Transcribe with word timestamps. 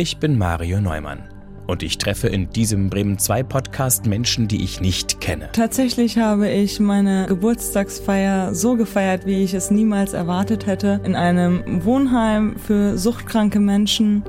Ich 0.00 0.16
bin 0.16 0.38
Mario 0.38 0.80
Neumann 0.80 1.28
und 1.66 1.82
ich 1.82 1.98
treffe 1.98 2.26
in 2.28 2.48
diesem 2.48 2.88
Bremen 2.88 3.18
2 3.18 3.42
Podcast 3.42 4.06
Menschen, 4.06 4.48
die 4.48 4.64
ich 4.64 4.80
nicht 4.80 5.20
kenne. 5.20 5.50
Tatsächlich 5.52 6.16
habe 6.16 6.48
ich 6.48 6.80
meine 6.80 7.26
Geburtstagsfeier 7.26 8.54
so 8.54 8.76
gefeiert, 8.76 9.26
wie 9.26 9.44
ich 9.44 9.52
es 9.52 9.70
niemals 9.70 10.14
erwartet 10.14 10.64
hätte, 10.64 11.02
in 11.04 11.14
einem 11.14 11.84
Wohnheim 11.84 12.56
für 12.56 12.96
suchtkranke 12.96 13.60
Menschen. 13.60 14.24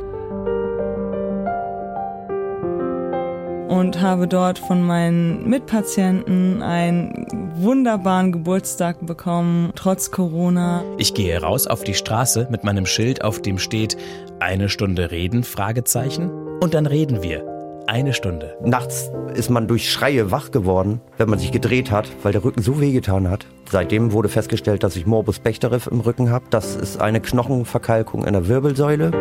und 3.70 4.02
habe 4.02 4.28
dort 4.28 4.60
von 4.60 4.84
meinen 4.84 5.50
Mitpatienten 5.50 6.62
einen 6.62 7.26
wunderbaren 7.56 8.32
Geburtstag 8.34 9.04
bekommen, 9.06 9.72
trotz 9.76 10.12
Corona. 10.12 10.84
Ich 10.98 11.14
gehe 11.14 11.42
raus 11.42 11.68
auf 11.68 11.84
die 11.84 11.94
Straße 11.94 12.50
mit 12.52 12.66
meinem 12.66 12.86
Schild, 12.86 13.24
auf 13.24 13.42
dem 13.42 13.58
steht 13.58 13.98
eine 14.42 14.70
Stunde 14.70 15.12
reden, 15.12 15.44
Fragezeichen. 15.44 16.32
Und 16.60 16.74
dann 16.74 16.86
reden 16.86 17.22
wir. 17.22 17.46
Eine 17.88 18.14
Stunde. 18.14 18.58
Nachts 18.64 19.12
ist 19.36 19.50
man 19.50 19.68
durch 19.68 19.92
Schreie 19.92 20.32
wach 20.32 20.52
geworden, 20.52 21.02
wenn 21.18 21.30
man 21.30 21.40
sich 21.40 21.52
gedreht 21.52 21.92
hat, 21.92 22.08
weil 22.24 22.32
der 22.32 22.44
Rücken 22.44 22.62
so 22.62 22.80
wehgetan 22.80 23.30
hat. 23.30 23.46
Seitdem 23.70 24.12
wurde 24.14 24.30
festgestellt, 24.30 24.84
dass 24.84 24.96
ich 24.96 25.06
Morbus 25.06 25.40
Bechterew 25.40 25.90
im 25.90 26.00
Rücken 26.00 26.30
habe. 26.30 26.46
Das 26.50 26.76
ist 26.76 27.00
eine 27.00 27.22
Knochenverkalkung 27.22 28.26
in 28.26 28.34
der 28.34 28.48
Wirbelsäule. 28.48 29.12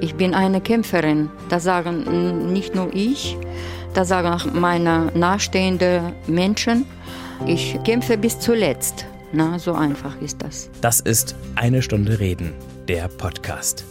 Ich 0.00 0.16
bin 0.16 0.34
eine 0.34 0.60
Kämpferin. 0.60 1.30
Das 1.48 1.64
sagen 1.64 2.52
nicht 2.52 2.74
nur 2.74 2.92
ich, 2.92 3.36
das 3.94 4.08
sagen 4.08 4.28
auch 4.28 4.52
meine 4.52 5.12
nahestehenden 5.14 6.12
Menschen. 6.26 6.86
Ich 7.46 7.78
kämpfe 7.84 8.18
bis 8.18 8.38
zuletzt. 8.38 9.06
Na, 9.32 9.58
so 9.58 9.72
einfach 9.72 10.20
ist 10.20 10.42
das. 10.42 10.68
Das 10.82 11.00
ist 11.00 11.34
Eine 11.54 11.80
Stunde 11.80 12.20
Reden, 12.20 12.52
der 12.88 13.08
Podcast. 13.08 13.84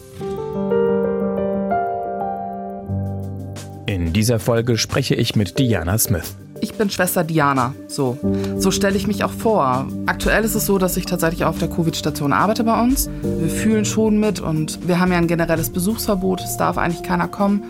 In 3.86 4.12
dieser 4.12 4.38
Folge 4.38 4.78
spreche 4.78 5.14
ich 5.14 5.36
mit 5.36 5.58
Diana 5.58 5.98
Smith. 5.98 6.36
Ich 6.60 6.74
bin 6.74 6.90
Schwester 6.90 7.24
Diana. 7.24 7.74
So, 7.88 8.16
so 8.56 8.70
stelle 8.70 8.96
ich 8.96 9.06
mich 9.06 9.24
auch 9.24 9.32
vor. 9.32 9.86
Aktuell 10.06 10.44
ist 10.44 10.54
es 10.54 10.64
so, 10.64 10.78
dass 10.78 10.96
ich 10.96 11.06
tatsächlich 11.06 11.44
auf 11.44 11.58
der 11.58 11.68
Covid-Station 11.68 12.32
arbeite 12.32 12.62
bei 12.62 12.80
uns. 12.80 13.10
Wir 13.22 13.48
fühlen 13.48 13.84
schon 13.84 14.20
mit 14.20 14.38
und 14.38 14.86
wir 14.86 15.00
haben 15.00 15.10
ja 15.10 15.18
ein 15.18 15.26
generelles 15.26 15.70
Besuchsverbot. 15.70 16.40
Es 16.40 16.56
darf 16.56 16.78
eigentlich 16.78 17.02
keiner 17.02 17.26
kommen. 17.26 17.64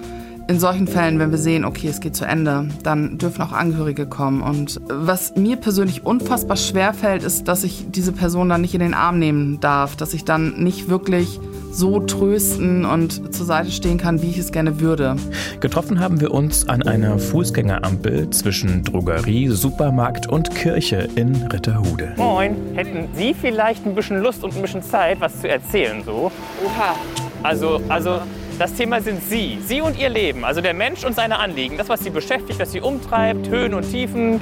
In 0.49 0.61
solchen 0.61 0.89
Fällen, 0.89 1.19
wenn 1.19 1.31
wir 1.31 1.39
sehen, 1.39 1.65
okay, 1.65 1.89
es 1.89 2.01
geht 2.01 2.15
zu 2.15 2.25
Ende, 2.25 2.69
dann 2.83 3.17
dürfen 3.17 3.41
auch 3.43 3.53
Angehörige 3.53 4.07
kommen. 4.07 4.43
Und 4.43 4.81
was 4.89 5.37
mir 5.37 5.57
persönlich 5.57 6.05
unfassbar 6.05 6.57
schwer 6.57 6.93
fällt, 6.93 7.23
ist, 7.23 7.49
dass 7.49 7.65
ich 7.65 7.87
diese 7.89 8.13
Person 8.13 8.49
dann 8.49 8.61
nicht 8.61 8.75
in 8.75 8.81
den 8.81 8.95
Arm 8.95 9.19
nehmen 9.19 9.61
darf, 9.61 9.97
dass 9.97 10.13
ich 10.13 10.25
dann 10.25 10.63
nicht 10.63 10.89
wirklich 10.89 11.41
so 11.73 12.01
trösten 12.01 12.85
und 12.85 13.35
zur 13.35 13.47
Seite 13.47 13.71
stehen 13.71 13.99
kann, 13.99 14.23
wie 14.23 14.31
ich 14.31 14.39
es 14.39 14.53
gerne 14.53 14.81
würde. 14.81 15.17
Getroffen 15.61 16.01
haben 16.01 16.21
wir 16.21 16.33
uns 16.33 16.69
an 16.69 16.83
einer 16.83 17.19
Fußgängerampel 17.19 18.31
zwischen 18.31 18.85
Drogerie, 18.85 19.49
Supermarkt 19.49 20.29
und 20.29 20.55
Kirche 20.55 21.09
in 21.17 21.35
Ritterhude. 21.47 22.13
Moin, 22.17 22.57
hätten 22.75 23.09
Sie 23.17 23.35
vielleicht 23.35 23.87
ein 23.87 23.95
bisschen 23.95 24.23
Lust 24.23 24.45
und 24.45 24.55
ein 24.55 24.63
bisschen 24.63 24.83
Zeit, 24.83 25.21
was 25.21 25.41
zu 25.41 25.49
erzählen 25.49 26.03
so? 26.05 26.31
Oha. 26.65 26.95
Also, 27.43 27.81
also 27.89 28.21
das 28.59 28.75
Thema 28.75 29.01
sind 29.01 29.23
Sie, 29.25 29.59
Sie 29.67 29.81
und 29.81 29.99
Ihr 29.99 30.11
Leben, 30.11 30.45
also 30.45 30.61
der 30.61 30.75
Mensch 30.75 31.05
und 31.05 31.17
seine 31.17 31.39
Anliegen, 31.39 31.79
das, 31.79 31.89
was 31.89 32.01
Sie 32.05 32.11
beschäftigt, 32.11 32.61
was 32.61 32.71
Sie 32.71 32.81
umtreibt, 32.81 33.49
Höhen 33.49 33.75
und 33.75 33.91
Tiefen. 33.91 34.35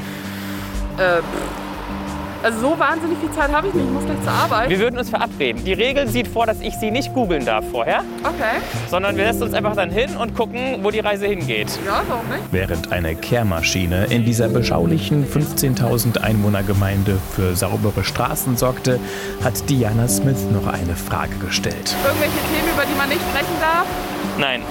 Äh, 0.98 1.22
also 2.42 2.60
so 2.60 2.78
wahnsinnig 2.78 3.18
viel 3.18 3.30
Zeit 3.32 3.52
habe 3.52 3.68
ich 3.68 3.74
nicht. 3.74 3.86
Ich 3.86 3.92
muss 3.92 4.04
gleich 4.04 4.22
zur 4.22 4.32
Arbeit. 4.32 4.70
Wir 4.70 4.78
würden 4.78 4.98
uns 4.98 5.10
verabreden. 5.10 5.64
Die 5.64 5.72
Regel 5.72 6.08
sieht 6.08 6.28
vor, 6.28 6.46
dass 6.46 6.60
ich 6.60 6.74
Sie 6.76 6.90
nicht 6.90 7.12
googeln 7.14 7.44
darf 7.44 7.64
vorher. 7.70 8.02
Okay. 8.22 8.60
Sondern 8.88 9.16
wir 9.16 9.24
setzen 9.26 9.44
uns 9.44 9.54
einfach 9.54 9.76
dann 9.76 9.90
hin 9.90 10.16
und 10.16 10.34
gucken, 10.34 10.78
wo 10.82 10.90
die 10.90 11.00
Reise 11.00 11.26
hingeht. 11.26 11.68
Ja, 11.86 12.02
warum 12.08 12.26
nicht? 12.28 12.42
Während 12.50 12.92
eine 12.92 13.14
Kehrmaschine 13.14 14.06
in 14.06 14.24
dieser 14.24 14.48
beschaulichen 14.48 15.26
15.000 15.26 16.18
Einwohnergemeinde 16.18 17.18
für 17.34 17.54
saubere 17.56 18.04
Straßen 18.04 18.56
sorgte, 18.56 18.98
hat 19.44 19.68
Diana 19.68 20.08
Smith 20.08 20.46
noch 20.52 20.66
eine 20.72 20.96
Frage 20.96 21.36
gestellt. 21.36 21.94
Irgendwelche 22.04 22.32
Themen, 22.32 22.72
über 22.74 22.84
die 22.84 22.96
man 22.96 23.08
nicht 23.08 23.20
sprechen 23.20 23.56
darf? 23.60 23.86
Nein. 24.40 24.62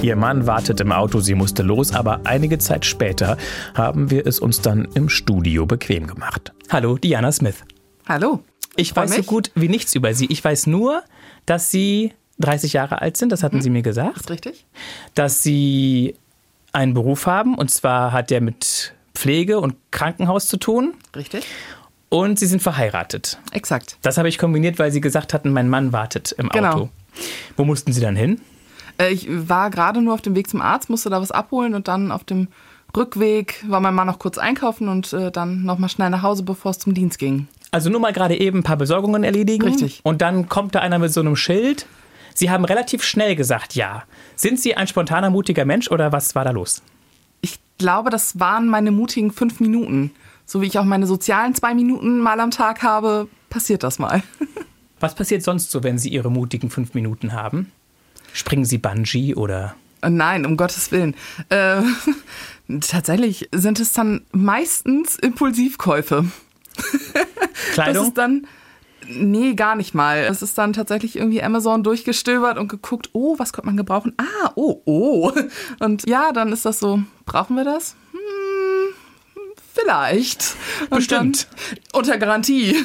Ihr 0.00 0.16
Mann 0.16 0.46
wartet 0.46 0.80
im 0.80 0.92
Auto, 0.92 1.20
sie 1.20 1.34
musste 1.34 1.62
los, 1.62 1.92
aber 1.92 2.22
einige 2.24 2.56
Zeit 2.58 2.86
später 2.86 3.36
haben 3.74 4.10
wir 4.10 4.26
es 4.26 4.40
uns 4.40 4.62
dann 4.62 4.88
im 4.94 5.10
Studio 5.10 5.66
bequem 5.66 6.06
gemacht. 6.06 6.52
Hallo, 6.70 6.96
Diana 6.96 7.30
Smith. 7.30 7.56
Hallo. 8.08 8.40
Ich 8.76 8.96
weiß 8.96 9.10
so 9.10 9.16
mich. 9.18 9.26
gut 9.26 9.50
wie 9.54 9.68
nichts 9.68 9.94
über 9.94 10.14
Sie. 10.14 10.24
Ich 10.30 10.42
weiß 10.42 10.68
nur, 10.68 11.02
dass 11.44 11.70
Sie 11.70 12.14
30 12.38 12.72
Jahre 12.72 13.02
alt 13.02 13.18
sind, 13.18 13.30
das 13.30 13.42
hatten 13.42 13.60
Sie 13.60 13.68
mir 13.68 13.82
gesagt. 13.82 14.16
Ist 14.20 14.30
richtig? 14.30 14.64
Dass 15.14 15.42
Sie 15.42 16.14
einen 16.72 16.94
Beruf 16.94 17.26
haben, 17.26 17.56
und 17.56 17.70
zwar 17.70 18.12
hat 18.12 18.30
der 18.30 18.40
mit 18.40 18.94
Pflege 19.14 19.60
und 19.60 19.74
Krankenhaus 19.90 20.46
zu 20.46 20.56
tun. 20.56 20.94
Richtig. 21.14 21.44
Und 22.08 22.38
Sie 22.38 22.46
sind 22.46 22.62
verheiratet. 22.62 23.38
Exakt. 23.52 23.98
Das 24.00 24.16
habe 24.16 24.30
ich 24.30 24.38
kombiniert, 24.38 24.78
weil 24.78 24.92
Sie 24.92 25.02
gesagt 25.02 25.34
hatten, 25.34 25.52
mein 25.52 25.68
Mann 25.68 25.92
wartet 25.92 26.32
im 26.38 26.48
Genau. 26.48 26.70
Auto. 26.72 26.88
Wo 27.58 27.64
mussten 27.64 27.92
Sie 27.92 28.00
dann 28.00 28.16
hin? 28.16 28.40
Äh, 28.98 29.12
Ich 29.12 29.28
war 29.30 29.70
gerade 29.70 30.02
nur 30.02 30.14
auf 30.14 30.22
dem 30.22 30.34
Weg 30.34 30.48
zum 30.48 30.60
Arzt, 30.60 30.90
musste 30.90 31.10
da 31.10 31.20
was 31.20 31.30
abholen 31.30 31.74
und 31.74 31.88
dann 31.88 32.12
auf 32.12 32.24
dem 32.24 32.48
Rückweg 32.96 33.64
war 33.68 33.80
mein 33.80 33.94
Mann 33.94 34.06
noch 34.06 34.18
kurz 34.18 34.38
einkaufen 34.38 34.88
und 34.88 35.12
äh, 35.12 35.30
dann 35.30 35.62
noch 35.62 35.78
mal 35.78 35.88
schnell 35.88 36.10
nach 36.10 36.22
Hause, 36.22 36.42
bevor 36.42 36.70
es 36.70 36.78
zum 36.78 36.94
Dienst 36.94 37.18
ging. 37.18 37.46
Also 37.70 37.90
nur 37.90 38.00
mal 38.00 38.12
gerade 38.12 38.38
eben 38.38 38.60
ein 38.60 38.62
paar 38.62 38.76
Besorgungen 38.78 39.24
erledigen. 39.24 39.64
Richtig. 39.66 40.00
Und 40.02 40.22
dann 40.22 40.48
kommt 40.48 40.74
da 40.74 40.80
einer 40.80 40.98
mit 40.98 41.12
so 41.12 41.20
einem 41.20 41.36
Schild. 41.36 41.86
Sie 42.34 42.50
haben 42.50 42.64
relativ 42.64 43.02
schnell 43.02 43.36
gesagt, 43.36 43.74
ja. 43.74 44.04
Sind 44.36 44.58
Sie 44.58 44.74
ein 44.74 44.86
spontaner, 44.86 45.28
mutiger 45.28 45.64
Mensch 45.64 45.90
oder 45.90 46.12
was 46.12 46.34
war 46.34 46.44
da 46.44 46.50
los? 46.50 46.82
Ich 47.42 47.58
glaube, 47.76 48.10
das 48.10 48.40
waren 48.40 48.68
meine 48.68 48.90
mutigen 48.90 49.32
fünf 49.32 49.60
Minuten. 49.60 50.12
So 50.46 50.62
wie 50.62 50.66
ich 50.66 50.78
auch 50.78 50.84
meine 50.84 51.06
sozialen 51.06 51.54
zwei 51.54 51.74
Minuten 51.74 52.20
mal 52.20 52.40
am 52.40 52.50
Tag 52.50 52.82
habe, 52.82 53.28
passiert 53.50 53.82
das 53.82 53.98
mal. 53.98 54.22
Was 55.00 55.14
passiert 55.14 55.42
sonst 55.44 55.70
so, 55.70 55.84
wenn 55.84 55.98
Sie 55.98 56.08
Ihre 56.08 56.28
mutigen 56.30 56.70
fünf 56.70 56.94
Minuten 56.94 57.32
haben? 57.32 57.70
Springen 58.32 58.64
Sie 58.64 58.78
Bungee 58.78 59.34
oder 59.34 59.74
Äh, 60.02 60.10
Nein, 60.10 60.46
um 60.46 60.56
Gottes 60.56 60.92
Willen. 60.92 61.14
Äh, 61.48 61.82
tatsächlich 62.80 63.48
sind 63.52 63.80
es 63.80 63.92
dann 63.92 64.22
meistens 64.32 65.16
Impulsivkäufe. 65.16 66.24
Das 67.66 67.74
Kleidung? 67.74 68.06
ist 68.06 68.16
dann. 68.18 68.46
Nee, 69.08 69.54
gar 69.54 69.74
nicht 69.74 69.94
mal. 69.94 70.18
Es 70.18 70.42
ist 70.42 70.56
dann 70.58 70.72
tatsächlich 70.72 71.16
irgendwie 71.16 71.42
Amazon 71.42 71.82
durchgestöbert 71.82 72.56
und 72.58 72.68
geguckt, 72.68 73.10
oh, 73.14 73.34
was 73.38 73.52
könnte 73.52 73.66
man 73.66 73.76
gebrauchen? 73.76 74.14
Ah, 74.18 74.52
oh, 74.54 74.80
oh. 74.84 75.32
Und 75.80 76.08
ja, 76.08 76.30
dann 76.32 76.52
ist 76.52 76.64
das 76.64 76.78
so, 76.78 77.02
brauchen 77.24 77.56
wir 77.56 77.64
das? 77.64 77.96
Hm, 78.12 78.94
vielleicht. 79.74 80.54
Und 80.90 80.98
Bestimmt. 80.98 81.48
Dann, 81.70 82.00
unter 82.00 82.18
Garantie. 82.18 82.76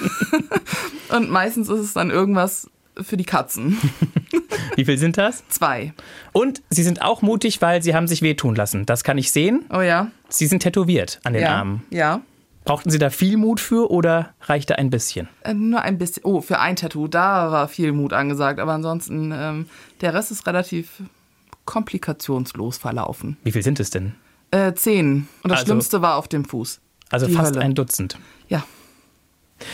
und 1.10 1.30
meistens 1.30 1.70
ist 1.70 1.80
es 1.80 1.94
dann 1.94 2.10
irgendwas 2.10 2.70
für 3.02 3.18
die 3.18 3.24
Katzen. 3.26 3.78
Wie 4.76 4.86
viel 4.86 4.98
sind 4.98 5.18
das? 5.18 5.44
Zwei. 5.50 5.94
Und 6.32 6.62
Sie 6.70 6.84
sind 6.84 7.02
auch 7.02 7.22
mutig, 7.22 7.62
weil 7.62 7.82
Sie 7.84 7.94
haben 7.96 8.08
sich 8.08 8.22
wehtun 8.22 8.56
lassen. 8.56 8.86
Das 8.86 9.04
kann 9.04 9.18
ich 9.18 9.32
sehen. 9.32 9.66
Oh 9.72 9.82
ja. 9.82 10.12
Sie 10.30 10.48
sind 10.48 10.62
tätowiert 10.62 11.20
an 11.24 11.34
den 11.34 11.44
ja. 11.44 11.56
Armen. 11.58 11.84
Ja. 11.90 12.22
Brauchten 12.66 12.90
Sie 12.92 12.98
da 12.98 13.10
viel 13.10 13.36
Mut 13.38 13.60
für 13.60 13.92
oder 13.92 14.34
reichte 14.42 14.78
ein 14.78 14.90
bisschen? 14.90 15.28
Äh, 15.44 15.54
Nur 15.54 15.82
ein 15.82 15.98
bisschen. 15.98 16.24
Oh, 16.24 16.40
für 16.42 16.60
ein 16.60 16.76
Tattoo, 16.78 17.08
da 17.08 17.52
war 17.52 17.68
viel 17.68 17.92
Mut 17.92 18.14
angesagt. 18.14 18.60
Aber 18.60 18.72
ansonsten, 18.74 19.34
ähm, 19.36 19.66
der 20.02 20.14
Rest 20.14 20.32
ist 20.32 20.48
relativ 20.48 21.02
komplikationslos 21.66 22.78
verlaufen. 22.78 23.38
Wie 23.44 23.52
viel 23.52 23.64
sind 23.64 23.80
es 23.80 23.90
denn? 23.90 24.14
Äh, 24.52 24.74
zehn. 24.74 25.28
Und 25.44 25.50
das 25.50 25.60
Also- 25.60 25.66
Schlimmste 25.72 26.02
war 26.02 26.16
auf 26.16 26.28
dem 26.28 26.46
Fuß. 26.46 26.80
Also 27.10 27.28
Die 27.28 27.34
fast 27.34 27.52
Hölle. 27.56 27.62
ein 27.66 27.76
Dutzend. 27.76 28.18
Ja, 28.48 28.64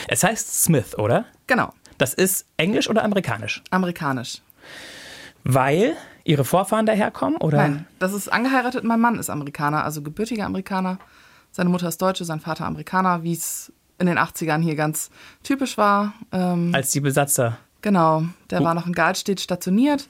Es 0.08 0.24
heißt 0.24 0.64
Smith, 0.64 0.98
oder? 0.98 1.26
genau. 1.48 1.74
Das 2.00 2.14
ist 2.14 2.48
englisch 2.58 2.90
oder 2.90 3.04
amerikanisch? 3.04 3.62
Amerikanisch. 3.70 4.42
Weil 5.44 5.96
Ihre 6.24 6.46
Vorfahren 6.46 6.86
daherkommen? 6.86 7.38
Oder? 7.38 7.58
Nein, 7.58 7.88
das 8.00 8.14
ist 8.14 8.32
angeheiratet. 8.32 8.84
Mein 8.84 9.02
Mann 9.02 9.20
ist 9.20 9.30
Amerikaner, 9.30 9.84
also 9.84 10.02
gebürtiger 10.02 10.46
Amerikaner. 10.46 10.98
Seine 11.52 11.70
Mutter 11.70 11.90
ist 11.90 12.02
Deutsche, 12.02 12.24
sein 12.24 12.40
Vater 12.40 12.66
Amerikaner, 12.66 13.24
wie 13.24 13.34
es 13.34 13.74
in 13.98 14.08
den 14.08 14.18
80ern 14.18 14.62
hier 14.62 14.76
ganz 14.76 15.10
typisch 15.44 15.78
war. 15.78 16.14
Ähm, 16.32 16.72
Als 16.74 16.92
die 16.92 17.02
Besatzer. 17.02 17.58
Genau, 17.82 18.24
der 18.50 18.64
war 18.64 18.74
noch 18.74 18.88
in 18.88 18.94
Galtstedt 18.94 19.42
stationiert 19.42 20.08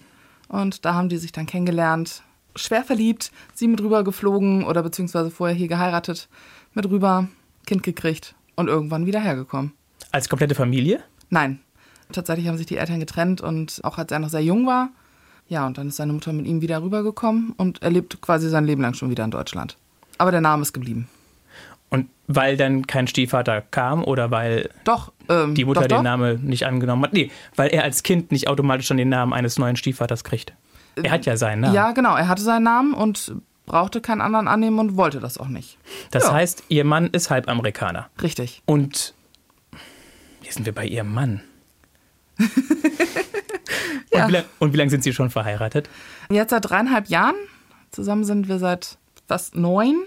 und 0.47 0.85
da 0.85 0.93
haben 0.93 1.09
die 1.09 1.17
sich 1.17 1.31
dann 1.31 1.45
kennengelernt. 1.45 2.23
Schwer 2.55 2.83
verliebt, 2.83 3.31
sie 3.53 3.67
mit 3.67 3.81
rüber 3.81 4.03
geflogen 4.03 4.63
oder 4.63 4.83
beziehungsweise 4.83 5.31
vorher 5.31 5.55
hier 5.55 5.67
geheiratet, 5.67 6.29
mit 6.73 6.87
rüber, 6.89 7.27
Kind 7.65 7.83
gekriegt 7.83 8.35
und 8.55 8.67
irgendwann 8.67 9.05
wieder 9.05 9.19
hergekommen. 9.19 9.73
Als 10.11 10.29
komplette 10.29 10.55
Familie? 10.55 11.03
Nein, 11.29 11.59
tatsächlich 12.11 12.47
haben 12.47 12.57
sich 12.57 12.65
die 12.67 12.77
Eltern 12.77 12.99
getrennt 12.99 13.41
und 13.41 13.79
auch 13.83 13.97
als 13.97 14.11
er 14.11 14.19
noch 14.19 14.29
sehr 14.29 14.43
jung 14.43 14.65
war. 14.65 14.89
Ja, 15.47 15.65
und 15.65 15.77
dann 15.77 15.87
ist 15.87 15.95
seine 15.95 16.13
Mutter 16.13 16.31
mit 16.31 16.45
ihm 16.45 16.61
wieder 16.61 16.81
rübergekommen 16.83 17.53
und 17.57 17.81
er 17.81 17.89
lebt 17.89 18.21
quasi 18.21 18.49
sein 18.49 18.65
Leben 18.65 18.81
lang 18.81 18.93
schon 18.93 19.09
wieder 19.09 19.23
in 19.23 19.31
Deutschland. 19.31 19.77
Aber 20.19 20.31
der 20.31 20.41
Name 20.41 20.61
ist 20.61 20.73
geblieben. 20.73 21.07
Und 21.89 22.07
weil 22.27 22.55
dann 22.55 22.85
kein 22.85 23.07
Stiefvater 23.07 23.61
kam 23.61 24.03
oder 24.03 24.29
weil 24.29 24.69
Doch, 24.83 25.11
ähm, 25.27 25.55
die 25.55 25.65
Mutter 25.65 25.81
doch, 25.81 25.87
den 25.87 25.97
doch. 25.97 26.03
Namen 26.03 26.45
nicht 26.45 26.67
angenommen 26.67 27.03
hat? 27.03 27.13
Nee, 27.13 27.31
weil 27.55 27.69
er 27.69 27.83
als 27.83 28.03
Kind 28.03 28.31
nicht 28.31 28.47
automatisch 28.47 28.85
schon 28.85 28.97
den 28.97 29.09
Namen 29.09 29.33
eines 29.33 29.57
neuen 29.57 29.75
Stiefvaters 29.75 30.23
kriegt. 30.23 30.53
Er 31.01 31.09
hat 31.11 31.25
ja 31.25 31.35
seinen 31.35 31.61
Namen. 31.61 31.73
Ja, 31.73 31.93
genau. 31.93 32.15
Er 32.15 32.27
hatte 32.27 32.43
seinen 32.43 32.63
Namen 32.63 32.93
und 32.93 33.33
brauchte 33.65 34.01
keinen 34.01 34.21
anderen 34.21 34.47
annehmen 34.47 34.77
und 34.77 34.97
wollte 34.97 35.19
das 35.19 35.39
auch 35.39 35.47
nicht. 35.47 35.79
Das 36.11 36.25
Ja. 36.25 36.33
heißt, 36.33 36.63
ihr 36.69 36.83
Mann 36.83 37.07
ist 37.07 37.31
halb 37.31 37.47
Amerikaner. 37.49 38.09
Richtig. 38.21 38.61
Und 38.67 39.15
hier 40.41 40.51
sind 40.53 40.65
wir 40.67 40.73
bei 40.75 40.85
ihrem 40.85 41.11
Mann. 41.11 41.41
Ja. 44.11 44.23
und, 44.23 44.29
wie 44.29 44.33
lang, 44.33 44.43
und 44.59 44.73
wie 44.73 44.77
lange 44.77 44.89
sind 44.89 45.03
sie 45.03 45.13
schon 45.13 45.29
verheiratet? 45.29 45.89
Jetzt 46.31 46.49
seit 46.49 46.69
dreieinhalb 46.69 47.07
Jahren. 47.07 47.35
Zusammen 47.91 48.23
sind 48.23 48.47
wir 48.47 48.59
seit 48.59 48.97
fast 49.27 49.55
neun. 49.55 49.97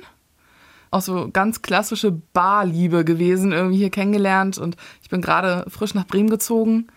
Auch 0.90 1.02
so 1.02 1.30
ganz 1.32 1.62
klassische 1.62 2.10
Barliebe 2.10 3.04
gewesen, 3.04 3.52
irgendwie 3.52 3.78
hier 3.78 3.90
kennengelernt. 3.90 4.58
Und 4.58 4.76
ich 5.02 5.08
bin 5.08 5.22
gerade 5.22 5.64
frisch 5.68 5.94
nach 5.94 6.06
Bremen 6.06 6.30
gezogen. 6.30 6.88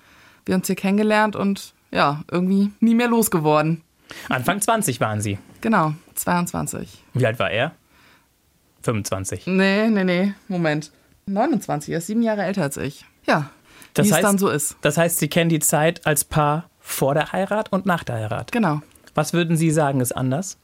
Wir 0.45 0.53
haben 0.53 0.61
uns 0.61 0.67
hier 0.67 0.75
kennengelernt 0.75 1.35
und 1.35 1.73
ja, 1.91 2.23
irgendwie 2.29 2.71
nie 2.79 2.95
mehr 2.95 3.07
losgeworden. 3.07 3.81
Anfang 4.29 4.61
20 4.61 4.99
waren 4.99 5.21
sie. 5.21 5.37
Genau, 5.61 5.93
22. 6.15 7.03
Wie 7.13 7.25
alt 7.25 7.39
war 7.39 7.49
er? 7.49 7.71
25. 8.81 9.47
Nee, 9.47 9.87
nee, 9.89 10.03
nee, 10.03 10.33
Moment. 10.47 10.91
29, 11.27 11.91
er 11.91 11.97
ist 11.97 12.07
sieben 12.07 12.21
Jahre 12.21 12.43
älter 12.43 12.63
als 12.63 12.77
ich. 12.77 13.05
Ja, 13.25 13.49
Das 13.95 14.07
wie 14.07 14.11
heißt- 14.13 14.15
es 14.17 14.21
dann 14.21 14.37
so 14.37 14.49
ist. 14.49 14.77
Das 14.81 14.97
heißt, 14.97 15.17
sie 15.17 15.27
kennen 15.27 15.49
die 15.49 15.59
Zeit 15.59 16.05
als 16.05 16.23
Paar 16.23 16.69
vor 16.79 17.13
der 17.15 17.31
Heirat 17.31 17.71
und 17.71 17.85
nach 17.85 18.03
der 18.03 18.15
Heirat. 18.15 18.51
Genau. 18.51 18.81
Was 19.15 19.33
würden 19.33 19.57
Sie 19.57 19.71
sagen, 19.71 20.01
ist 20.01 20.11
anders? 20.11 20.57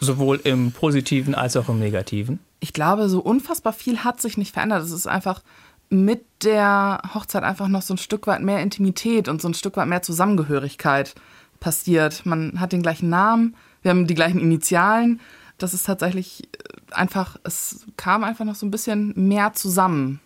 Sowohl 0.00 0.40
im 0.44 0.72
Positiven 0.72 1.34
als 1.34 1.56
auch 1.56 1.68
im 1.68 1.78
Negativen. 1.78 2.38
ich 2.60 2.72
glaube, 2.72 3.08
so 3.08 3.20
unfassbar 3.20 3.72
viel 3.72 3.98
hat 4.04 4.20
sich 4.20 4.36
nicht 4.38 4.52
verändert. 4.54 4.82
Es 4.82 4.90
ist 4.92 5.06
einfach 5.06 5.42
mit 5.88 6.24
der 6.42 7.00
Hochzeit 7.14 7.42
einfach 7.44 7.68
noch 7.68 7.82
so 7.82 7.94
ein 7.94 7.98
Stück 7.98 8.26
weit 8.26 8.42
mehr 8.42 8.60
Intimität 8.60 9.28
und 9.28 9.40
so 9.40 9.48
ein 9.48 9.54
Stück 9.54 9.76
weit 9.76 9.86
mehr 9.88 10.02
Zusammengehörigkeit 10.02 11.14
passiert. 11.60 12.26
Man 12.26 12.58
hat 12.60 12.72
den 12.72 12.82
gleichen 12.82 13.08
Namen, 13.08 13.56
wir 13.82 13.90
haben 13.90 14.06
die 14.06 14.14
gleichen 14.14 14.40
Initialen. 14.40 15.20
Das 15.58 15.74
ist 15.74 15.86
tatsächlich 15.86 16.44
äh, 16.44 16.92
einfach, 16.94 17.36
es 17.44 17.86
kam 17.96 18.24
einfach 18.24 18.44
noch 18.44 18.56
so 18.56 18.66
ein 18.66 18.70
bisschen 18.70 19.12
mehr 19.16 19.52
zusammen. 19.54 20.20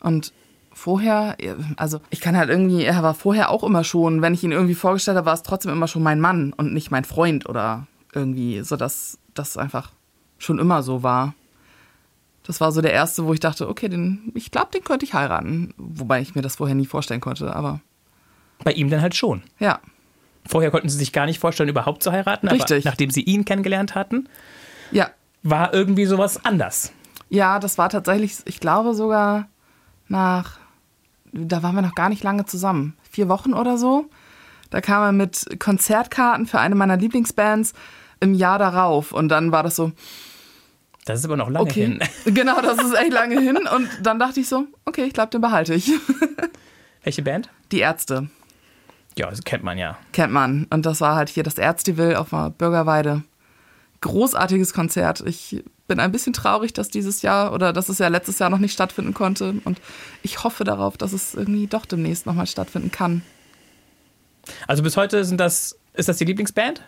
Und 0.00 0.32
vorher, 0.74 1.36
also 1.76 2.00
ich 2.10 2.20
kann 2.20 2.36
halt 2.36 2.48
irgendwie, 2.50 2.84
er 2.84 3.02
war 3.02 3.14
vorher 3.14 3.50
auch 3.50 3.62
immer 3.64 3.84
schon, 3.84 4.22
wenn 4.22 4.34
ich 4.34 4.42
ihn 4.44 4.52
irgendwie 4.52 4.74
vorgestellt 4.74 5.16
habe, 5.16 5.26
war 5.26 5.34
es 5.34 5.42
trotzdem 5.42 5.72
immer 5.72 5.88
schon 5.88 6.02
mein 6.02 6.20
Mann 6.20 6.52
und 6.52 6.72
nicht 6.72 6.90
mein 6.90 7.04
Freund 7.04 7.48
oder 7.48 7.86
irgendwie, 8.14 8.62
so 8.62 8.76
dass 8.76 9.18
das 9.34 9.56
einfach 9.56 9.92
schon 10.38 10.58
immer 10.58 10.82
so 10.82 11.02
war. 11.02 11.34
Das 12.44 12.60
war 12.60 12.72
so 12.72 12.80
der 12.80 12.92
erste, 12.92 13.24
wo 13.24 13.32
ich 13.32 13.40
dachte, 13.40 13.68
okay, 13.68 13.88
den, 13.88 14.32
ich 14.34 14.50
glaube, 14.50 14.70
den 14.74 14.82
könnte 14.82 15.04
ich 15.04 15.14
heiraten. 15.14 15.72
Wobei 15.76 16.20
ich 16.20 16.34
mir 16.34 16.42
das 16.42 16.56
vorher 16.56 16.74
nie 16.74 16.86
vorstellen 16.86 17.20
konnte, 17.20 17.54
aber 17.54 17.80
Bei 18.64 18.72
ihm 18.72 18.90
dann 18.90 19.00
halt 19.00 19.14
schon. 19.14 19.42
ja. 19.58 19.80
Vorher 20.44 20.72
konnten 20.72 20.88
sie 20.88 20.98
sich 20.98 21.12
gar 21.12 21.26
nicht 21.26 21.38
vorstellen, 21.38 21.68
überhaupt 21.68 22.02
zu 22.02 22.10
heiraten. 22.10 22.48
Aber 22.48 22.56
Richtig. 22.56 22.84
nachdem 22.84 23.10
sie 23.10 23.22
ihn 23.22 23.44
kennengelernt 23.44 23.94
hatten, 23.94 24.28
Ja, 24.90 25.10
war 25.44 25.72
irgendwie 25.72 26.04
sowas 26.04 26.44
anders. 26.44 26.92
Ja, 27.28 27.60
das 27.60 27.78
war 27.78 27.88
tatsächlich, 27.90 28.38
ich 28.46 28.58
glaube 28.58 28.92
sogar 28.94 29.46
nach, 30.08 30.58
da 31.32 31.62
waren 31.62 31.74
wir 31.74 31.82
noch 31.82 31.94
gar 31.94 32.08
nicht 32.08 32.22
lange 32.22 32.44
zusammen, 32.44 32.96
vier 33.10 33.28
Wochen 33.28 33.54
oder 33.54 33.78
so. 33.78 34.06
Da 34.70 34.80
kam 34.80 35.02
er 35.02 35.12
mit 35.12 35.58
Konzertkarten 35.58 36.46
für 36.46 36.58
eine 36.58 36.74
meiner 36.74 36.96
Lieblingsbands 36.96 37.74
im 38.20 38.34
Jahr 38.34 38.58
darauf. 38.58 39.12
Und 39.12 39.28
dann 39.28 39.52
war 39.52 39.62
das 39.62 39.76
so, 39.76 39.92
Das 41.04 41.18
ist 41.18 41.24
aber 41.26 41.36
noch 41.36 41.50
lange 41.50 41.68
okay, 41.68 41.86
hin. 41.86 42.00
genau, 42.34 42.60
das 42.62 42.82
ist 42.82 42.94
echt 42.94 43.12
lange 43.12 43.38
hin. 43.40 43.56
Und 43.56 43.88
dann 44.02 44.18
dachte 44.18 44.40
ich 44.40 44.48
so, 44.48 44.66
okay, 44.84 45.04
ich 45.04 45.12
glaube, 45.12 45.30
den 45.30 45.40
behalte 45.40 45.74
ich. 45.74 45.90
Welche 47.02 47.22
Band? 47.22 47.50
Die 47.72 47.80
Ärzte 47.80 48.28
Ja, 49.18 49.28
das 49.28 49.42
kennt 49.42 49.64
man 49.64 49.76
ja. 49.76 49.98
kennt 50.12 50.32
man. 50.32 50.66
Und 50.70 50.86
das 50.86 51.00
war 51.00 51.16
halt 51.16 51.28
hier 51.28 51.42
das 51.42 51.58
Ärzteville 51.58 52.18
auf 52.18 52.30
der 52.30 52.50
Bürgerweide. 52.50 53.24
Großartiges 54.02 54.74
Konzert. 54.74 55.22
Ich 55.26 55.64
bin 55.88 55.98
ein 55.98 56.12
bisschen 56.12 56.32
traurig, 56.32 56.72
dass 56.72 56.88
dieses 56.88 57.22
Jahr 57.22 57.52
oder 57.52 57.72
dass 57.72 57.88
es 57.88 57.98
ja 57.98 58.08
letztes 58.08 58.38
Jahr 58.38 58.50
noch 58.50 58.58
nicht 58.58 58.72
stattfinden 58.72 59.14
konnte. 59.14 59.54
Und 59.64 59.80
ich 60.22 60.44
hoffe 60.44 60.64
darauf, 60.64 60.96
dass 60.96 61.12
es 61.12 61.34
irgendwie 61.34 61.66
doch 61.66 61.86
demnächst 61.86 62.26
nochmal 62.26 62.46
stattfinden 62.46 62.90
kann. 62.92 63.22
Also 64.66 64.82
bis 64.82 64.96
heute 64.96 65.24
sind 65.24 65.38
das, 65.38 65.78
ist 65.94 66.08
das 66.08 66.18
die 66.18 66.24
Lieblingsband? 66.24 66.82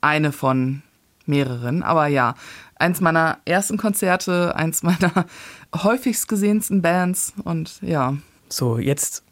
Eine 0.00 0.32
von 0.32 0.82
mehreren, 1.26 1.82
aber 1.82 2.06
ja. 2.06 2.34
Eins 2.76 3.00
meiner 3.00 3.38
ersten 3.44 3.76
Konzerte, 3.76 4.56
eins 4.56 4.82
meiner 4.82 5.26
häufigst 5.74 6.28
gesehensten 6.28 6.82
Bands 6.82 7.32
und 7.44 7.80
ja. 7.82 8.16
So, 8.48 8.78
jetzt, 8.78 9.22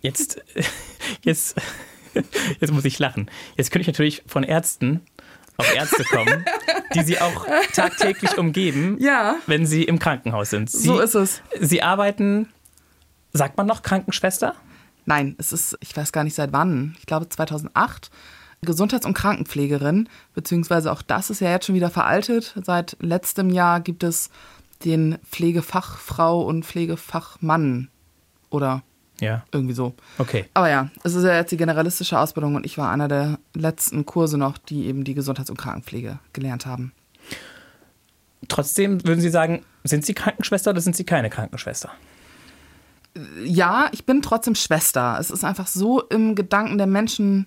jetzt, 0.00 0.42
jetzt, 1.22 1.56
jetzt 2.60 2.72
muss 2.72 2.84
ich 2.84 2.98
lachen. 2.98 3.30
Jetzt 3.56 3.70
könnte 3.70 3.82
ich 3.82 3.86
natürlich 3.86 4.22
von 4.26 4.42
Ärzten 4.42 5.00
auf 5.56 5.74
Ärzte 5.74 6.04
kommen, 6.04 6.44
die 6.94 7.02
sie 7.02 7.20
auch 7.20 7.46
tagtäglich 7.74 8.36
umgeben, 8.38 8.96
Ja, 9.00 9.36
wenn 9.46 9.66
sie 9.66 9.84
im 9.84 9.98
Krankenhaus 9.98 10.50
sind. 10.50 10.70
Sie, 10.70 10.86
so 10.86 11.00
ist 11.00 11.14
es. 11.14 11.42
Sie 11.60 11.82
arbeiten, 11.82 12.48
sagt 13.32 13.56
man 13.56 13.66
noch 13.66 13.82
Krankenschwester? 13.82 14.54
Nein, 15.04 15.34
es 15.38 15.52
ist, 15.52 15.76
ich 15.80 15.96
weiß 15.96 16.12
gar 16.12 16.24
nicht 16.24 16.34
seit 16.34 16.52
wann, 16.52 16.96
ich 16.98 17.06
glaube 17.06 17.28
2008, 17.28 18.10
Gesundheits- 18.64 19.06
und 19.06 19.14
Krankenpflegerin, 19.14 20.08
beziehungsweise 20.34 20.92
auch 20.92 21.02
das 21.02 21.30
ist 21.30 21.40
ja 21.40 21.50
jetzt 21.50 21.66
schon 21.66 21.74
wieder 21.74 21.90
veraltet. 21.90 22.54
Seit 22.62 22.96
letztem 23.00 23.50
Jahr 23.50 23.80
gibt 23.80 24.04
es 24.04 24.30
den 24.84 25.18
Pflegefachfrau 25.28 26.42
und 26.42 26.64
Pflegefachmann 26.64 27.88
oder 28.50 28.82
Ja, 29.22 29.44
irgendwie 29.52 29.74
so. 29.74 29.94
okay. 30.18 30.46
Aber 30.54 30.68
ja, 30.68 30.90
es 31.04 31.14
ist 31.14 31.24
ja 31.24 31.36
jetzt 31.36 31.52
die 31.52 31.56
generalistische 31.56 32.18
Ausbildung 32.18 32.56
und 32.56 32.66
ich 32.66 32.76
war 32.76 32.90
einer 32.90 33.08
der 33.08 33.38
letzten 33.54 34.04
Kurse 34.04 34.36
noch, 34.36 34.58
die 34.58 34.86
eben 34.86 35.04
die 35.04 35.14
Gesundheits- 35.14 35.50
und 35.50 35.56
Krankenpflege 35.56 36.18
gelernt 36.32 36.66
haben. 36.66 36.92
Trotzdem 38.48 39.04
würden 39.04 39.20
Sie 39.20 39.30
sagen, 39.30 39.64
sind 39.84 40.04
Sie 40.04 40.14
Krankenschwester 40.14 40.70
oder 40.70 40.80
sind 40.80 40.96
Sie 40.96 41.04
keine 41.04 41.30
Krankenschwester? 41.30 41.90
ja, 43.44 43.88
ich 43.92 44.06
bin 44.06 44.22
trotzdem 44.22 44.54
Schwester. 44.54 45.16
Es 45.20 45.30
ist 45.30 45.44
einfach 45.44 45.66
so 45.66 46.00
im 46.02 46.34
Gedanken 46.34 46.78
der 46.78 46.86
Menschen 46.86 47.46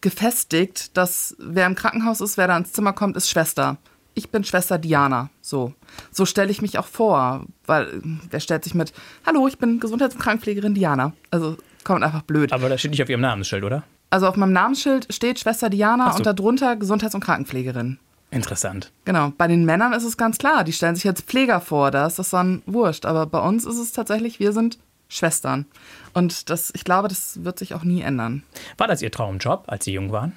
gefestigt, 0.00 0.96
dass 0.96 1.36
wer 1.38 1.66
im 1.66 1.74
Krankenhaus 1.74 2.20
ist, 2.20 2.36
wer 2.36 2.48
da 2.48 2.56
ins 2.56 2.72
Zimmer 2.72 2.92
kommt, 2.92 3.16
ist 3.16 3.30
Schwester. 3.30 3.78
Ich 4.14 4.30
bin 4.30 4.44
Schwester 4.44 4.78
Diana. 4.78 5.30
So. 5.40 5.72
So 6.10 6.26
stelle 6.26 6.50
ich 6.50 6.62
mich 6.62 6.78
auch 6.78 6.86
vor. 6.86 7.46
Weil, 7.66 7.88
wer 8.30 8.40
stellt 8.40 8.64
sich 8.64 8.74
mit, 8.74 8.92
hallo, 9.26 9.48
ich 9.48 9.58
bin 9.58 9.80
Gesundheits- 9.80 10.14
und 10.14 10.20
Krankenpflegerin 10.20 10.74
Diana. 10.74 11.12
Also, 11.30 11.56
kommt 11.84 12.02
einfach 12.02 12.22
blöd. 12.22 12.52
Aber 12.52 12.68
das 12.68 12.80
steht 12.80 12.90
nicht 12.90 13.02
auf 13.02 13.08
Ihrem 13.08 13.22
Namensschild, 13.22 13.64
oder? 13.64 13.84
Also, 14.10 14.26
auf 14.26 14.36
meinem 14.36 14.52
Namensschild 14.52 15.12
steht 15.12 15.40
Schwester 15.40 15.70
Diana 15.70 16.10
so. 16.12 16.18
und 16.18 16.26
darunter 16.26 16.76
Gesundheits- 16.76 17.14
und 17.14 17.24
Krankenpflegerin. 17.24 17.98
Interessant. 18.30 18.90
Genau. 19.04 19.32
Bei 19.36 19.46
den 19.46 19.64
Männern 19.64 19.92
ist 19.92 20.04
es 20.04 20.16
ganz 20.16 20.38
klar. 20.38 20.64
Die 20.64 20.72
stellen 20.72 20.96
sich 20.96 21.06
als 21.06 21.20
Pfleger 21.20 21.60
vor. 21.60 21.90
Da 21.90 22.06
ist 22.06 22.18
das 22.18 22.30
dann 22.30 22.62
wurscht. 22.66 23.04
Aber 23.04 23.26
bei 23.26 23.38
uns 23.38 23.66
ist 23.66 23.78
es 23.78 23.92
tatsächlich, 23.92 24.40
wir 24.40 24.52
sind 24.52 24.78
Schwestern. 25.08 25.66
Und 26.14 26.48
das, 26.48 26.72
ich 26.74 26.84
glaube, 26.84 27.08
das 27.08 27.44
wird 27.44 27.58
sich 27.58 27.74
auch 27.74 27.84
nie 27.84 28.00
ändern. 28.00 28.42
War 28.78 28.88
das 28.88 29.02
Ihr 29.02 29.10
Traumjob, 29.10 29.64
als 29.66 29.84
Sie 29.84 29.92
jung 29.92 30.12
waren? 30.12 30.32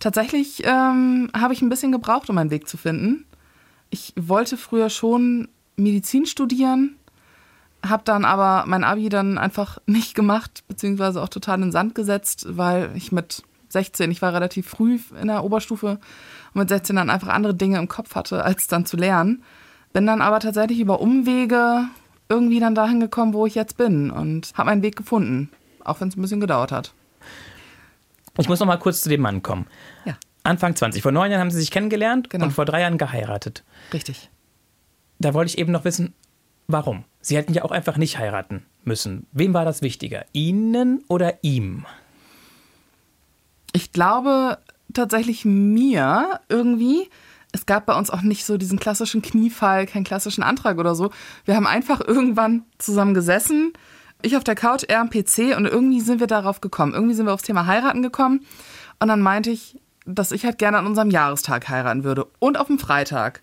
Tatsächlich 0.00 0.62
ähm, 0.64 1.30
habe 1.38 1.52
ich 1.52 1.60
ein 1.60 1.68
bisschen 1.68 1.92
gebraucht, 1.92 2.28
um 2.30 2.34
meinen 2.34 2.50
Weg 2.50 2.66
zu 2.66 2.78
finden. 2.78 3.26
Ich 3.90 4.14
wollte 4.18 4.56
früher 4.56 4.88
schon 4.88 5.48
Medizin 5.76 6.24
studieren, 6.24 6.96
habe 7.86 8.02
dann 8.04 8.24
aber 8.24 8.64
mein 8.66 8.82
Abi 8.82 9.10
dann 9.10 9.36
einfach 9.36 9.78
nicht 9.86 10.14
gemacht, 10.14 10.64
beziehungsweise 10.68 11.22
auch 11.22 11.28
total 11.28 11.56
in 11.56 11.62
den 11.66 11.72
Sand 11.72 11.94
gesetzt, 11.94 12.46
weil 12.48 12.90
ich 12.94 13.12
mit 13.12 13.42
16, 13.68 14.10
ich 14.10 14.22
war 14.22 14.32
relativ 14.32 14.68
früh 14.68 14.98
in 15.20 15.28
der 15.28 15.44
Oberstufe 15.44 15.98
und 16.54 16.58
mit 16.58 16.68
16 16.70 16.96
dann 16.96 17.10
einfach 17.10 17.28
andere 17.28 17.54
Dinge 17.54 17.78
im 17.78 17.86
Kopf 17.86 18.14
hatte, 18.14 18.42
als 18.42 18.66
dann 18.66 18.86
zu 18.86 18.96
lernen. 18.96 19.44
Bin 19.92 20.06
dann 20.06 20.22
aber 20.22 20.40
tatsächlich 20.40 20.80
über 20.80 21.00
Umwege 21.00 21.88
irgendwie 22.28 22.58
dann 22.58 22.74
dahin 22.74 23.00
gekommen, 23.00 23.34
wo 23.34 23.44
ich 23.44 23.54
jetzt 23.54 23.76
bin 23.76 24.10
und 24.10 24.52
habe 24.54 24.70
meinen 24.70 24.82
Weg 24.82 24.96
gefunden, 24.96 25.50
auch 25.84 26.00
wenn 26.00 26.08
es 26.08 26.16
ein 26.16 26.22
bisschen 26.22 26.40
gedauert 26.40 26.72
hat. 26.72 26.94
Ich 28.38 28.48
muss 28.48 28.60
noch 28.60 28.66
mal 28.66 28.76
kurz 28.78 29.02
zu 29.02 29.08
dem 29.08 29.20
Mann 29.20 29.42
kommen. 29.42 29.66
Ja. 30.04 30.16
Anfang 30.42 30.74
20. 30.74 31.02
Vor 31.02 31.12
neun 31.12 31.30
Jahren 31.30 31.40
haben 31.40 31.50
Sie 31.50 31.58
sich 31.58 31.70
kennengelernt 31.70 32.30
Genau. 32.30 32.46
und 32.46 32.50
vor 32.52 32.64
drei 32.64 32.80
Jahren 32.80 32.96
geheiratet. 32.98 33.64
Richtig. 33.92 34.30
Da 35.18 35.34
wollte 35.34 35.50
ich 35.50 35.58
eben 35.58 35.72
noch 35.72 35.84
wissen, 35.84 36.14
warum? 36.66 37.04
Sie 37.20 37.36
hätten 37.36 37.52
ja 37.52 37.62
auch 37.64 37.70
einfach 37.72 37.98
nicht 37.98 38.18
heiraten 38.18 38.64
müssen. 38.84 39.26
Wem 39.32 39.52
war 39.52 39.66
das 39.66 39.82
wichtiger? 39.82 40.24
Ihnen 40.32 41.04
oder 41.08 41.42
ihm? 41.42 41.84
Ich 43.72 43.92
glaube 43.92 44.58
tatsächlich 44.94 45.44
mir 45.44 46.40
irgendwie. 46.48 47.08
Es 47.52 47.66
gab 47.66 47.86
bei 47.86 47.96
uns 47.96 48.10
auch 48.10 48.22
nicht 48.22 48.44
so 48.44 48.56
diesen 48.56 48.78
klassischen 48.78 49.22
Kniefall, 49.22 49.86
keinen 49.86 50.04
klassischen 50.04 50.42
Antrag 50.42 50.78
oder 50.78 50.94
so. 50.94 51.10
Wir 51.44 51.56
haben 51.56 51.66
einfach 51.66 52.00
irgendwann 52.00 52.62
zusammen 52.78 53.12
gesessen. 53.12 53.72
Ich 54.22 54.36
auf 54.36 54.44
der 54.44 54.54
Couch, 54.54 54.84
er 54.88 55.00
am 55.00 55.10
PC 55.10 55.56
und 55.56 55.66
irgendwie 55.66 56.00
sind 56.00 56.20
wir 56.20 56.26
darauf 56.26 56.60
gekommen. 56.60 56.94
Irgendwie 56.94 57.14
sind 57.14 57.26
wir 57.26 57.32
aufs 57.32 57.42
Thema 57.42 57.66
heiraten 57.66 58.02
gekommen. 58.02 58.44
Und 58.98 59.08
dann 59.08 59.20
meinte 59.22 59.50
ich, 59.50 59.78
dass 60.06 60.32
ich 60.32 60.44
halt 60.44 60.58
gerne 60.58 60.78
an 60.78 60.86
unserem 60.86 61.10
Jahrestag 61.10 61.68
heiraten 61.68 62.04
würde. 62.04 62.26
Und 62.38 62.58
auf 62.58 62.66
dem 62.66 62.78
Freitag. 62.78 63.40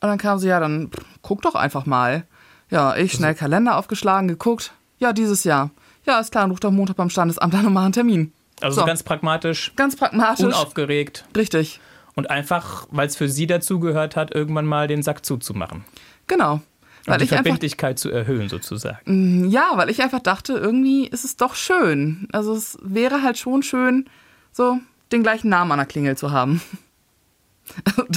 Und 0.00 0.08
dann 0.08 0.18
kam 0.18 0.38
sie, 0.38 0.48
ja, 0.48 0.60
dann 0.60 0.90
pff, 0.90 1.04
guck 1.22 1.42
doch 1.42 1.54
einfach 1.54 1.86
mal. 1.86 2.24
Ja, 2.70 2.96
ich 2.96 3.12
schnell 3.12 3.34
Kalender 3.34 3.76
aufgeschlagen, 3.76 4.28
geguckt. 4.28 4.72
Ja, 4.98 5.12
dieses 5.12 5.44
Jahr. 5.44 5.70
Ja, 6.04 6.18
ist 6.20 6.32
klar, 6.32 6.44
dann 6.44 6.50
ruf 6.50 6.60
doch 6.60 6.70
Montag 6.70 6.96
beim 6.96 7.10
Standesamt 7.10 7.54
an 7.54 7.66
und 7.66 7.72
mach 7.72 7.84
einen 7.84 7.92
Termin. 7.92 8.32
Also 8.60 8.80
So. 8.80 8.86
ganz 8.86 9.02
pragmatisch, 9.02 9.72
Ganz 9.76 9.94
pragmatisch. 9.96 10.44
unaufgeregt 10.46 11.24
Richtig. 11.36 11.80
und 12.14 12.30
einfach, 12.30 12.86
weil 12.90 13.06
es 13.06 13.14
für 13.16 13.28
sie 13.28 13.46
dazugehört 13.46 14.16
hat, 14.16 14.34
irgendwann 14.34 14.66
mal 14.66 14.88
den 14.88 15.02
Sack 15.02 15.24
zuzumachen. 15.24 15.84
Genau. 16.26 16.60
Weil 17.06 17.18
die 17.18 17.24
ich 17.24 17.32
einfach 17.32 17.44
Verbindlichkeit 17.44 17.98
zu 17.98 18.10
erhöhen, 18.10 18.48
sozusagen. 18.48 19.48
Ja, 19.50 19.70
weil 19.76 19.88
ich 19.90 20.02
einfach 20.02 20.20
dachte, 20.20 20.52
irgendwie 20.54 21.06
ist 21.06 21.24
es 21.24 21.36
doch 21.36 21.54
schön. 21.54 22.28
Also 22.32 22.54
es 22.54 22.78
wäre 22.82 23.22
halt 23.22 23.38
schon 23.38 23.62
schön, 23.62 24.06
so 24.52 24.78
den 25.12 25.22
gleichen 25.22 25.48
Namen 25.48 25.72
an 25.72 25.78
der 25.78 25.86
Klingel 25.86 26.16
zu 26.16 26.30
haben. 26.32 26.60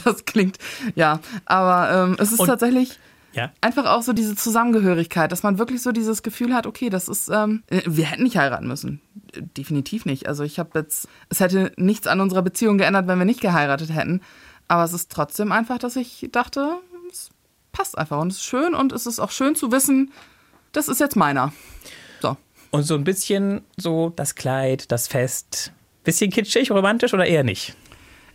Das 0.05 0.23
klingt, 0.25 0.57
ja. 0.95 1.19
Aber 1.45 1.91
ähm, 1.93 2.15
es 2.19 2.31
ist 2.31 2.39
Und- 2.39 2.47
tatsächlich 2.47 2.97
Ja. 3.33 3.51
einfach 3.59 3.85
auch 3.85 4.01
so 4.01 4.13
diese 4.13 4.35
Zusammengehörigkeit, 4.35 5.31
dass 5.31 5.43
man 5.43 5.57
wirklich 5.57 5.81
so 5.81 5.91
dieses 5.91 6.23
Gefühl 6.23 6.53
hat, 6.53 6.65
okay, 6.67 6.89
das 6.89 7.09
ist, 7.09 7.27
ähm, 7.29 7.63
äh, 7.67 7.81
wir 7.85 8.05
hätten 8.05 8.23
nicht 8.23 8.37
heiraten 8.37 8.67
müssen. 8.67 9.01
Definitiv 9.57 10.05
nicht. 10.05 10.27
Also 10.27 10.43
ich 10.43 10.57
habe 10.59 10.79
jetzt, 10.79 11.07
es 11.29 11.39
hätte 11.41 11.71
nichts 11.77 12.07
an 12.07 12.21
unserer 12.21 12.41
Beziehung 12.41 12.77
geändert, 12.77 13.07
wenn 13.07 13.19
wir 13.19 13.25
nicht 13.25 13.41
geheiratet 13.41 13.93
hätten. 13.93 14.21
Aber 14.69 14.85
es 14.85 14.93
ist 14.93 15.11
trotzdem 15.11 15.51
einfach, 15.51 15.77
dass 15.79 15.97
ich 15.97 16.29
dachte, 16.31 16.75
passt 17.71 17.97
einfach 17.97 18.19
und 18.19 18.29
es 18.31 18.37
ist 18.37 18.45
schön 18.45 18.73
und 18.75 18.91
es 18.91 19.05
ist 19.05 19.19
auch 19.19 19.31
schön 19.31 19.55
zu 19.55 19.71
wissen, 19.71 20.11
das 20.71 20.87
ist 20.87 20.99
jetzt 20.99 21.15
meiner. 21.15 21.53
So. 22.21 22.37
Und 22.71 22.83
so 22.83 22.95
ein 22.95 23.03
bisschen 23.03 23.61
so 23.77 24.11
das 24.15 24.35
Kleid, 24.35 24.91
das 24.91 25.07
Fest. 25.07 25.71
Bisschen 26.03 26.31
kitschig, 26.31 26.71
romantisch 26.71 27.13
oder 27.13 27.25
eher 27.25 27.43
nicht? 27.43 27.75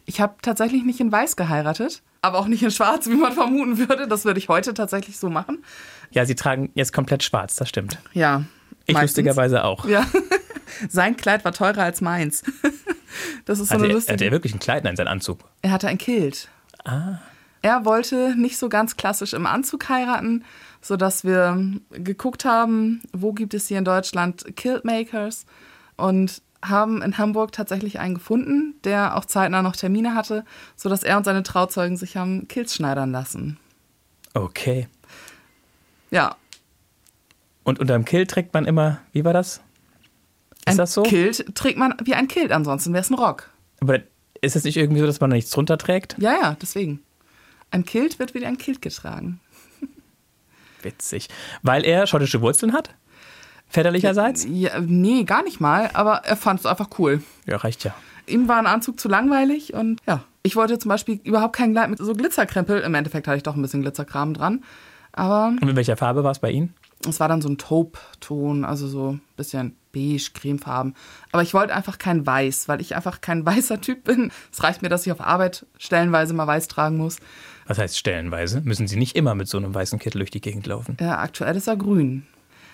Ich 0.05 0.21
habe 0.21 0.37
tatsächlich 0.43 0.85
nicht 0.85 1.01
in 1.01 1.11
Weiß 1.11 1.35
geheiratet, 1.37 2.03
aber 2.23 2.39
auch 2.39 2.47
nicht 2.47 2.63
in 2.63 2.71
Schwarz, 2.71 3.09
wie 3.09 3.15
man 3.17 3.33
vermuten 3.33 3.79
würde. 3.79 4.07
Das 4.07 4.25
würde 4.25 4.39
ich 4.39 4.49
heute 4.49 4.73
tatsächlich 4.75 5.17
so 5.19 5.29
machen. 5.31 5.65
Ja, 6.11 6.25
sie 6.25 6.35
tragen 6.37 6.71
jetzt 6.75 6.93
komplett 6.93 7.23
schwarz, 7.25 7.57
das 7.57 7.69
stimmt. 7.69 7.99
Ja. 8.13 8.45
Ich 8.85 8.95
meistens. 8.95 9.17
lustigerweise 9.17 9.65
auch. 9.65 9.85
Ja. 9.87 10.07
Sein 10.89 11.17
Kleid 11.17 11.45
war 11.45 11.53
teurer 11.53 11.83
als 11.83 12.01
meins. 12.01 12.43
Das 13.47 13.61
ist 13.61 13.69
so 13.69 13.75
Hat 13.75 13.79
eine 13.81 13.89
er, 13.89 13.95
lustige. 13.95 14.13
hat 14.13 14.21
er 14.21 14.31
wirklich 14.31 14.53
ein 14.55 14.59
Kleid 14.59 14.85
in 14.85 14.95
seinen 14.95 15.09
Anzug? 15.09 15.39
Er 15.63 15.71
hatte 15.71 15.89
ein 15.89 15.97
Kilt. 15.97 16.49
Ah. 16.85 17.19
Er 17.67 17.85
wollte 17.85 18.37
nicht 18.37 18.59
so 18.59 18.69
ganz 18.69 18.97
klassisch 18.97 19.33
im 19.33 19.45
Anzug 19.45 19.89
heiraten, 19.89 20.45
sodass 20.81 21.25
wir 21.25 21.61
geguckt 21.91 22.45
haben, 22.45 23.03
wo 23.13 23.33
gibt 23.33 23.55
es 23.55 23.67
hier 23.67 23.79
in 23.79 23.85
Deutschland 23.85 24.55
Kiltmakers 24.55 25.47
und 25.97 26.43
haben 26.63 27.03
in 27.03 27.19
Hamburg 27.19 27.51
tatsächlich 27.51 27.99
einen 27.99 28.15
gefunden, 28.15 28.77
der 28.85 29.17
auch 29.17 29.25
zeitnah 29.25 29.63
noch 29.63 29.75
Termine 29.75 30.15
hatte, 30.15 30.45
sodass 30.77 31.03
er 31.03 31.17
und 31.17 31.25
seine 31.25 31.43
Trauzeugen 31.43 31.97
sich 31.97 32.17
haben 32.17 32.47
Kilts 32.47 32.77
schneidern 32.77 33.11
lassen. 33.11 33.59
Okay. 34.33 34.87
Ja, 36.13 36.37
Und 37.65 37.81
unterm 37.81 38.05
Kill 38.05 38.29
trägt 38.29 38.55
man 38.55 38.65
immer, 38.65 39.01
wie 39.11 39.25
war 39.25 39.33
das? 39.33 39.57
Ist 39.57 39.63
ein 40.67 40.77
das 40.77 40.95
so? 40.95 41.03
Kilt 41.03 41.53
trägt 41.57 41.79
man 41.81 41.97
wie 42.05 42.15
ein 42.15 42.29
Kilt, 42.29 42.53
ansonsten 42.53 42.93
wäre 42.93 43.03
es 43.03 43.11
ein 43.11 43.15
Rock. 43.15 43.51
Aber 43.81 43.99
ist 44.41 44.55
es 44.55 44.63
nicht 44.63 44.77
irgendwie 44.77 45.01
so, 45.01 45.07
dass 45.07 45.19
man 45.19 45.31
da 45.31 45.35
nichts 45.35 45.51
drunter 45.51 45.79
trägt? 45.79 46.15
Ja, 46.21 46.33
ja, 46.41 46.57
deswegen. 46.63 47.01
Ein 47.77 47.85
Kilt 47.85 48.19
wird 48.19 48.33
wie 48.33 48.47
ein 48.47 48.57
Kilt 48.57 48.81
getragen. 48.81 49.39
Witzig. 50.81 51.29
Weil 51.63 51.85
er 51.85 52.07
schottische 52.07 52.41
Wurzeln 52.41 52.73
hat? 52.73 52.95
Väterlicherseits? 53.69 54.47
Ja, 54.49 54.81
nee, 54.81 55.25
gar 55.25 55.43
nicht 55.43 55.61
mal, 55.61 55.91
aber 55.93 56.23
er 56.25 56.37
fand 56.37 56.61
es 56.61 56.65
einfach 56.65 56.89
cool. 56.99 57.23
Ja, 57.45 57.59
reicht 57.59 57.85
ja. 57.85 57.95
Ihm 58.27 58.49
war 58.49 58.57
ein 58.57 58.67
Anzug 58.67 58.99
zu 58.99 59.09
langweilig 59.09 59.75
und 59.75 60.01
ja, 60.07 60.25
ich 60.43 60.57
wollte 60.57 60.79
zum 60.79 60.89
Beispiel 60.89 61.21
überhaupt 61.23 61.55
kein 61.55 61.73
Kleid 61.73 61.91
mit 61.91 61.99
so 61.99 62.15
Glitzerkrempel. 62.15 62.81
Im 62.81 62.95
Endeffekt 62.95 63.29
hatte 63.29 63.37
ich 63.37 63.43
doch 63.43 63.57
ein 63.57 63.63
bisschen 63.63 63.83
Glitzerkram 63.83 64.33
dran. 64.33 64.65
Aber 65.13 65.49
Und 65.49 65.69
in 65.69 65.77
welcher 65.77 65.99
Farbe 65.99 66.25
war 66.25 66.31
es 66.31 66.39
bei 66.39 66.51
Ihnen? 66.51 66.73
es 67.07 67.21
war 67.21 67.29
dann 67.29 67.43
so 67.43 67.49
ein 67.49 67.59
Taupe-Ton, 67.59 68.65
also 68.65 68.89
so 68.89 69.13
ein 69.13 69.21
bisschen 69.37 69.77
beige, 69.93 70.31
cremefarben. 70.35 70.95
Aber 71.33 71.43
ich 71.43 71.55
wollte 71.55 71.75
einfach 71.75 71.99
kein 71.99 72.27
Weiß, 72.27 72.69
weil 72.69 72.81
ich 72.81 72.97
einfach 72.97 73.21
kein 73.21 73.45
weißer 73.47 73.81
Typ 73.81 74.05
bin. 74.05 74.31
Es 74.53 74.63
reicht 74.63 74.83
mir, 74.83 74.89
dass 74.89 75.07
ich 75.07 75.13
auf 75.13 75.21
Arbeit 75.21 75.67
stellenweise 75.79 76.35
mal 76.35 76.47
weiß 76.47 76.69
tragen 76.69 76.97
muss. 76.97 77.19
Was 77.67 77.79
heißt 77.79 77.99
stellenweise? 77.99 78.61
Müssen 78.63 78.87
Sie 78.87 78.97
nicht 78.97 79.17
immer 79.17 79.35
mit 79.35 79.49
so 79.49 79.59
einem 79.59 79.75
weißen 79.75 79.99
Kittel 79.99 80.19
durch 80.19 80.31
die 80.31 80.41
Gegend 80.41 80.67
laufen? 80.67 80.97
Ja, 81.01 81.19
aktuell 81.19 81.57
ist 81.57 81.67
er 81.67 81.77
grün. 81.77 82.27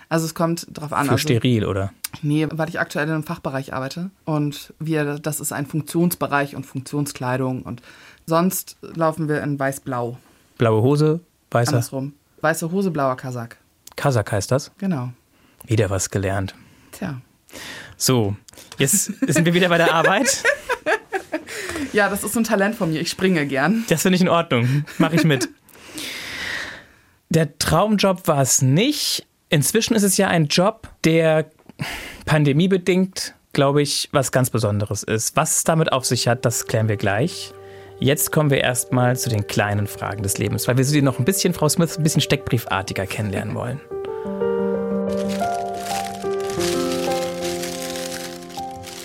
Also 0.08 0.26
es 0.26 0.34
kommt 0.34 0.66
drauf 0.74 0.92
an. 0.92 1.06
Für 1.06 1.12
also, 1.12 1.22
steril, 1.22 1.64
oder? 1.64 1.92
Nee, 2.20 2.46
weil 2.50 2.68
ich 2.68 2.78
aktuell 2.78 3.06
in 3.06 3.14
einem 3.14 3.22
Fachbereich 3.22 3.72
arbeite 3.72 4.10
und 4.26 4.74
wir, 4.78 5.18
das 5.18 5.40
ist 5.40 5.52
ein 5.52 5.64
Funktionsbereich 5.64 6.54
und 6.54 6.66
Funktionskleidung 6.66 7.62
und 7.62 7.80
sonst 8.26 8.76
laufen 8.82 9.28
wir 9.28 9.42
in 9.42 9.58
weiß-blau. 9.58 10.18
Blaue 10.58 10.82
Hose, 10.82 11.20
weißer 11.50 11.72
Andersrum. 11.72 12.12
Weiße 12.42 12.70
Hose, 12.70 12.90
blauer 12.90 13.16
Kasak. 13.16 13.56
Kasak 13.96 14.32
heißt 14.32 14.50
das. 14.50 14.70
Genau. 14.76 15.12
Wieder 15.64 15.88
was 15.88 16.10
gelernt. 16.10 16.54
Tja. 16.90 17.20
So, 17.96 18.36
jetzt 18.78 19.04
sind 19.04 19.46
wir 19.46 19.54
wieder 19.54 19.68
bei 19.68 19.78
der 19.78 19.94
Arbeit. 19.94 20.42
Ja, 21.92 22.08
das 22.08 22.24
ist 22.24 22.32
so 22.32 22.40
ein 22.40 22.44
Talent 22.44 22.74
von 22.74 22.90
mir. 22.90 23.00
Ich 23.00 23.10
springe 23.10 23.46
gern. 23.46 23.84
Das 23.88 24.02
finde 24.02 24.16
ich 24.16 24.22
in 24.22 24.28
Ordnung. 24.28 24.84
Mache 24.98 25.16
ich 25.16 25.24
mit. 25.24 25.48
Der 27.28 27.58
Traumjob 27.58 28.28
war 28.28 28.42
es 28.42 28.62
nicht. 28.62 29.26
Inzwischen 29.48 29.94
ist 29.94 30.02
es 30.02 30.16
ja 30.16 30.28
ein 30.28 30.46
Job, 30.46 30.88
der 31.04 31.50
pandemiebedingt, 32.26 33.34
glaube 33.52 33.82
ich, 33.82 34.08
was 34.12 34.32
ganz 34.32 34.50
Besonderes 34.50 35.02
ist. 35.02 35.36
Was 35.36 35.58
es 35.58 35.64
damit 35.64 35.92
auf 35.92 36.04
sich 36.04 36.28
hat, 36.28 36.44
das 36.44 36.66
klären 36.66 36.88
wir 36.88 36.96
gleich. 36.96 37.52
Jetzt 38.00 38.32
kommen 38.32 38.50
wir 38.50 38.58
erstmal 38.58 39.16
zu 39.16 39.30
den 39.30 39.46
kleinen 39.46 39.86
Fragen 39.86 40.22
des 40.22 40.38
Lebens, 40.38 40.66
weil 40.66 40.76
wir 40.76 40.84
sie 40.84 41.02
noch 41.02 41.18
ein 41.18 41.24
bisschen, 41.24 41.54
Frau 41.54 41.68
Smith, 41.68 41.96
ein 41.96 42.02
bisschen 42.02 42.20
steckbriefartiger 42.20 43.06
kennenlernen 43.06 43.54
wollen. 43.54 43.80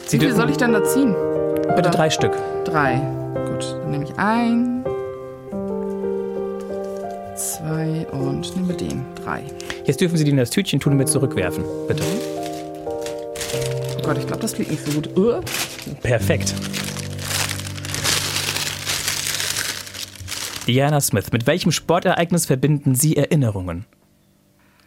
Sie 0.08 0.20
Wie 0.20 0.32
soll 0.32 0.50
ich 0.50 0.58
denn 0.58 0.74
da 0.74 0.84
ziehen? 0.84 1.16
Bitte 1.78 1.90
Oder? 1.90 1.98
drei 1.98 2.10
Stück. 2.10 2.34
Drei. 2.66 2.96
Gut, 3.34 3.78
dann 3.82 3.92
nehme 3.92 4.04
ich 4.04 4.18
ein. 4.18 4.84
Zwei 7.36 8.08
und 8.12 8.56
nehme 8.56 8.74
den. 8.74 9.06
Drei. 9.24 9.44
Jetzt 9.86 10.02
dürfen 10.02 10.18
Sie 10.18 10.24
die 10.24 10.32
in 10.32 10.38
das 10.38 10.50
Tütchen 10.50 10.80
tun 10.80 10.94
und 10.94 10.98
mir 10.98 11.06
zurückwerfen. 11.06 11.64
Bitte. 11.88 12.04
Oh 13.98 14.02
Gott, 14.02 14.18
ich 14.18 14.26
glaube, 14.28 14.42
das 14.42 14.54
klingt 14.54 14.72
nicht 14.72 14.86
so 14.86 14.92
gut. 14.92 15.18
Uh. 15.18 15.42
Perfekt. 16.02 16.56
Diana 20.66 21.00
Smith, 21.00 21.32
mit 21.32 21.48
welchem 21.48 21.72
Sportereignis 21.72 22.46
verbinden 22.46 22.96
Sie 22.96 23.16
Erinnerungen? 23.16 23.86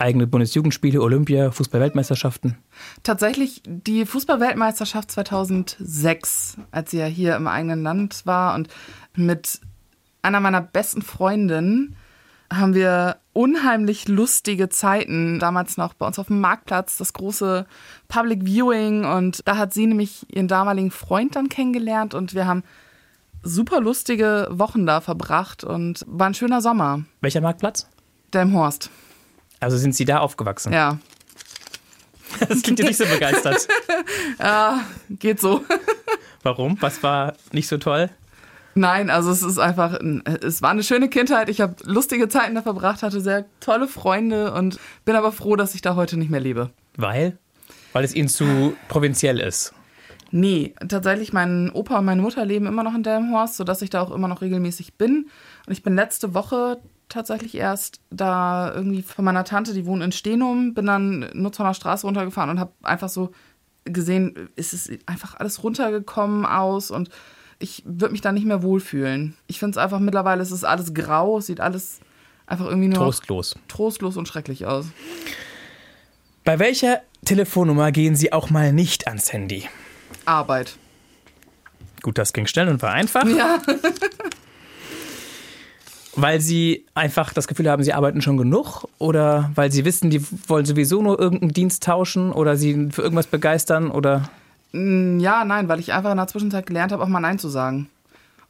Eigene 0.00 0.26
Bundesjugendspiele, 0.26 1.00
Olympia, 1.00 1.50
Fußball-Weltmeisterschaften? 1.50 2.58
Tatsächlich 3.02 3.62
die 3.66 4.06
Fußball-Weltmeisterschaft 4.06 5.10
2006, 5.10 6.56
als 6.70 6.90
sie 6.90 6.98
ja 6.98 7.06
hier 7.06 7.36
im 7.36 7.46
eigenen 7.46 7.82
Land 7.82 8.24
war 8.24 8.54
und 8.54 8.68
mit 9.14 9.60
einer 10.22 10.40
meiner 10.40 10.60
besten 10.60 11.02
Freundinnen 11.02 11.96
haben 12.52 12.74
wir 12.74 13.18
unheimlich 13.32 14.08
lustige 14.08 14.68
Zeiten. 14.68 15.38
Damals 15.38 15.76
noch 15.76 15.94
bei 15.94 16.06
uns 16.06 16.18
auf 16.18 16.26
dem 16.26 16.40
Marktplatz, 16.40 16.96
das 16.96 17.12
große 17.12 17.66
Public 18.08 18.44
Viewing. 18.44 19.04
Und 19.04 19.46
da 19.46 19.56
hat 19.56 19.72
sie 19.72 19.86
nämlich 19.86 20.26
ihren 20.34 20.48
damaligen 20.48 20.90
Freund 20.90 21.36
dann 21.36 21.48
kennengelernt 21.48 22.14
und 22.14 22.34
wir 22.34 22.46
haben 22.46 22.64
super 23.42 23.80
lustige 23.80 24.48
Wochen 24.50 24.84
da 24.84 25.00
verbracht 25.00 25.64
und 25.64 26.04
war 26.06 26.26
ein 26.26 26.34
schöner 26.34 26.60
Sommer. 26.60 27.04
Welcher 27.20 27.40
Marktplatz? 27.40 27.88
Delmhorst. 28.34 28.90
Also 29.60 29.76
sind 29.76 29.94
Sie 29.94 30.04
da 30.04 30.18
aufgewachsen? 30.18 30.72
Ja, 30.72 30.98
Das 32.48 32.62
klingt 32.62 32.78
ja 32.78 32.86
nicht 32.86 32.96
so 32.96 33.04
begeistert. 33.06 33.66
geht 35.10 35.40
so. 35.40 35.64
Warum? 36.42 36.76
Was 36.80 37.02
war 37.02 37.34
nicht 37.52 37.68
so 37.68 37.76
toll? 37.78 38.08
Nein, 38.74 39.10
also 39.10 39.30
es 39.30 39.42
ist 39.42 39.58
einfach, 39.58 39.98
ein- 40.00 40.22
es 40.42 40.62
war 40.62 40.70
eine 40.70 40.82
schöne 40.84 41.08
Kindheit. 41.08 41.48
Ich 41.48 41.60
habe 41.60 41.74
lustige 41.84 42.28
Zeiten 42.28 42.54
da 42.54 42.62
verbracht, 42.62 43.02
hatte 43.02 43.20
sehr 43.20 43.44
tolle 43.58 43.88
Freunde 43.88 44.52
und 44.54 44.78
bin 45.04 45.16
aber 45.16 45.32
froh, 45.32 45.56
dass 45.56 45.74
ich 45.74 45.82
da 45.82 45.96
heute 45.96 46.16
nicht 46.16 46.30
mehr 46.30 46.40
lebe. 46.40 46.70
Weil? 46.96 47.36
Weil 47.92 48.04
es 48.04 48.14
Ihnen 48.14 48.28
zu 48.28 48.74
provinziell 48.88 49.40
ist. 49.40 49.74
Nee, 50.30 50.74
tatsächlich, 50.88 51.32
mein 51.32 51.70
Opa 51.72 51.98
und 51.98 52.04
meine 52.04 52.22
Mutter 52.22 52.44
leben 52.46 52.66
immer 52.66 52.84
noch 52.84 52.94
in 52.94 53.02
Delmenhorst, 53.02 53.56
sodass 53.56 53.82
ich 53.82 53.90
da 53.90 54.00
auch 54.00 54.12
immer 54.12 54.28
noch 54.28 54.40
regelmäßig 54.40 54.94
bin. 54.94 55.28
Und 55.66 55.72
ich 55.72 55.82
bin 55.82 55.96
letzte 55.96 56.32
Woche 56.34 56.78
tatsächlich 57.10 57.54
erst 57.54 58.00
da 58.10 58.72
irgendwie 58.74 59.02
von 59.02 59.24
meiner 59.24 59.44
Tante, 59.44 59.74
die 59.74 59.84
wohnt 59.84 60.02
in 60.02 60.12
Stenum, 60.12 60.72
bin 60.74 60.86
dann 60.86 61.30
Nutzhorner 61.34 61.74
Straße 61.74 62.06
runtergefahren 62.06 62.50
und 62.50 62.60
habe 62.60 62.72
einfach 62.82 63.08
so 63.08 63.32
gesehen, 63.84 64.48
ist 64.56 64.72
es 64.72 64.90
einfach 65.06 65.34
alles 65.34 65.62
runtergekommen 65.62 66.46
aus 66.46 66.90
und 66.90 67.10
ich 67.58 67.82
würde 67.84 68.12
mich 68.12 68.22
da 68.22 68.32
nicht 68.32 68.46
mehr 68.46 68.62
wohlfühlen. 68.62 69.36
Ich 69.46 69.58
finde 69.58 69.72
es 69.72 69.76
einfach 69.76 69.98
mittlerweile, 69.98 70.42
es 70.42 70.50
ist 70.50 70.64
alles 70.64 70.94
grau, 70.94 71.38
es 71.38 71.46
sieht 71.46 71.60
alles 71.60 72.00
einfach 72.46 72.66
irgendwie 72.66 72.88
nur 72.88 72.96
Trostlos. 72.98 73.56
trostlos 73.68 74.16
und 74.16 74.26
schrecklich 74.26 74.66
aus. 74.66 74.86
Bei 76.44 76.58
welcher 76.58 77.02
Telefonnummer 77.24 77.92
gehen 77.92 78.16
Sie 78.16 78.32
auch 78.32 78.50
mal 78.50 78.72
nicht 78.72 79.06
ans 79.06 79.32
Handy? 79.32 79.68
Arbeit. 80.24 80.76
Gut, 82.02 82.16
das 82.16 82.32
ging 82.32 82.46
schnell 82.46 82.68
und 82.68 82.80
war 82.82 82.92
einfach. 82.92 83.26
Ja. 83.26 83.60
Weil 86.20 86.40
sie 86.40 86.84
einfach 86.94 87.32
das 87.32 87.48
Gefühl 87.48 87.70
haben, 87.70 87.82
sie 87.82 87.92
arbeiten 87.92 88.22
schon 88.22 88.36
genug 88.36 88.86
oder 88.98 89.50
weil 89.54 89.72
sie 89.72 89.84
wissen, 89.84 90.10
die 90.10 90.24
wollen 90.48 90.66
sowieso 90.66 91.02
nur 91.02 91.18
irgendeinen 91.18 91.52
Dienst 91.52 91.82
tauschen 91.82 92.32
oder 92.32 92.56
sie 92.56 92.88
für 92.90 93.02
irgendwas 93.02 93.26
begeistern 93.26 93.90
oder 93.90 94.28
Mm, 94.72 95.18
Ja, 95.18 95.44
nein, 95.44 95.68
weil 95.68 95.80
ich 95.80 95.92
einfach 95.92 96.12
in 96.12 96.16
der 96.16 96.28
Zwischenzeit 96.28 96.66
gelernt 96.66 96.92
habe, 96.92 97.02
auch 97.02 97.08
mal 97.08 97.20
Nein 97.20 97.38
zu 97.38 97.48
sagen. 97.48 97.88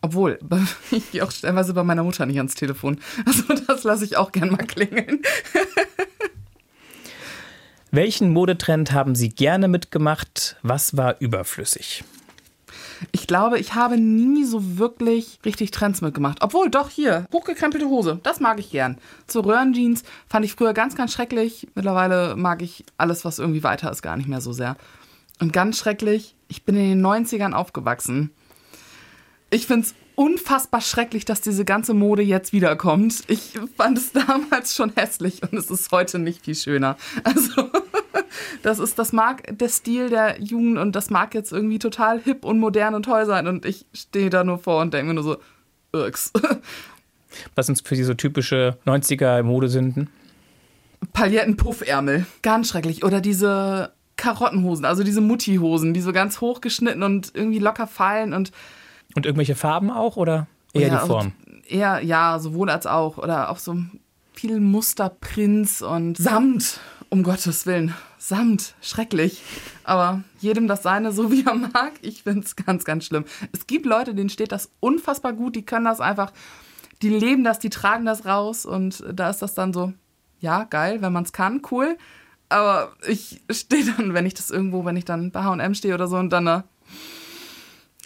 Obwohl, 0.02 0.38
ich 0.90 1.10
gehe 1.12 1.24
auch 1.24 1.30
stellenweise 1.30 1.74
bei 1.74 1.84
meiner 1.84 2.02
Mutter 2.02 2.26
nicht 2.26 2.38
ans 2.38 2.54
Telefon. 2.54 2.98
Also 3.26 3.44
das 3.66 3.84
lasse 3.84 4.04
ich 4.04 4.16
auch 4.16 4.32
gern 4.32 4.50
mal 4.50 4.66
klingeln. 4.66 5.20
Welchen 7.92 8.30
Modetrend 8.30 8.92
haben 8.92 9.16
Sie 9.16 9.30
gerne 9.30 9.66
mitgemacht? 9.66 10.56
Was 10.62 10.96
war 10.96 11.16
überflüssig? 11.20 12.04
Ich 13.12 13.26
glaube, 13.26 13.58
ich 13.58 13.74
habe 13.74 13.98
nie 13.98 14.44
so 14.44 14.78
wirklich 14.78 15.38
richtig 15.44 15.70
Trends 15.70 16.00
mitgemacht. 16.00 16.38
Obwohl, 16.42 16.70
doch 16.70 16.90
hier, 16.90 17.26
hochgekrempelte 17.32 17.86
Hose, 17.86 18.20
das 18.22 18.40
mag 18.40 18.58
ich 18.58 18.70
gern. 18.70 18.98
So 19.26 19.40
Röhrenjeans 19.40 20.02
fand 20.28 20.44
ich 20.44 20.54
früher 20.54 20.72
ganz, 20.72 20.96
ganz 20.96 21.12
schrecklich. 21.12 21.68
Mittlerweile 21.74 22.36
mag 22.36 22.62
ich 22.62 22.84
alles, 22.98 23.24
was 23.24 23.38
irgendwie 23.38 23.62
weiter 23.62 23.90
ist, 23.90 24.02
gar 24.02 24.16
nicht 24.16 24.28
mehr 24.28 24.40
so 24.40 24.52
sehr. 24.52 24.76
Und 25.40 25.52
ganz 25.52 25.78
schrecklich, 25.78 26.34
ich 26.48 26.64
bin 26.64 26.76
in 26.76 26.90
den 26.90 27.06
90ern 27.06 27.52
aufgewachsen. 27.52 28.30
Ich 29.48 29.66
finde 29.66 29.86
es 29.86 29.94
unfassbar 30.20 30.82
schrecklich, 30.82 31.24
dass 31.24 31.40
diese 31.40 31.64
ganze 31.64 31.94
Mode 31.94 32.22
jetzt 32.22 32.52
wiederkommt. 32.52 33.22
Ich 33.28 33.58
fand 33.76 33.96
es 33.96 34.12
damals 34.26 34.76
schon 34.76 34.92
hässlich 34.94 35.42
und 35.42 35.54
es 35.54 35.70
ist 35.70 35.90
heute 35.92 36.18
nicht 36.18 36.44
viel 36.44 36.54
schöner. 36.54 36.98
Also, 37.24 37.70
das 38.62 38.78
ist, 38.78 38.98
das 38.98 39.12
mag 39.12 39.56
der 39.58 39.68
Stil 39.68 40.08
der 40.10 40.40
Jugend 40.40 40.78
und 40.78 40.96
das 40.96 41.10
mag 41.10 41.34
jetzt 41.34 41.52
irgendwie 41.52 41.78
total 41.78 42.20
hip 42.20 42.44
und 42.44 42.58
modern 42.58 42.94
und 42.94 43.04
toll 43.04 43.26
sein 43.26 43.46
und 43.46 43.64
ich 43.64 43.86
stehe 43.92 44.30
da 44.30 44.44
nur 44.44 44.58
vor 44.58 44.80
und 44.80 44.94
denke 44.94 45.08
mir 45.08 45.14
nur 45.14 45.24
so, 45.24 45.36
Irks. 45.92 46.32
Was 47.54 47.66
sind 47.66 47.80
für 47.86 47.96
Sie 47.96 48.04
so 48.04 48.14
typische 48.14 48.76
90er 48.86 49.42
Modesünden? 49.42 50.10
Pailletten-Puffärmel. 51.12 52.26
Ganz 52.42 52.68
schrecklich. 52.68 53.04
Oder 53.04 53.20
diese 53.20 53.92
Karottenhosen, 54.16 54.84
also 54.84 55.02
diese 55.02 55.20
Mutti-Hosen, 55.20 55.94
die 55.94 56.00
so 56.00 56.12
ganz 56.12 56.40
hochgeschnitten 56.40 57.02
und 57.02 57.32
irgendwie 57.34 57.58
locker 57.58 57.86
fallen 57.86 58.34
und 58.34 58.52
Und 59.14 59.26
irgendwelche 59.26 59.54
Farben 59.54 59.90
auch 59.90 60.16
oder 60.16 60.46
eher 60.74 60.88
Ja, 60.88 61.00
die 61.00 61.06
Form? 61.06 61.32
Eher, 61.66 62.02
ja, 62.02 62.38
sowohl 62.38 62.68
als 62.68 62.86
auch. 62.86 63.16
Oder 63.16 63.50
auch 63.50 63.58
so 63.58 63.76
viel 64.34 64.60
Musterprinz 64.60 65.80
und 65.82 66.18
Samt, 66.18 66.80
um 67.10 67.22
Gottes 67.22 67.66
Willen. 67.66 67.94
Samt, 68.18 68.74
schrecklich. 68.80 69.42
Aber 69.84 70.22
jedem 70.38 70.68
das 70.68 70.82
seine, 70.82 71.12
so 71.12 71.30
wie 71.30 71.44
er 71.44 71.54
mag. 71.54 71.92
Ich 72.02 72.22
finde 72.22 72.40
es 72.40 72.56
ganz, 72.56 72.84
ganz 72.84 73.04
schlimm. 73.04 73.24
Es 73.52 73.66
gibt 73.66 73.84
Leute, 73.84 74.14
denen 74.14 74.30
steht 74.30 74.52
das 74.52 74.70
unfassbar 74.80 75.32
gut. 75.32 75.56
Die 75.56 75.64
können 75.64 75.84
das 75.84 76.00
einfach, 76.00 76.32
die 77.02 77.08
leben 77.08 77.44
das, 77.44 77.58
die 77.58 77.70
tragen 77.70 78.04
das 78.04 78.24
raus. 78.24 78.64
Und 78.64 79.04
da 79.12 79.30
ist 79.30 79.42
das 79.42 79.54
dann 79.54 79.72
so, 79.72 79.92
ja, 80.38 80.64
geil, 80.64 81.02
wenn 81.02 81.12
man 81.12 81.24
es 81.24 81.32
kann, 81.32 81.60
cool. 81.70 81.98
Aber 82.48 82.92
ich 83.06 83.42
stehe 83.50 83.84
dann, 83.84 84.14
wenn 84.14 84.26
ich 84.26 84.34
das 84.34 84.50
irgendwo, 84.50 84.84
wenn 84.84 84.96
ich 84.96 85.04
dann 85.04 85.30
bei 85.30 85.42
HM 85.42 85.74
stehe 85.74 85.94
oder 85.94 86.08
so 86.08 86.16
und 86.16 86.30
dann 86.30 86.46
äh, 86.46 86.62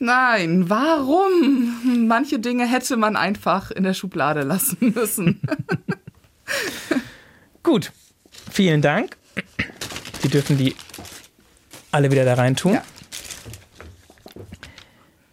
Nein, 0.00 0.68
warum? 0.68 2.08
Manche 2.08 2.40
Dinge 2.40 2.66
hätte 2.66 2.96
man 2.96 3.14
einfach 3.14 3.70
in 3.70 3.84
der 3.84 3.94
Schublade 3.94 4.42
lassen 4.42 4.92
müssen. 4.92 5.40
Gut, 7.62 7.92
vielen 8.54 8.82
Dank. 8.82 9.16
Sie 10.22 10.28
dürfen 10.28 10.56
die 10.56 10.76
alle 11.90 12.10
wieder 12.10 12.24
da 12.24 12.34
rein 12.34 12.54
tun. 12.54 12.74
Ja. 12.74 12.82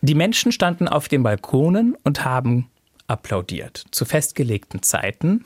Die 0.02 0.16
Menschen 0.16 0.52
standen 0.52 0.88
auf 0.88 1.08
den 1.08 1.22
Balkonen 1.22 1.96
und 2.04 2.26
haben 2.26 2.70
applaudiert 3.06 3.86
zu 3.92 4.06
festgelegten 4.06 4.82
Zeiten. 4.82 5.46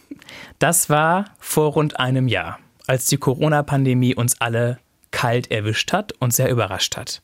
Das 0.58 0.89
war 0.89 1.25
vor 1.39 1.74
rund 1.74 2.00
einem 2.00 2.29
Jahr, 2.29 2.60
als 2.88 3.08
die 3.08 3.17
Corona-Pandemie 3.17 4.15
uns 4.15 4.39
alle 4.39 4.79
kalt 5.12 5.51
erwischt 5.51 5.91
hat 5.91 6.13
und 6.13 6.34
sehr 6.34 6.50
überrascht 6.50 6.96
hat. 6.96 7.22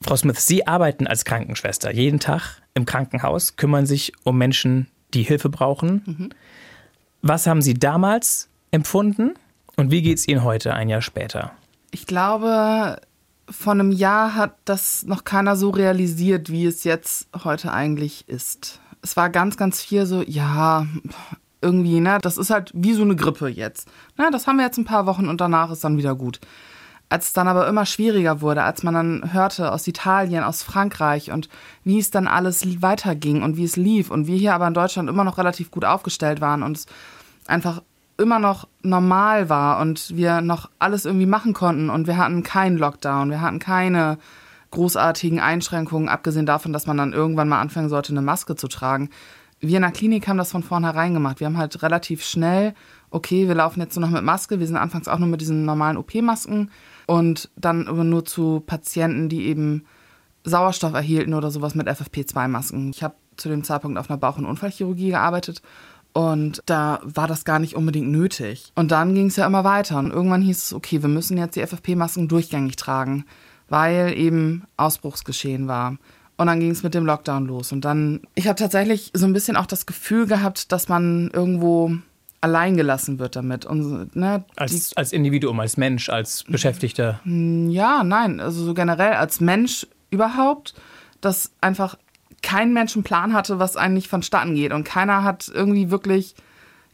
Frau 0.00 0.16
Smith, 0.16 0.46
Sie 0.46 0.66
arbeiten 0.66 1.06
als 1.06 1.26
Krankenschwester 1.26 1.92
jeden 1.92 2.20
Tag 2.20 2.62
im 2.72 2.86
Krankenhaus, 2.86 3.56
kümmern 3.56 3.84
sich 3.84 4.12
um 4.24 4.38
Menschen, 4.38 4.88
die 5.12 5.24
Hilfe 5.24 5.50
brauchen. 5.50 6.32
Was 7.20 7.46
haben 7.46 7.60
Sie 7.60 7.74
damals 7.74 8.48
empfunden 8.70 9.34
und 9.76 9.90
wie 9.90 10.02
geht 10.02 10.18
es 10.18 10.26
Ihnen 10.26 10.42
heute, 10.42 10.74
ein 10.74 10.88
Jahr 10.88 11.02
später? 11.02 11.52
Ich 11.92 12.06
glaube, 12.06 13.00
vor 13.48 13.72
einem 13.72 13.92
Jahr 13.92 14.34
hat 14.34 14.56
das 14.64 15.04
noch 15.06 15.24
keiner 15.24 15.56
so 15.56 15.70
realisiert, 15.70 16.50
wie 16.50 16.66
es 16.66 16.84
jetzt 16.84 17.28
heute 17.44 17.72
eigentlich 17.72 18.28
ist. 18.28 18.80
Es 19.02 19.16
war 19.16 19.30
ganz, 19.30 19.56
ganz 19.56 19.80
viel 19.80 20.04
so, 20.04 20.22
ja, 20.22 20.86
irgendwie, 21.62 22.00
ne, 22.00 22.18
das 22.20 22.38
ist 22.38 22.50
halt 22.50 22.72
wie 22.74 22.92
so 22.92 23.02
eine 23.02 23.16
Grippe 23.16 23.48
jetzt. 23.48 23.88
Na, 24.16 24.30
das 24.30 24.46
haben 24.46 24.56
wir 24.56 24.64
jetzt 24.64 24.78
ein 24.78 24.84
paar 24.84 25.06
Wochen 25.06 25.28
und 25.28 25.40
danach 25.40 25.70
ist 25.70 25.84
dann 25.84 25.96
wieder 25.96 26.14
gut. 26.14 26.40
Als 27.08 27.28
es 27.28 27.32
dann 27.32 27.48
aber 27.48 27.66
immer 27.68 27.86
schwieriger 27.86 28.42
wurde, 28.42 28.64
als 28.64 28.82
man 28.82 28.94
dann 28.94 29.32
hörte 29.32 29.72
aus 29.72 29.86
Italien, 29.86 30.44
aus 30.44 30.62
Frankreich 30.62 31.30
und 31.30 31.48
wie 31.84 31.98
es 31.98 32.10
dann 32.10 32.26
alles 32.26 32.82
weiterging 32.82 33.42
und 33.42 33.56
wie 33.56 33.64
es 33.64 33.76
lief 33.76 34.10
und 34.10 34.26
wir 34.26 34.36
hier 34.36 34.54
aber 34.54 34.66
in 34.66 34.74
Deutschland 34.74 35.08
immer 35.08 35.24
noch 35.24 35.38
relativ 35.38 35.70
gut 35.70 35.84
aufgestellt 35.84 36.40
waren 36.40 36.62
und 36.62 36.76
es 36.76 36.86
einfach 37.46 37.80
immer 38.18 38.38
noch 38.38 38.68
normal 38.82 39.48
war 39.48 39.80
und 39.80 40.16
wir 40.16 40.40
noch 40.40 40.68
alles 40.78 41.04
irgendwie 41.04 41.26
machen 41.26 41.54
konnten 41.54 41.88
und 41.88 42.06
wir 42.06 42.16
hatten 42.16 42.42
keinen 42.42 42.76
Lockdown, 42.76 43.30
wir 43.30 43.40
hatten 43.40 43.60
keine 43.60 44.18
großartigen 44.70 45.40
Einschränkungen, 45.40 46.08
abgesehen 46.08 46.44
davon, 46.44 46.72
dass 46.72 46.86
man 46.86 46.96
dann 46.98 47.12
irgendwann 47.12 47.48
mal 47.48 47.60
anfangen 47.60 47.88
sollte, 47.88 48.12
eine 48.12 48.20
Maske 48.20 48.56
zu 48.56 48.68
tragen. 48.68 49.08
Wir 49.60 49.76
in 49.76 49.82
der 49.82 49.92
Klinik 49.92 50.28
haben 50.28 50.36
das 50.36 50.52
von 50.52 50.62
vornherein 50.62 51.14
gemacht. 51.14 51.40
Wir 51.40 51.46
haben 51.46 51.56
halt 51.56 51.82
relativ 51.82 52.22
schnell, 52.24 52.74
okay, 53.10 53.48
wir 53.48 53.54
laufen 53.54 53.80
jetzt 53.80 53.96
nur 53.96 54.06
noch 54.06 54.14
mit 54.14 54.22
Maske, 54.22 54.60
wir 54.60 54.66
sind 54.66 54.76
anfangs 54.76 55.08
auch 55.08 55.18
nur 55.18 55.28
mit 55.28 55.40
diesen 55.40 55.64
normalen 55.64 55.96
OP-Masken 55.96 56.70
und 57.06 57.50
dann 57.56 57.84
nur 58.08 58.24
zu 58.24 58.62
Patienten, 58.66 59.28
die 59.28 59.46
eben 59.46 59.84
Sauerstoff 60.44 60.92
erhielten 60.92 61.34
oder 61.34 61.50
sowas 61.50 61.74
mit 61.74 61.88
FFP2-Masken. 61.88 62.90
Ich 62.90 63.02
habe 63.02 63.14
zu 63.36 63.48
dem 63.48 63.64
Zeitpunkt 63.64 63.98
auf 63.98 64.10
einer 64.10 64.18
Bauch- 64.18 64.38
und 64.38 64.46
Unfallchirurgie 64.46 65.10
gearbeitet 65.10 65.62
und 66.12 66.62
da 66.66 67.00
war 67.04 67.28
das 67.28 67.44
gar 67.44 67.58
nicht 67.58 67.76
unbedingt 67.76 68.08
nötig. 68.08 68.72
Und 68.74 68.90
dann 68.90 69.14
ging 69.14 69.26
es 69.26 69.36
ja 69.36 69.46
immer 69.46 69.64
weiter. 69.64 69.98
Und 69.98 70.10
irgendwann 70.10 70.42
hieß 70.42 70.64
es, 70.64 70.72
okay, 70.72 71.02
wir 71.02 71.08
müssen 71.08 71.38
jetzt 71.38 71.54
die 71.56 71.64
FFP-Masken 71.64 72.28
durchgängig 72.28 72.76
tragen, 72.76 73.24
weil 73.68 74.16
eben 74.16 74.64
Ausbruchsgeschehen 74.76 75.68
war. 75.68 75.96
Und 76.36 76.46
dann 76.46 76.60
ging 76.60 76.70
es 76.70 76.82
mit 76.82 76.94
dem 76.94 77.04
Lockdown 77.04 77.46
los. 77.46 77.72
Und 77.72 77.84
dann, 77.84 78.20
ich 78.34 78.46
habe 78.46 78.58
tatsächlich 78.58 79.10
so 79.14 79.26
ein 79.26 79.32
bisschen 79.32 79.56
auch 79.56 79.66
das 79.66 79.86
Gefühl 79.86 80.26
gehabt, 80.26 80.72
dass 80.72 80.88
man 80.88 81.30
irgendwo 81.32 81.92
allein 82.40 82.76
gelassen 82.76 83.18
wird 83.18 83.36
damit. 83.36 83.64
Und, 83.66 84.14
ne, 84.14 84.44
Als, 84.56 84.96
als 84.96 85.12
Individuum, 85.12 85.58
als 85.60 85.76
Mensch, 85.76 86.08
als 86.08 86.44
Beschäftigter. 86.44 87.20
ja, 87.24 88.02
nein, 88.04 88.40
also 88.40 88.64
so 88.64 88.74
generell 88.74 89.14
als 89.14 89.40
Mensch 89.40 89.86
überhaupt, 90.10 90.74
dass 91.20 91.50
einfach 91.60 91.96
kein 92.42 92.72
Mensch 92.72 92.94
einen 92.94 93.04
Plan 93.04 93.32
hatte, 93.32 93.58
was 93.58 93.76
eigentlich 93.76 94.08
vonstatten 94.08 94.54
geht. 94.54 94.72
Und 94.72 94.84
keiner 94.84 95.24
hat 95.24 95.50
irgendwie 95.52 95.90
wirklich 95.90 96.34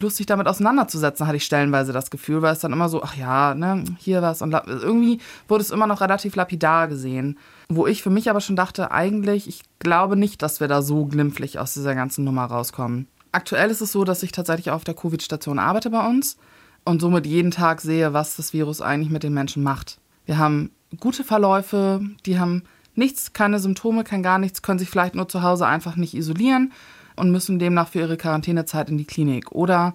Lust, 0.01 0.17
sich 0.17 0.27
damit 0.27 0.49
auseinanderzusetzen, 0.49 1.27
hatte 1.27 1.37
ich 1.37 1.45
stellenweise 1.45 1.93
das 1.93 2.11
Gefühl, 2.11 2.43
weil 2.43 2.53
es 2.53 2.59
dann 2.59 2.73
immer 2.73 2.89
so, 2.89 3.03
ach 3.03 3.17
ja, 3.17 3.55
ne, 3.55 3.85
hier 3.99 4.23
was. 4.23 4.43
Und 4.43 4.53
irgendwie 4.53 5.21
wurde 5.49 5.63
es 5.63 5.71
immer 5.71 5.87
noch 5.87 6.01
relativ 6.01 6.35
lapidar 6.35 6.89
gesehen. 6.89 7.39
Wo 7.69 7.87
ich 7.87 8.03
für 8.03 8.11
mich 8.11 8.29
aber 8.29 8.41
schon 8.41 8.57
dachte, 8.57 8.91
eigentlich, 8.91 9.49
ich 9.49 9.63
glaube 9.79 10.17
nicht, 10.17 10.43
dass 10.43 10.61
wir 10.61 10.69
da 10.69 10.83
so 10.83 11.07
glimpflich 11.07 11.59
aus 11.59 11.75
dieser 11.75 11.95
ganzen 11.95 12.25
Nummer 12.25 12.45
rauskommen. 12.45 13.07
Aktuell 13.33 13.71
ist 13.71 13.81
es 13.81 13.93
so, 13.93 14.05
dass 14.05 14.23
ich 14.23 14.33
tatsächlich 14.33 14.71
auf 14.71 14.85
der 14.85 14.95
Covid-Station 14.95 15.59
arbeite 15.59 15.91
bei 15.91 16.07
uns 16.07 16.37
und 16.85 17.01
somit 17.01 17.27
jeden 17.27 17.51
Tag 17.51 17.81
sehe, 17.81 18.13
was 18.13 18.37
das 18.37 18.53
Virus 18.53 18.81
eigentlich 18.81 19.11
mit 19.11 19.23
den 19.23 19.35
Menschen 19.35 19.63
macht. 19.63 19.99
Wir 20.27 20.39
haben 20.39 20.71
gute 21.01 21.25
Verläufe, 21.25 22.01
die 22.27 22.39
haben 22.39 22.63
nichts, 22.95 23.33
keine 23.33 23.59
Symptome, 23.59 24.05
kein 24.05 24.23
gar 24.23 24.39
nichts, 24.39 24.63
können 24.63 24.79
sich 24.79 24.91
vielleicht 24.91 25.15
nur 25.15 25.29
zu 25.29 25.43
Hause 25.43 25.67
einfach 25.67 25.97
nicht 25.97 26.15
isolieren 26.15 26.73
und 27.17 27.31
müssen 27.31 27.59
demnach 27.59 27.89
für 27.89 28.01
ihre 28.01 28.17
Quarantänezeit 28.17 28.89
in 28.89 28.99
die 28.99 29.05
Klinik. 29.05 29.53
Oder 29.53 29.95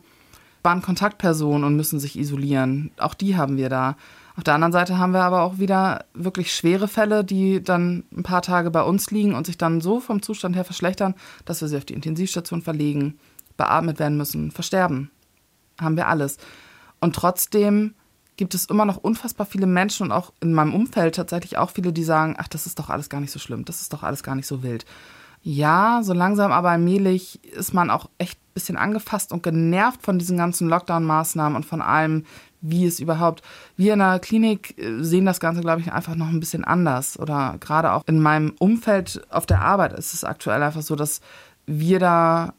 waren 0.64 0.82
Kontaktpersonen 0.82 1.64
und 1.64 1.76
müssen 1.76 2.00
sich 2.00 2.18
isolieren. 2.18 2.92
Auch 2.98 3.14
die 3.14 3.38
haben 3.38 3.58
wir 3.58 3.70
da. 3.70 3.96
Auf 4.36 4.44
der 4.44 4.54
anderen 4.54 4.72
Seite 4.72 4.98
haben 4.98 5.12
wir 5.12 5.24
aber 5.24 5.42
auch 5.42 5.60
wieder 5.60 6.06
wirklich 6.14 6.54
schwere 6.54 6.88
Fälle, 6.88 7.24
die 7.24 7.62
dann 7.62 8.04
ein 8.16 8.24
paar 8.24 8.42
Tage 8.42 8.72
bei 8.72 8.82
uns 8.84 9.12
liegen 9.12 9.36
und 9.36 9.46
sich 9.46 9.58
dann 9.58 9.82
so 9.82 10.00
vom 10.00 10.22
Zustand 10.22 10.56
her 10.56 10.64
verschlechtern, 10.64 11.16
dass 11.46 11.62
wir 11.62 11.68
sie 11.68 11.78
auf 11.78 11.86
die 11.86 11.94
Intensivstation 11.94 12.62
verlegen, 12.62 13.20
beatmet 13.58 14.00
werden 14.00 14.18
müssen, 14.18 14.52
versterben. 14.52 15.12
Haben 15.80 15.98
wir 15.98 16.08
alles. 16.08 16.38
Und 17.02 17.16
trotzdem 17.16 17.96
gibt 18.40 18.56
es 18.56 18.66
immer 18.66 18.86
noch 18.86 18.96
unfassbar 18.96 19.46
viele 19.46 19.68
Menschen 19.68 20.06
und 20.06 20.12
auch 20.14 20.32
in 20.40 20.54
meinem 20.54 20.74
Umfeld 20.74 21.16
tatsächlich 21.16 21.58
auch 21.58 21.72
viele, 21.72 21.92
die 21.92 22.06
sagen, 22.06 22.36
ach, 22.38 22.48
das 22.48 22.66
ist 22.66 22.80
doch 22.80 22.90
alles 22.90 23.10
gar 23.10 23.20
nicht 23.20 23.32
so 23.32 23.38
schlimm, 23.38 23.66
das 23.66 23.82
ist 23.82 23.92
doch 23.92 24.02
alles 24.02 24.24
gar 24.24 24.34
nicht 24.34 24.48
so 24.48 24.64
wild. 24.64 24.86
Ja, 25.42 26.00
so 26.04 26.14
langsam 26.14 26.54
aber 26.54 26.70
allmählich 26.70 27.44
ist 27.44 27.74
man 27.74 27.90
auch 27.90 28.10
echt 28.18 28.40
ein 28.40 28.54
bisschen 28.54 28.78
angefasst 28.78 29.34
und 29.34 29.44
genervt 29.44 30.02
von 30.04 30.20
diesen 30.20 30.38
ganzen 30.38 30.70
Lockdown-Maßnahmen 30.70 31.58
und 31.58 31.66
von 31.66 31.82
allem, 31.82 32.24
wie 32.62 32.86
es 32.86 33.02
überhaupt. 33.02 33.44
Wir 33.76 33.92
in 33.92 34.00
der 34.00 34.20
Klinik 34.20 34.78
äh, 34.78 35.04
sehen 35.04 35.26
das 35.26 35.42
Ganze, 35.42 35.60
glaube 35.60 35.82
ich, 35.82 35.92
einfach 35.92 36.16
noch 36.16 36.30
ein 36.30 36.40
bisschen 36.40 36.64
anders. 36.64 37.20
Oder 37.20 37.58
gerade 37.60 37.92
auch 37.92 38.04
in 38.08 38.22
meinem 38.22 38.54
Umfeld 38.58 39.22
auf 39.30 39.46
der 39.46 39.62
Arbeit 39.62 39.92
ist 39.94 40.14
es 40.14 40.24
aktuell 40.24 40.64
einfach 40.64 40.82
so, 40.82 40.96
dass 40.96 41.20
wir 41.66 42.00
da 42.00 42.54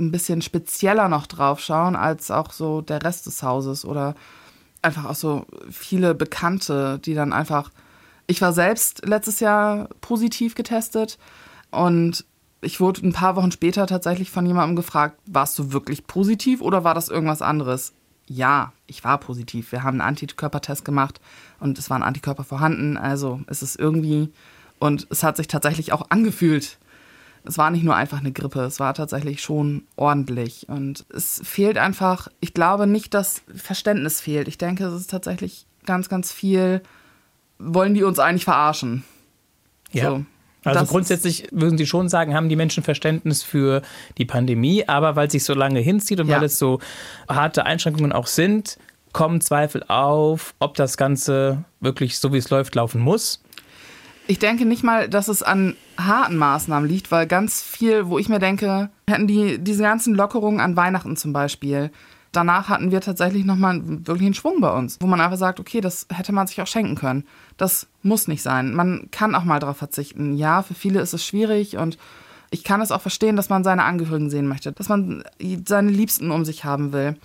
ein 0.00 0.10
bisschen 0.10 0.42
spezieller 0.42 1.08
noch 1.08 1.28
drauf 1.28 1.60
schauen 1.60 1.94
als 1.94 2.32
auch 2.32 2.52
so 2.52 2.80
der 2.80 3.02
Rest 3.04 3.26
des 3.26 3.44
Hauses 3.44 3.84
oder 3.84 4.16
einfach 4.82 5.06
auch 5.06 5.14
so 5.14 5.46
viele 5.70 6.14
Bekannte, 6.14 6.98
die 6.98 7.14
dann 7.14 7.32
einfach 7.32 7.70
Ich 8.26 8.40
war 8.42 8.52
selbst 8.52 9.06
letztes 9.06 9.40
Jahr 9.40 9.88
positiv 10.00 10.54
getestet 10.54 11.18
und 11.70 12.24
ich 12.60 12.80
wurde 12.80 13.06
ein 13.06 13.12
paar 13.12 13.36
Wochen 13.36 13.52
später 13.52 13.86
tatsächlich 13.86 14.30
von 14.30 14.44
jemandem 14.44 14.76
gefragt, 14.76 15.18
warst 15.26 15.58
du 15.58 15.72
wirklich 15.72 16.06
positiv 16.06 16.60
oder 16.60 16.84
war 16.84 16.94
das 16.94 17.08
irgendwas 17.08 17.42
anderes? 17.42 17.94
Ja, 18.26 18.72
ich 18.86 19.04
war 19.04 19.18
positiv. 19.18 19.72
Wir 19.72 19.82
haben 19.82 20.00
einen 20.00 20.08
Antikörpertest 20.08 20.84
gemacht 20.84 21.20
und 21.60 21.78
es 21.78 21.88
waren 21.88 22.02
Antikörper 22.02 22.44
vorhanden. 22.44 22.96
Also 22.96 23.40
es 23.46 23.62
ist 23.62 23.78
irgendwie 23.78 24.30
und 24.78 25.06
es 25.10 25.22
hat 25.22 25.36
sich 25.36 25.48
tatsächlich 25.48 25.92
auch 25.92 26.10
angefühlt. 26.10 26.78
Es 27.48 27.56
war 27.56 27.70
nicht 27.70 27.82
nur 27.82 27.96
einfach 27.96 28.18
eine 28.20 28.30
Grippe, 28.30 28.60
es 28.60 28.78
war 28.78 28.92
tatsächlich 28.92 29.40
schon 29.40 29.84
ordentlich. 29.96 30.68
Und 30.68 31.06
es 31.14 31.40
fehlt 31.44 31.78
einfach, 31.78 32.28
ich 32.40 32.52
glaube 32.52 32.86
nicht, 32.86 33.14
dass 33.14 33.40
Verständnis 33.54 34.20
fehlt. 34.20 34.48
Ich 34.48 34.58
denke, 34.58 34.84
es 34.84 35.00
ist 35.00 35.10
tatsächlich 35.10 35.64
ganz, 35.86 36.10
ganz 36.10 36.30
viel, 36.30 36.82
wollen 37.58 37.94
die 37.94 38.04
uns 38.04 38.18
eigentlich 38.18 38.44
verarschen? 38.44 39.02
Ja. 39.92 40.10
So. 40.10 40.24
Also 40.64 40.80
Das- 40.80 40.88
grundsätzlich 40.90 41.48
würden 41.50 41.78
Sie 41.78 41.86
schon 41.86 42.10
sagen, 42.10 42.34
haben 42.34 42.50
die 42.50 42.56
Menschen 42.56 42.82
Verständnis 42.82 43.42
für 43.42 43.80
die 44.18 44.26
Pandemie, 44.26 44.86
aber 44.86 45.16
weil 45.16 45.28
es 45.28 45.32
sich 45.32 45.44
so 45.44 45.54
lange 45.54 45.80
hinzieht 45.80 46.20
und 46.20 46.28
Ja. 46.28 46.36
weil 46.36 46.44
es 46.44 46.58
so 46.58 46.80
harte 47.30 47.64
Einschränkungen 47.64 48.12
auch 48.12 48.26
sind, 48.26 48.76
kommen 49.12 49.40
Zweifel 49.40 49.82
auf, 49.88 50.54
ob 50.58 50.74
das 50.74 50.98
Ganze 50.98 51.64
wirklich 51.80 52.18
so 52.18 52.34
wie 52.34 52.38
es 52.38 52.50
läuft 52.50 52.74
laufen 52.74 53.00
muss. 53.00 53.40
Ich 54.30 54.38
denke 54.38 54.66
nicht 54.66 54.84
mal, 54.84 55.08
dass 55.08 55.28
es 55.28 55.42
an 55.42 55.74
harten 55.96 56.36
Maßnahmen 56.36 56.86
liegt, 56.86 57.10
weil 57.10 57.26
ganz 57.26 57.62
viel, 57.62 58.08
wo 58.08 58.18
ich 58.18 58.28
mir 58.28 58.38
denke, 58.38 58.90
hätten 59.08 59.26
die 59.26 59.58
diese 59.58 59.82
ganzen 59.82 60.14
Lockerungen 60.14 60.60
an 60.60 60.76
Weihnachten 60.76 61.16
zum 61.16 61.32
Beispiel, 61.32 61.90
danach 62.32 62.68
hatten 62.68 62.90
wir 62.90 63.00
tatsächlich 63.00 63.46
nochmal 63.46 63.80
wirklich 63.82 64.26
einen 64.26 64.34
Schwung 64.34 64.60
bei 64.60 64.70
uns, 64.70 64.98
wo 65.00 65.06
man 65.06 65.22
einfach 65.22 65.38
sagt, 65.38 65.60
okay, 65.60 65.80
das 65.80 66.06
hätte 66.12 66.32
man 66.32 66.46
sich 66.46 66.60
auch 66.60 66.66
schenken 66.66 66.94
können. 66.94 67.24
Das 67.56 67.86
muss 68.02 68.28
nicht 68.28 68.42
sein. 68.42 68.74
Man 68.74 69.08
kann 69.10 69.34
auch 69.34 69.44
mal 69.44 69.60
darauf 69.60 69.78
verzichten. 69.78 70.36
Ja, 70.36 70.62
für 70.62 70.74
viele 70.74 71.00
ist 71.00 71.14
es 71.14 71.24
schwierig 71.24 71.78
und 71.78 71.96
ich 72.50 72.64
kann 72.64 72.82
es 72.82 72.92
auch 72.92 73.00
verstehen, 73.00 73.36
dass 73.36 73.48
man 73.48 73.64
seine 73.64 73.84
Angehörigen 73.84 74.28
sehen 74.28 74.46
möchte, 74.46 74.72
dass 74.72 74.90
man 74.90 75.24
seine 75.66 75.90
Liebsten 75.90 76.30
um 76.30 76.44
sich 76.44 76.64
haben 76.64 76.92
will. 76.92 77.16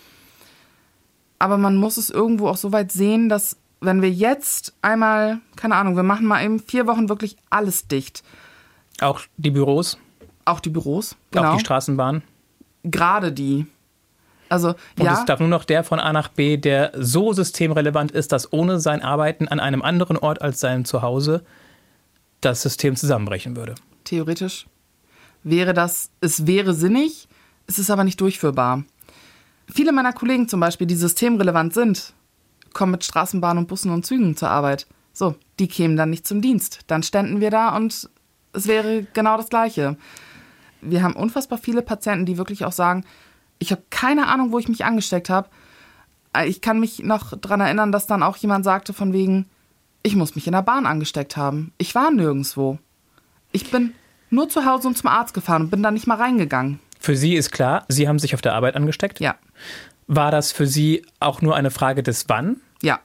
Aber 1.37 1.57
man 1.57 1.75
muss 1.75 1.97
es 1.97 2.09
irgendwo 2.09 2.47
auch 2.47 2.55
so 2.55 2.71
weit 2.71 2.93
sehen, 2.93 3.27
dass 3.27 3.57
wenn 3.83 4.01
wir 4.01 4.09
jetzt 4.11 4.73
einmal, 4.81 5.39
keine 5.55 5.75
Ahnung, 5.75 5.95
wir 5.95 6.03
machen 6.03 6.25
mal 6.25 6.43
eben 6.43 6.59
vier 6.59 6.87
Wochen 6.87 7.09
wirklich 7.09 7.37
alles 7.49 7.87
dicht, 7.87 8.23
Auch 9.01 9.21
die 9.37 9.51
Büros, 9.51 9.97
auch 10.45 10.59
die 10.59 10.69
Büros, 10.69 11.15
genau, 11.31 11.51
auch 11.51 11.53
die 11.55 11.61
Straßenbahn. 11.61 12.23
gerade 12.83 13.31
die. 13.31 13.65
Also 14.49 14.69
Und 14.99 15.05
ja, 15.05 15.13
es 15.13 15.25
darf 15.25 15.39
nur 15.39 15.49
noch 15.49 15.65
der 15.65 15.83
von 15.83 15.99
A 15.99 16.13
nach 16.13 16.27
B, 16.27 16.57
der 16.57 16.91
so 16.95 17.33
systemrelevant 17.33 18.11
ist, 18.11 18.31
dass 18.31 18.53
ohne 18.53 18.79
sein 18.79 19.01
Arbeiten 19.01 19.47
an 19.47 19.59
einem 19.59 19.81
anderen 19.81 20.17
Ort 20.17 20.41
als 20.41 20.59
seinem 20.59 20.85
Zuhause 20.85 21.43
das 22.41 22.61
System 22.61 22.95
zusammenbrechen 22.95 23.55
würde. 23.55 23.75
theoretisch 24.03 24.67
wäre 25.43 25.73
das, 25.73 26.09
es 26.21 26.47
wäre 26.47 26.73
sinnig, 26.73 27.27
es 27.67 27.79
ist 27.79 27.89
aber 27.89 28.03
nicht 28.03 28.19
durchführbar. 28.21 28.83
Viele 29.67 29.91
meiner 29.91 30.13
Kollegen 30.13 30.47
zum 30.47 30.59
Beispiel, 30.59 30.87
die 30.87 30.95
systemrelevant 30.95 31.73
sind, 31.73 32.13
kommen 32.73 32.91
mit 32.91 33.03
Straßenbahnen 33.03 33.63
und 33.63 33.67
Bussen 33.67 33.91
und 33.91 34.05
Zügen 34.05 34.35
zur 34.35 34.49
Arbeit. 34.49 34.87
So, 35.13 35.35
die 35.59 35.67
kämen 35.67 35.95
dann 35.95 36.09
nicht 36.09 36.27
zum 36.27 36.41
Dienst. 36.41 36.79
Dann 36.87 37.03
ständen 37.03 37.39
wir 37.39 37.51
da 37.51 37.75
und 37.75 38.09
es 38.53 38.67
wäre 38.67 39.05
genau 39.13 39.37
das 39.37 39.49
Gleiche. 39.49 39.97
Wir 40.81 41.03
haben 41.03 41.15
unfassbar 41.15 41.57
viele 41.57 41.81
Patienten, 41.81 42.25
die 42.25 42.37
wirklich 42.37 42.65
auch 42.65 42.71
sagen, 42.71 43.05
ich 43.59 43.71
habe 43.71 43.83
keine 43.89 44.27
Ahnung, 44.27 44.51
wo 44.51 44.59
ich 44.59 44.67
mich 44.67 44.85
angesteckt 44.85 45.29
habe. 45.29 45.49
Ich 46.45 46.61
kann 46.61 46.79
mich 46.79 46.99
noch 46.99 47.37
daran 47.37 47.61
erinnern, 47.61 47.91
dass 47.91 48.07
dann 48.07 48.23
auch 48.23 48.37
jemand 48.37 48.65
sagte 48.65 48.91
von 48.91 49.13
wegen, 49.13 49.47
ich 50.01 50.15
muss 50.15 50.35
mich 50.35 50.47
in 50.47 50.53
der 50.53 50.63
Bahn 50.63 50.85
angesteckt 50.85 51.37
haben. 51.37 51.71
Ich 51.77 51.95
war 51.95 52.11
nirgendwo. 52.11 52.79
Ich 53.51 53.71
bin 53.71 53.93
nur 54.29 54.49
zu 54.49 54.65
Hause 54.65 54.87
und 54.87 54.97
zum 54.97 55.09
Arzt 55.09 55.33
gefahren 55.33 55.63
und 55.63 55.69
bin 55.69 55.83
da 55.83 55.91
nicht 55.91 56.07
mal 56.07 56.17
reingegangen. 56.17 56.79
Für 56.99 57.15
Sie 57.15 57.35
ist 57.35 57.51
klar, 57.51 57.85
Sie 57.87 58.07
haben 58.07 58.19
sich 58.19 58.33
auf 58.33 58.41
der 58.41 58.53
Arbeit 58.53 58.75
angesteckt. 58.75 59.19
Ja, 59.19 59.35
War 60.15 60.31
das 60.31 60.51
für 60.51 60.67
Sie 60.67 61.05
auch 61.19 61.41
nur 61.41 61.55
eine 61.55 61.71
Frage 61.71 62.03
des 62.03 62.29
Wann? 62.29 62.57
ja. 62.81 62.99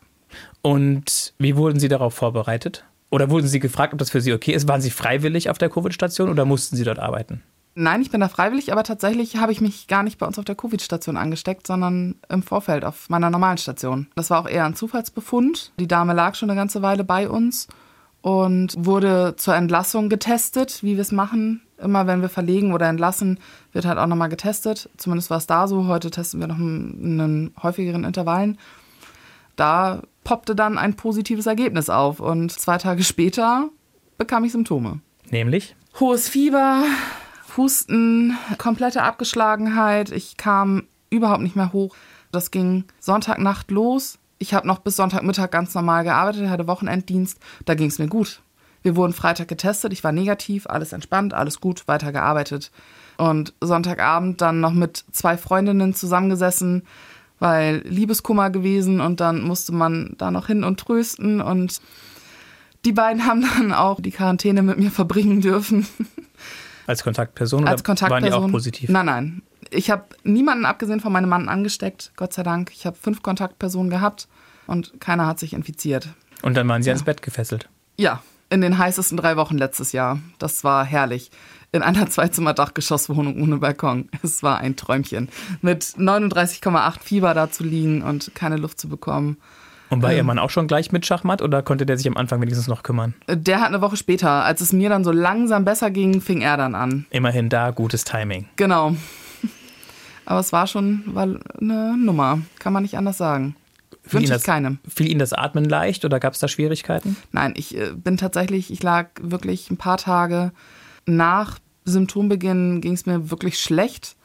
Und 0.61 1.33
wie 1.39 1.57
wurden 1.57 1.81
Sie 1.81 1.89
darauf 1.89 2.13
vorbereitet? 2.15 2.85
Oder 3.11 3.31
wurden 3.31 3.47
Sie 3.47 3.61
gefragt, 3.61 3.95
ob 3.95 3.99
das 3.99 4.11
für 4.11 4.21
Sie 4.21 4.33
okay 4.33 4.53
ist? 4.53 4.69
Waren 4.69 4.83
Sie 4.83 4.91
freiwillig 4.91 5.49
auf 5.49 5.57
der 5.57 5.71
Covid-Station 5.71 6.29
oder 6.29 6.45
mussten 6.45 6.77
Sie 6.77 6.85
dort 6.85 6.99
arbeiten? 6.99 7.43
Nein, 7.75 8.03
ich 8.03 8.11
bin 8.11 8.21
da 8.21 8.29
freiwillig, 8.29 8.73
aber 8.73 8.83
tatsächlich 8.83 9.37
habe 9.37 9.53
ich 9.53 9.61
mich 9.61 9.87
gar 9.87 10.03
nicht 10.03 10.19
bei 10.19 10.27
uns 10.27 10.39
auf 10.39 10.45
der 10.45 10.57
Covid-Station 10.57 11.17
angesteckt, 11.17 11.67
sondern 11.67 12.17
im 12.29 12.43
Vorfeld 12.43 12.85
auf 12.85 13.09
meiner 13.09 13.31
normalen 13.31 13.57
Station. 13.57 14.09
Das 14.17 14.31
war 14.31 14.41
auch 14.41 14.49
eher 14.49 14.65
ein 14.65 14.75
Zufallsbefund. 14.75 15.73
Die 15.79 15.87
Dame 15.87 16.13
lag 16.13 16.35
schon 16.35 16.51
eine 16.51 16.59
ganze 16.59 16.83
Weile 16.83 17.05
bei 17.05 17.29
uns 17.29 17.69
und 18.23 18.75
wurde 18.77 19.35
zur 19.37 19.55
Entlassung 19.55 20.09
getestet, 20.09 20.83
wie 20.83 20.95
wir 20.95 21.03
es 21.03 21.13
machen. 21.13 21.63
Immer 21.79 22.07
wenn 22.07 22.23
wir 22.23 22.29
verlegen 22.29 22.73
oder 22.73 22.89
entlassen, 22.89 23.39
wird 23.73 23.85
halt 23.85 23.99
auch 23.99 24.07
nochmal 24.07 24.29
getestet. 24.29 24.91
Zumindest 24.97 25.31
war 25.31 25.39
es 25.39 25.47
da 25.47 25.69
so. 25.69 25.87
Heute 25.87 26.11
testen 26.11 26.41
wir 26.41 26.49
noch 26.49 26.59
in 26.59 27.21
einen 27.21 27.55
häufigeren 27.63 28.05
Intervallen. 28.05 28.59
Da 29.55 30.03
poppte 30.25 30.55
dann 30.55 30.79
ein 30.79 30.95
positives 30.95 31.47
Ergebnis 31.47 31.89
auf 31.91 32.21
und 32.21 32.53
zwei 32.53 32.79
Tage 32.79 33.05
später 33.05 33.69
bekam 34.19 34.45
ich 34.45 34.53
Symptome. 34.53 35.01
Nämlich? 35.31 35.75
Hohes 35.99 36.29
Fieber, 36.29 36.83
Husten, 37.57 38.37
komplette 38.59 39.03
Abgeschlagenheit. 39.03 40.11
Ich 40.11 40.37
kam 40.37 40.85
überhaupt 41.11 41.43
nicht 41.43 41.57
mehr 41.57 41.73
hoch. 41.73 41.95
Das 42.31 42.51
ging 42.51 42.85
Sonntagnacht 43.01 43.71
los. 43.71 44.19
Ich 44.39 44.55
habe 44.55 44.67
noch 44.67 44.79
bis 44.79 44.97
Sonntagmittag 44.97 45.51
ganz 45.51 45.75
normal 45.75 46.05
gearbeitet, 46.05 46.49
hatte 46.49 46.67
Wochenenddienst. 46.67 47.39
Da 47.65 47.75
ging 47.75 47.89
es 47.89 47.99
mir 47.99 48.09
gut. 48.09 48.41
Wir 48.83 48.95
wurden 48.95 49.13
Freitag 49.13 49.49
getestet, 49.49 49.93
ich 49.93 50.05
war 50.05 50.13
negativ, 50.13 50.67
alles 50.69 50.93
entspannt, 50.93 51.35
alles 51.35 51.61
gut, 51.61 51.89
weitergearbeitet. 51.89 52.71
Und 53.17 53.53
Sonntagabend 53.61 54.41
dann 54.41 54.61
noch 54.61 54.73
mit 54.73 55.05
zwei 55.11 55.37
Freundinnen 55.37 55.95
zusammengesessen, 55.95 56.85
weil 57.41 57.79
Liebeskummer 57.79 58.51
gewesen 58.51 59.01
und 59.01 59.21
dann 59.21 59.43
musste 59.43 59.73
man 59.73 60.15
da 60.19 60.31
noch 60.31 60.47
hin 60.47 60.63
und 60.63 60.79
trösten 60.79 61.41
und 61.41 61.81
die 62.85 62.93
beiden 62.93 63.27
haben 63.27 63.43
dann 63.43 63.73
auch 63.73 64.01
die 64.01 64.13
Quarantäne 64.13 64.63
mit 64.63 64.79
mir 64.79 64.91
verbringen 64.91 65.41
dürfen. 65.41 65.87
Als 66.87 67.03
Kontaktperson 67.03 67.67
Als 67.67 67.81
oder 67.81 67.87
Kontaktperson. 67.87 68.31
waren 68.33 68.41
die 68.43 68.47
auch 68.47 68.51
positiv? 68.51 68.89
Nein, 68.89 69.07
nein. 69.07 69.43
Ich 69.71 69.91
habe 69.91 70.05
niemanden 70.25 70.65
abgesehen 70.65 71.01
von 71.01 71.13
meinem 71.13 71.29
Mann 71.29 71.49
angesteckt, 71.49 72.13
Gott 72.17 72.33
sei 72.33 72.43
Dank. 72.43 72.71
Ich 72.75 72.87
habe 72.87 72.97
fünf 72.97 73.23
Kontaktpersonen 73.23 73.91
gehabt 73.91 74.29
und 74.67 75.01
keiner 75.01 75.27
hat 75.27 75.39
sich 75.39 75.53
infiziert. 75.53 76.09
Und 76.43 76.57
dann 76.57 76.69
waren 76.69 76.83
Sie 76.83 76.91
ans 76.91 77.03
Bett 77.03 77.23
gefesselt. 77.23 77.69
Ja, 77.97 78.23
in 78.51 78.61
den 78.61 78.79
heißesten 78.79 79.17
drei 79.17 79.37
Wochen 79.37 79.59
letztes 79.59 79.93
Jahr. 79.93 80.19
Das 80.39 80.65
war 80.65 80.85
herrlich. 80.85 81.31
In 81.73 81.83
einer 81.83 82.07
Zweizimmer-Dachgeschosswohnung 82.11 83.43
ohne 83.43 83.59
Balkon. 83.59 84.09
Es 84.23 84.43
war 84.43 84.59
ein 84.59 84.77
Träumchen. 84.77 85.29
Mit 85.61 85.85
39,8 85.85 87.01
Fieber 87.03 87.35
da 87.35 87.51
zu 87.51 87.65
liegen 87.65 88.03
und 88.03 88.35
keine 88.35 88.57
Luft 88.57 88.81
zu 88.81 88.89
bekommen. 88.89 89.37
Und 89.91 90.03
war 90.03 90.13
Ihr 90.13 90.21
Ähm. 90.21 90.27
Mann 90.27 90.39
auch 90.39 90.51
schon 90.51 90.67
gleich 90.67 90.93
mit 90.93 91.07
Schachmatt 91.07 91.41
oder 91.43 91.63
konnte 91.63 91.87
der 91.87 91.97
sich 91.97 92.07
am 92.07 92.17
Anfang 92.17 92.41
wenigstens 92.41 92.69
noch 92.69 92.83
kümmern? 92.83 93.15
Der 93.27 93.61
hat 93.61 93.69
eine 93.69 93.81
Woche 93.81 93.97
später, 93.97 94.45
als 94.45 94.61
es 94.61 94.73
mir 94.73 94.89
dann 94.91 95.03
so 95.03 95.13
langsam 95.13 95.65
besser 95.65 95.91
ging, 95.91 96.21
fing 96.21 96.41
er 96.43 96.57
dann 96.57 96.75
an. 96.75 97.07
Immerhin 97.11 97.49
da 97.49 97.71
gutes 97.71 98.05
Timing. 98.05 98.49
Genau. 98.57 98.95
Aber 100.31 100.41
es 100.41 100.53
war 100.53 100.67
schon 100.67 101.05
war 101.07 101.23
eine 101.59 101.97
Nummer, 101.97 102.41
kann 102.59 102.75
man 102.75 102.83
nicht 102.83 102.99
anders 102.99 103.17
sagen. 103.17 103.57
Fiel 104.03 104.21
Ihnen 104.21 104.23
Wünsche 104.25 104.33
das- 104.35 104.43
ich 104.43 104.47
keinem. 104.47 104.79
Fiel 104.87 105.09
Ihnen 105.09 105.21
das 105.21 105.33
Atmen 105.33 105.65
leicht 105.65 106.05
oder 106.05 106.21
gab 106.21 106.35
es 106.35 106.39
da 106.41 106.49
Schwierigkeiten? 106.49 107.17
Nein, 107.33 107.55
ich 107.57 107.75
äh, 107.79 107.93
bin 107.95 108.19
tatsächlich, 108.19 108.71
ich 108.71 108.83
lag 108.83 109.09
wirklich 109.23 109.71
ein 109.71 109.79
paar 109.79 109.97
Tage 109.97 110.53
nach 111.07 111.59
Symptombeginn 111.87 112.83
ging 112.83 112.93
es 112.93 113.07
mir 113.07 113.31
wirklich 113.31 113.59
schlecht, 113.59 114.17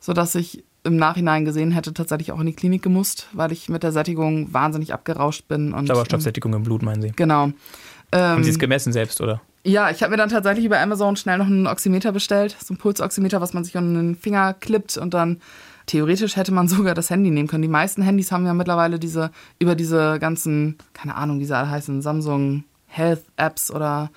sodass 0.00 0.34
ich 0.34 0.64
im 0.82 0.96
Nachhinein 0.96 1.44
gesehen 1.44 1.70
hätte 1.70 1.94
tatsächlich 1.94 2.32
auch 2.32 2.40
in 2.40 2.46
die 2.46 2.52
Klinik 2.54 2.82
gemusst, 2.82 3.28
weil 3.32 3.52
ich 3.52 3.68
mit 3.68 3.84
der 3.84 3.92
Sättigung 3.92 4.52
wahnsinnig 4.52 4.92
abgerauscht 4.92 5.46
bin. 5.46 5.72
Und, 5.72 5.86
Sauerstoffsättigung 5.86 6.52
im 6.52 6.64
Blut, 6.64 6.82
meinen 6.82 7.00
Sie? 7.00 7.12
Genau. 7.14 7.52
Haben 8.12 8.42
Sie 8.42 8.50
es 8.50 8.56
Ähm, 8.56 8.60
gemessen 8.60 8.92
selbst, 8.92 9.20
oder? 9.20 9.40
Ja, 9.64 9.90
ich 9.90 10.02
habe 10.02 10.10
mir 10.10 10.16
dann 10.18 10.28
tatsächlich 10.28 10.66
über 10.66 10.78
Amazon 10.78 11.16
schnell 11.16 11.38
noch 11.38 11.46
einen 11.46 11.66
Oximeter 11.66 12.12
bestellt, 12.12 12.56
so 12.62 12.74
ein 12.74 12.76
Pulsoximeter, 12.76 13.40
was 13.40 13.54
man 13.54 13.64
sich 13.64 13.76
an 13.76 13.94
den 13.94 14.14
Finger 14.14 14.52
klippt 14.52 14.98
und 14.98 15.14
dann 15.14 15.40
theoretisch 15.86 16.36
hätte 16.36 16.52
man 16.52 16.68
sogar 16.68 16.94
das 16.94 17.10
Handy 17.10 17.30
nehmen 17.30 17.48
können. 17.48 17.62
Die 17.62 17.68
meisten 17.68 18.02
Handys 18.02 18.30
haben 18.30 18.46
ja 18.46 18.52
mittlerweile 18.54 18.98
diese 18.98 19.30
über 19.58 19.74
diese 19.74 20.18
ganzen, 20.18 20.76
keine 20.92 21.14
Ahnung, 21.14 21.40
wie 21.40 21.46
sie 21.46 21.56
alle 21.56 21.70
heißen, 21.70 22.02
Samsung 22.02 22.64
Health 22.86 23.24
Apps 23.36 23.70
oder 23.70 24.10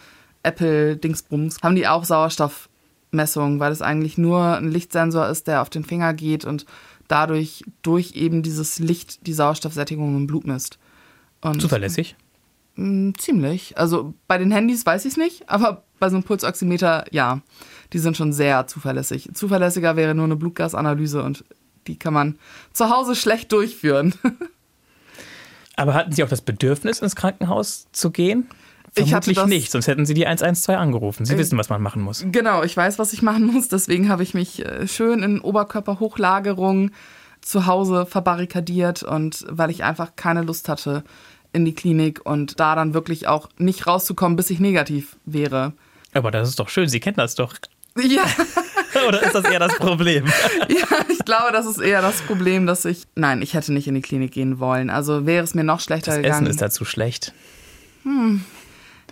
Apple 0.44 0.98
Dingsbums, 0.98 1.62
haben 1.64 1.76
die 1.76 1.88
auch 1.88 2.04
Sauerstoffmessungen, 2.04 3.60
weil 3.60 3.72
es 3.72 3.82
eigentlich 3.82 4.18
nur 4.18 4.58
ein 4.58 4.70
Lichtsensor 4.70 5.28
ist, 5.30 5.48
der 5.48 5.62
auf 5.62 5.70
den 5.70 5.86
Finger 5.86 6.14
geht 6.14 6.46
und 6.46 6.66
dadurch 7.08 7.64
durch 7.82 8.16
eben 8.16 8.44
dieses 8.44 8.80
Licht 8.80 9.26
die 9.26 9.34
Sauerstoffsättigung 9.34 10.16
im 10.16 10.28
Blut 10.28 10.46
misst. 10.46 10.78
Und 11.42 11.62
Zuverlässig? 11.62 12.16
Mm, 12.78 13.12
Ziemlich. 13.18 13.78
Also 13.78 14.14
bei 14.28 14.38
den 14.38 14.52
Handys 14.52 14.86
weiß 14.86 15.06
ich 15.06 15.12
es 15.14 15.18
nicht, 15.18 15.50
aber 15.50 15.84
bei 16.00 16.10
so 16.10 16.16
einem 16.16 16.24
Pulsoximeter 16.24 17.06
ja. 17.12 17.42
Die 17.94 18.00
sind 18.00 18.18
schon 18.18 18.34
sehr 18.34 18.68
zuverlässig. 18.68 19.30
Zuverlässiger 19.34 19.96
wäre 19.96 20.14
nur 20.16 20.26
eine 20.26 20.36
Blutgasanalyse 20.36 21.22
und 21.24 21.44
die 21.88 21.98
kann 21.98 22.14
man 22.14 22.38
zu 22.74 22.90
Hause 22.90 23.16
schlecht 23.16 23.52
durchführen. 23.52 24.14
Aber 25.76 25.94
hatten 25.94 26.12
Sie 26.12 26.24
auch 26.24 26.30
das 26.30 26.42
Bedürfnis, 26.42 27.00
ins 27.02 27.16
Krankenhaus 27.16 27.88
zu 27.92 28.12
gehen? 28.12 28.50
Ich 28.96 29.14
hatte 29.14 29.26
Vermutlich 29.32 29.36
das- 29.38 29.48
nicht, 29.48 29.72
sonst 29.72 29.88
hätten 29.88 30.06
Sie 30.06 30.14
die 30.16 30.26
112 30.26 30.78
angerufen. 30.78 31.26
Sie 31.26 31.36
Äh, 31.36 31.38
wissen, 31.38 31.58
was 31.58 31.70
man 31.70 31.82
machen 31.82 32.02
muss. 32.02 32.26
Genau, 32.32 32.64
ich 32.64 32.76
weiß, 32.76 32.98
was 33.00 33.14
ich 33.14 33.22
machen 33.22 33.46
muss. 33.46 33.68
Deswegen 33.68 34.10
habe 34.10 34.24
ich 34.24 34.34
mich 34.34 34.66
äh, 34.66 34.88
schön 34.88 35.22
in 35.24 35.40
Oberkörperhochlagerung 35.40 36.92
zu 37.42 37.68
Hause 37.68 38.06
verbarrikadiert 38.08 39.04
und 39.04 39.46
weil 39.50 39.70
ich 39.70 39.84
einfach 39.84 40.16
keine 40.16 40.42
Lust 40.42 40.68
hatte 40.68 41.04
in 41.54 41.66
die 41.66 41.74
Klinik 41.74 42.26
und 42.26 42.60
da 42.60 42.76
dann 42.76 42.94
wirklich 42.94 43.28
auch 43.28 43.50
nicht 43.58 43.88
rauszukommen, 43.88 44.36
bis 44.36 44.50
ich 44.50 44.60
negativ 44.60 45.16
wäre. 45.26 45.74
Aber 46.14 46.32
das 46.32 46.50
ist 46.50 46.60
doch 46.60 46.70
schön, 46.70 46.88
Sie 46.88 47.00
kennen 47.00 47.18
das 47.18 47.36
doch. 47.36 47.56
Ja, 47.98 48.24
Oder 49.08 49.24
ist 49.24 49.36
das 49.36 49.46
eher 49.46 49.60
das 49.60 49.76
Problem? 49.78 50.26
ja, 50.70 50.88
ich 51.10 51.20
glaube, 51.26 51.52
das 51.52 51.66
ist 51.66 51.80
eher 51.80 52.02
das 52.02 52.22
Problem, 52.22 52.66
dass 52.66 52.86
ich. 52.86 53.04
Nein, 53.16 53.42
ich 53.42 53.54
hätte 53.54 53.74
nicht 53.74 53.88
in 53.88 53.96
die 53.96 54.02
Klinik 54.02 54.32
gehen 54.32 54.60
wollen. 54.60 54.90
Also 54.90 55.26
wäre 55.26 55.44
es 55.44 55.54
mir 55.54 55.64
noch 55.64 55.80
schlechter 55.80 56.12
Das 56.12 56.18
gegangen. 56.22 56.44
Essen 56.44 56.52
ist 56.52 56.62
dazu 56.62 56.86
schlecht. 56.86 57.34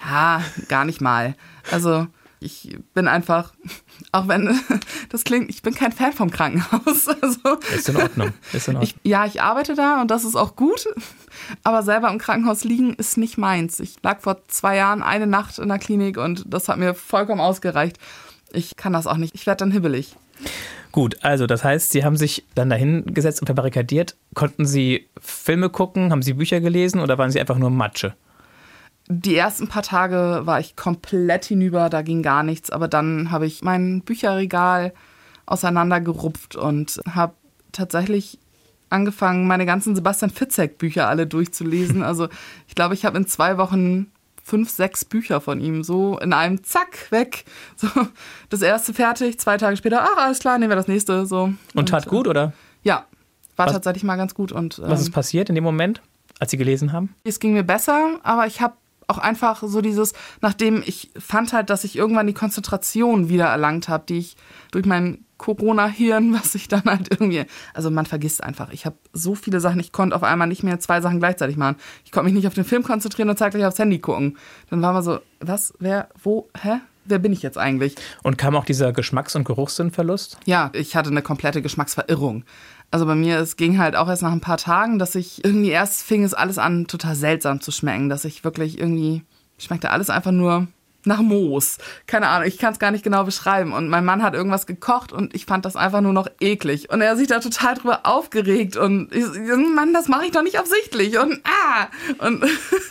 Ja, 0.04 0.42
gar 0.68 0.86
nicht 0.86 1.02
mal. 1.02 1.36
Also 1.72 2.08
ich 2.40 2.78
bin 2.94 3.08
einfach, 3.08 3.54
auch 4.12 4.28
wenn 4.28 4.60
das 5.10 5.24
klingt, 5.24 5.50
ich 5.50 5.62
bin 5.62 5.74
kein 5.74 5.92
Fan 5.92 6.14
vom 6.14 6.32
Krankenhaus. 6.32 7.08
Also 7.22 7.58
Ist 7.76 7.90
in 7.90 7.98
Ordnung. 7.98 8.34
Ist 8.54 8.68
in 8.68 8.76
Ordnung. 8.76 8.84
ich, 8.84 9.10
ja, 9.10 9.26
ich 9.26 9.42
arbeite 9.42 9.76
da 9.76 10.02
und 10.02 10.12
das 10.12 10.24
ist 10.24 10.36
auch 10.36 10.56
gut. 10.56 10.88
Aber 11.64 11.84
selber 11.84 12.10
im 12.10 12.18
Krankenhaus 12.18 12.64
liegen 12.64 12.94
ist 12.96 13.18
nicht 13.18 13.38
meins. 13.38 13.80
Ich 13.80 13.96
lag 14.04 14.22
vor 14.22 14.48
zwei 14.48 14.76
Jahren 14.76 15.02
eine 15.02 15.28
Nacht 15.28 15.60
in 15.60 15.68
der 15.70 15.80
Klinik 15.80 16.18
und 16.18 16.44
das 16.48 16.70
hat 16.70 16.78
mir 16.78 16.94
vollkommen 16.94 17.42
ausgereicht. 17.42 17.98
Ich 18.52 18.76
kann 18.76 18.94
das 18.94 19.08
auch 19.08 19.18
nicht. 19.18 19.36
Ich 19.36 19.48
werde 19.48 19.60
dann 19.60 19.72
hibbelig. 19.72 20.16
Gut, 20.92 21.24
also 21.24 21.46
das 21.46 21.64
heißt, 21.64 21.92
Sie 21.92 22.06
haben 22.06 22.16
sich 22.16 22.46
dann 22.56 22.70
dahin 22.70 23.06
gesetzt 23.14 23.42
und 23.42 23.48
verbarrikadiert. 23.48 24.16
Konnten 24.34 24.66
Sie 24.66 25.10
Filme 25.20 25.70
gucken? 25.70 26.12
Haben 26.12 26.22
Sie 26.22 26.34
Bücher 26.34 26.62
gelesen 26.62 27.02
oder 27.02 27.18
waren 27.18 27.32
Sie 27.32 27.40
einfach 27.40 27.58
nur 27.58 27.70
Matsche? 27.70 28.16
Die 29.08 29.36
ersten 29.36 29.68
paar 29.68 29.84
Tage 29.84 30.42
war 30.46 30.60
ich 30.60 30.76
komplett 30.76 31.46
hinüber, 31.46 31.90
da 31.90 32.02
ging 32.02 32.24
gar 32.24 32.42
nichts. 32.44 32.70
Aber 32.72 32.88
dann 32.88 33.30
habe 33.32 33.46
ich 33.46 33.64
mein 33.64 34.02
Bücherregal 34.02 34.94
auseinandergerupft 35.46 36.56
und 36.56 37.00
habe 37.10 37.34
tatsächlich 37.72 38.40
angefangen, 38.90 39.48
meine 39.48 39.66
ganzen 39.66 39.96
Sebastian 39.96 40.32
Fitzek-Bücher 40.32 41.08
alle 41.08 41.28
durchzulesen. 41.28 42.04
Also 42.04 42.28
ich 42.68 42.76
glaube, 42.76 42.94
ich 42.94 43.06
habe 43.06 43.18
in 43.18 43.28
zwei 43.28 43.58
Wochen 43.58 44.12
fünf, 44.44 44.70
sechs 44.70 45.04
Bücher 45.06 45.42
von 45.42 45.60
ihm 45.60 45.84
so 45.84 46.20
in 46.20 46.34
einem 46.34 46.64
Zack 46.64 47.12
weg. 47.12 47.46
So 47.76 47.88
das 48.50 48.62
erste 48.62 48.94
fertig, 48.94 49.40
zwei 49.40 49.58
Tage 49.58 49.76
später, 49.78 50.02
ach 50.04 50.18
alles 50.24 50.40
klar, 50.40 50.58
nehmen 50.60 50.72
wir 50.72 50.76
das 50.76 50.88
nächste. 50.88 51.26
So 51.26 51.54
Und 51.74 51.90
tat 51.90 52.08
gut 52.08 52.28
oder 52.28 52.54
Ja, 52.84 53.06
war 53.56 53.68
Was- 53.68 53.74
tatsächlich 53.74 54.04
mal 54.04 54.18
ganz 54.18 54.34
gut 54.36 54.52
und 54.52 54.80
was 54.80 55.00
ähm, 55.02 55.08
ist 55.08 55.12
passiert 55.12 55.50
in 55.50 55.56
dem 55.56 55.64
Moment, 55.64 56.02
als 56.40 56.52
Sie 56.52 56.58
gelesen 56.58 56.92
haben? 56.92 57.14
es 57.24 57.40
ging 57.40 57.54
mir 57.54 57.64
besser, 57.64 58.20
aber 58.24 58.46
ich 58.48 58.62
habe 58.62 58.76
auch 59.08 59.18
einfach 59.18 59.64
so 59.64 59.82
dieses, 59.82 60.14
nachdem 60.42 60.84
ich 60.86 61.12
fand 61.18 61.54
halt, 61.54 61.70
dass 61.70 61.84
ich 61.84 61.96
irgendwann 61.96 62.28
die 62.28 62.34
Konzentration 62.34 63.30
wieder 63.30 63.46
erlangt 63.46 63.88
habe, 63.90 64.06
die 64.08 64.18
ich 64.20 64.38
durch 64.72 64.86
mein 64.86 65.26
Corona-Hirn, 65.38 66.34
was 66.40 66.56
ich 66.56 66.68
dann 66.68 66.84
halt 66.86 67.10
irgendwie, 67.12 67.46
also 67.74 67.92
man 67.92 68.06
vergisst 68.06 68.44
einfach. 68.44 68.72
Ich 68.72 68.86
habe 68.86 68.96
so 69.14 69.36
viele 69.36 69.60
Sachen, 69.60 69.80
ich 69.80 69.92
konnte 69.92 70.16
auf 70.16 70.24
einmal 70.24 70.48
nicht 70.48 70.64
mehr 70.64 70.80
zwei 70.80 71.02
Sachen 71.02 71.20
gleichzeitig 71.20 71.58
machen. 71.58 71.78
Ich 72.04 72.12
konnte 72.12 72.26
mich 72.26 72.34
nicht 72.34 72.48
auf 72.48 72.54
den 72.54 72.66
Film 72.66 72.84
konzentrieren 72.84 73.30
und 73.30 73.38
zeitgleich 73.38 73.66
aufs 73.66 73.80
Handy 73.80 74.00
gucken. 74.00 74.38
Dann 74.70 74.82
war 74.82 74.94
man 74.94 75.04
so, 75.04 75.20
was, 75.40 75.74
wer, 75.80 76.10
wo, 76.22 76.50
hä? 76.62 76.80
Wer 77.08 77.20
bin 77.20 77.32
ich 77.34 77.44
jetzt 77.44 77.60
eigentlich? 77.60 77.94
Und 78.24 78.40
kam 78.40 78.56
auch 78.56 78.66
dieser 78.66 78.92
Geschmacks- 78.92 79.36
und 79.36 79.44
Geruchssinnverlust? 79.44 80.40
Ja, 80.46 80.72
ich 80.74 80.96
hatte 80.96 81.12
eine 81.12 81.22
komplette 81.22 81.62
Geschmacksverirrung. 81.62 82.46
Also 82.96 83.06
bei 83.06 83.16
mir, 83.16 83.40
es 83.40 83.58
ging 83.58 83.78
halt 83.78 83.98
auch 83.98 84.08
erst 84.08 84.22
nach 84.22 84.32
ein 84.32 84.40
paar 84.40 84.56
Tagen, 84.56 85.00
dass 85.00 85.16
ich 85.16 85.44
irgendwie 85.44 85.70
erst 85.70 86.02
fing 86.02 86.24
es 86.24 86.34
alles 86.34 86.58
an, 86.58 86.88
total 86.88 87.14
seltsam 87.14 87.60
zu 87.60 87.74
schmecken, 87.74 88.08
dass 88.08 88.24
ich 88.24 88.46
wirklich 88.46 88.80
irgendwie, 88.80 89.22
schmeckte 89.58 89.90
alles 89.90 90.10
einfach 90.10 90.32
nur 90.32 90.68
nach 91.04 91.20
Moos. 91.20 91.78
Keine 92.08 92.30
Ahnung, 92.30 92.48
ich 92.48 92.58
kann 92.58 92.72
es 92.72 92.80
gar 92.80 92.92
nicht 92.92 93.04
genau 93.04 93.26
beschreiben. 93.26 93.74
Und 93.74 93.90
mein 93.90 94.06
Mann 94.06 94.24
hat 94.24 94.34
irgendwas 94.34 94.66
gekocht 94.66 95.12
und 95.12 95.36
ich 95.36 95.46
fand 95.46 95.66
das 95.66 95.76
einfach 95.76 96.00
nur 96.00 96.14
noch 96.14 96.30
eklig. 96.40 96.90
Und 96.90 97.02
er 97.02 97.10
hat 97.10 97.18
sich 97.18 97.28
da 97.28 97.40
total 97.40 97.76
drüber 97.76 98.06
aufgeregt 98.06 98.78
und 98.78 99.14
ich, 99.14 99.26
Mann, 99.76 99.92
das 99.92 100.08
mache 100.08 100.28
ich 100.28 100.32
doch 100.32 100.44
nicht 100.44 100.58
absichtlich. 100.58 101.20
Und 101.20 101.42
ah! 101.44 101.88
Und 102.20 102.46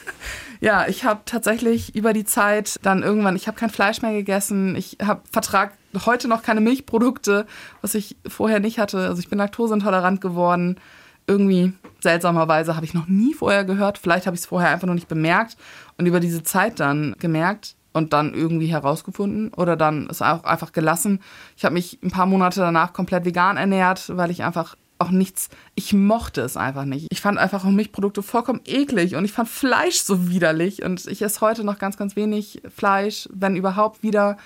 ja, 0.64 0.88
ich 0.88 1.04
habe 1.04 1.20
tatsächlich 1.26 1.94
über 1.94 2.14
die 2.14 2.24
Zeit 2.24 2.80
dann 2.82 3.02
irgendwann, 3.02 3.36
ich 3.36 3.48
habe 3.48 3.58
kein 3.58 3.68
Fleisch 3.68 4.00
mehr 4.00 4.14
gegessen, 4.14 4.76
ich 4.76 4.96
habe 5.02 5.20
vertrag 5.30 5.74
heute 6.06 6.26
noch 6.26 6.42
keine 6.42 6.62
Milchprodukte, 6.62 7.44
was 7.82 7.94
ich 7.94 8.16
vorher 8.26 8.60
nicht 8.60 8.78
hatte. 8.78 9.06
Also 9.06 9.20
ich 9.20 9.28
bin 9.28 9.38
laktoseintolerant 9.38 10.22
geworden. 10.22 10.80
Irgendwie 11.26 11.74
seltsamerweise 12.00 12.76
habe 12.76 12.86
ich 12.86 12.94
noch 12.94 13.08
nie 13.08 13.34
vorher 13.34 13.66
gehört. 13.66 13.98
Vielleicht 13.98 14.26
habe 14.26 14.36
ich 14.36 14.40
es 14.40 14.46
vorher 14.46 14.70
einfach 14.70 14.86
noch 14.86 14.94
nicht 14.94 15.06
bemerkt 15.06 15.58
und 15.98 16.06
über 16.06 16.18
diese 16.18 16.42
Zeit 16.42 16.80
dann 16.80 17.14
gemerkt 17.18 17.76
und 17.92 18.14
dann 18.14 18.32
irgendwie 18.32 18.68
herausgefunden 18.68 19.52
oder 19.52 19.76
dann 19.76 20.08
es 20.10 20.22
auch 20.22 20.44
einfach 20.44 20.72
gelassen. 20.72 21.20
Ich 21.58 21.66
habe 21.66 21.74
mich 21.74 21.98
ein 22.02 22.10
paar 22.10 22.26
Monate 22.26 22.60
danach 22.60 22.94
komplett 22.94 23.26
vegan 23.26 23.58
ernährt, 23.58 24.16
weil 24.16 24.30
ich 24.30 24.42
einfach 24.42 24.76
auch 24.98 25.10
nichts, 25.10 25.48
ich 25.74 25.92
mochte 25.92 26.40
es 26.42 26.56
einfach 26.56 26.84
nicht. 26.84 27.08
Ich 27.10 27.20
fand 27.20 27.38
einfach 27.38 27.64
auch 27.64 27.70
Milchprodukte 27.70 28.22
vollkommen 28.22 28.60
eklig 28.64 29.16
und 29.16 29.24
ich 29.24 29.32
fand 29.32 29.48
Fleisch 29.48 29.96
so 29.96 30.28
widerlich 30.28 30.82
und 30.82 31.06
ich 31.06 31.20
esse 31.22 31.40
heute 31.40 31.64
noch 31.64 31.78
ganz, 31.78 31.96
ganz 31.96 32.16
wenig 32.16 32.62
Fleisch, 32.74 33.28
wenn 33.32 33.56
überhaupt 33.56 34.02
wieder. 34.02 34.36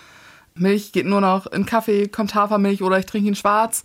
Milch 0.54 0.92
geht 0.92 1.06
nur 1.06 1.20
noch 1.20 1.46
in 1.46 1.66
Kaffee, 1.66 2.08
kommt 2.08 2.34
Hafermilch 2.34 2.82
oder 2.82 2.98
ich 2.98 3.06
trinke 3.06 3.28
ihn 3.28 3.34
schwarz. 3.36 3.84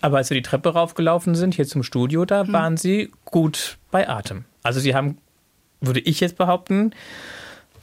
Aber 0.00 0.18
als 0.18 0.28
Sie 0.28 0.34
die 0.34 0.42
Treppe 0.42 0.68
raufgelaufen 0.74 1.34
sind, 1.34 1.54
hier 1.54 1.66
zum 1.66 1.82
Studio, 1.82 2.24
da 2.24 2.44
Hm. 2.44 2.52
waren 2.52 2.76
Sie 2.76 3.10
gut 3.24 3.78
bei 3.90 4.08
Atem. 4.08 4.44
Also 4.62 4.78
Sie 4.78 4.94
haben, 4.94 5.18
würde 5.80 5.98
ich 6.00 6.20
jetzt 6.20 6.36
behaupten, 6.36 6.92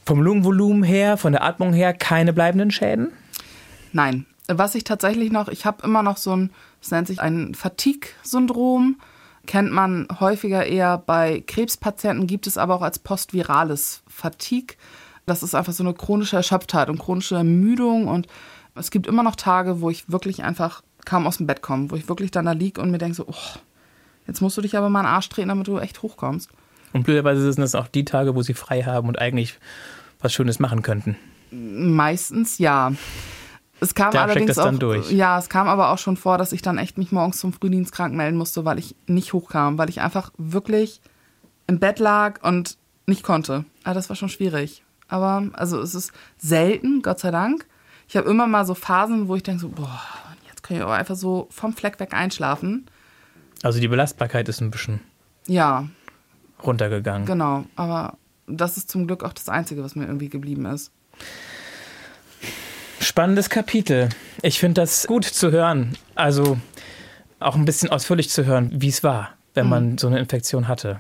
vom 0.06 0.22
Lungenvolumen 0.22 0.84
her, 0.84 1.18
von 1.18 1.34
der 1.34 1.44
Atmung 1.44 1.74
her, 1.74 1.94
keine 1.94 2.32
bleibenden 2.32 2.72
Schäden. 2.72 3.12
Nein. 3.92 4.26
Was 4.48 4.76
ich 4.76 4.84
tatsächlich 4.84 5.32
noch, 5.32 5.48
ich 5.48 5.66
habe 5.66 5.84
immer 5.84 6.04
noch 6.04 6.18
so 6.18 6.36
ein, 6.36 6.52
es 6.82 6.92
nennt 6.92 7.08
sich 7.08 7.20
ein 7.20 7.54
Fatigue-Syndrom. 7.56 8.98
Kennt 9.46 9.72
man 9.72 10.08
häufiger 10.20 10.66
eher 10.66 10.98
bei 10.98 11.44
Krebspatienten, 11.46 12.28
gibt 12.28 12.48
es 12.48 12.58
aber 12.58 12.76
auch 12.76 12.82
als 12.82 13.00
postvirales 13.00 14.02
Fatigue. 14.08 14.76
Das 15.26 15.44
ist 15.44 15.56
einfach 15.56 15.74
so 15.74 15.84
eine 15.84 15.94
chronische 15.94 16.36
Erschöpftheit 16.36 16.90
und 16.90 17.00
chronische 17.00 17.36
Ermüdung. 17.36 18.08
Und 18.08 18.28
es 18.76 18.92
gibt 18.92 19.08
immer 19.08 19.24
noch 19.24 19.36
Tage, 19.36 19.82
wo 19.82 19.90
ich 19.90 20.10
wirklich 20.10 20.44
einfach 20.44 20.82
kaum 21.06 21.28
aus 21.28 21.38
dem 21.38 21.48
Bett 21.48 21.62
komme, 21.62 21.92
wo 21.92 21.96
ich 21.96 22.10
wirklich 22.10 22.32
dann 22.32 22.46
da 22.46 22.52
liege 22.52 22.82
und 22.82 22.92
mir 22.92 22.98
denke 22.98 23.16
so, 23.16 23.26
oh, 23.28 23.60
jetzt 24.28 24.42
musst 24.42 24.58
du 24.58 24.62
dich 24.62 24.78
aber 24.78 24.90
mal 24.90 25.02
in 25.02 25.06
den 25.06 25.14
Arsch 25.14 25.30
treten, 25.30 25.50
damit 25.50 25.68
du 25.68 25.78
echt 25.78 26.02
hochkommst. 26.02 26.50
Und 26.94 27.04
blöderweise 27.04 27.52
sind 27.52 27.64
es 27.64 27.76
auch 27.76 27.88
die 27.88 28.06
Tage, 28.06 28.36
wo 28.36 28.42
Sie 28.42 28.54
frei 28.54 28.84
haben 28.84 29.08
und 29.08 29.20
eigentlich 29.20 29.60
was 30.22 30.34
Schönes 30.34 30.60
machen 30.60 30.82
könnten. 30.82 31.18
Meistens 31.52 32.58
ja. 32.58 32.94
Es 33.86 33.94
kam 33.94 34.12
Da 34.12 34.24
allerdings 34.24 34.58
auch, 34.58 34.72
durch. 34.80 35.12
ja, 35.12 35.38
es 35.38 35.48
kam 35.48 35.68
aber 35.68 35.92
auch 35.92 36.00
schon 36.00 36.18
vor, 36.18 36.38
dass 36.40 36.52
ich 36.54 36.62
dann 36.64 36.80
echt 36.80 36.98
mich 36.98 37.12
morgens 37.12 37.38
zum 37.40 37.54
Frühdienst 37.54 37.92
krank 37.92 38.16
melden 38.16 38.36
musste, 38.38 38.66
weil 38.66 38.80
ich 38.80 38.96
nicht 39.06 39.32
hochkam, 39.34 39.78
weil 39.78 39.90
ich 39.90 40.02
einfach 40.02 40.32
wirklich 40.38 41.02
im 41.68 41.80
Bett 41.80 42.00
lag 42.00 42.42
und 42.44 42.78
nicht 43.06 43.22
konnte. 43.24 43.64
Aber 43.84 43.94
das 43.94 44.10
war 44.10 44.16
schon 44.16 44.30
schwierig. 44.30 44.84
Aber 45.08 45.44
also 45.54 45.80
es 45.80 45.94
ist 45.94 46.12
selten, 46.38 47.04
Gott 47.04 47.20
sei 47.20 47.30
Dank. 47.30 47.68
Ich 48.08 48.18
habe 48.18 48.28
immer 48.28 48.48
mal 48.48 48.66
so 48.66 48.74
Phasen, 48.74 49.28
wo 49.28 49.36
ich 49.36 49.44
denke 49.44 49.62
so, 49.62 49.70
boah, 49.70 50.02
jetzt 50.50 50.64
kann 50.64 50.78
ich 50.78 50.84
aber 50.84 50.94
einfach 50.96 51.16
so 51.16 51.48
vom 51.52 51.74
Fleck 51.74 52.00
weg 52.00 52.14
einschlafen. 52.14 52.88
Also 53.62 53.80
die 53.80 53.88
Belastbarkeit 53.88 54.50
ist 54.50 54.62
ein 54.62 54.72
bisschen 54.72 55.00
Ja, 55.46 55.88
runtergegangen. 56.64 57.28
genau. 57.28 57.66
Aber 57.76 58.18
das 58.48 58.78
ist 58.78 58.90
zum 58.90 59.06
Glück 59.06 59.24
auch 59.24 59.34
das 59.34 59.48
Einzige, 59.50 59.84
was 59.84 59.96
mir 59.96 60.06
irgendwie 60.06 60.30
geblieben 60.30 60.66
ist. 60.66 60.92
Spannendes 63.06 63.50
Kapitel. 63.50 64.10
Ich 64.42 64.60
finde 64.60 64.82
das 64.82 65.06
gut 65.06 65.26
zu 65.26 65.52
hören. 65.52 65.96
Also 66.16 66.58
auch 67.40 67.56
ein 67.56 67.66
bisschen 67.66 67.90
ausführlich 67.90 68.30
zu 68.30 68.46
hören, 68.46 68.72
wie 68.74 68.90
es 68.90 69.04
war, 69.04 69.30
wenn 69.54 69.70
man 69.70 69.98
so 69.98 70.08
eine 70.08 70.20
Infektion 70.20 70.68
hatte. 70.68 71.00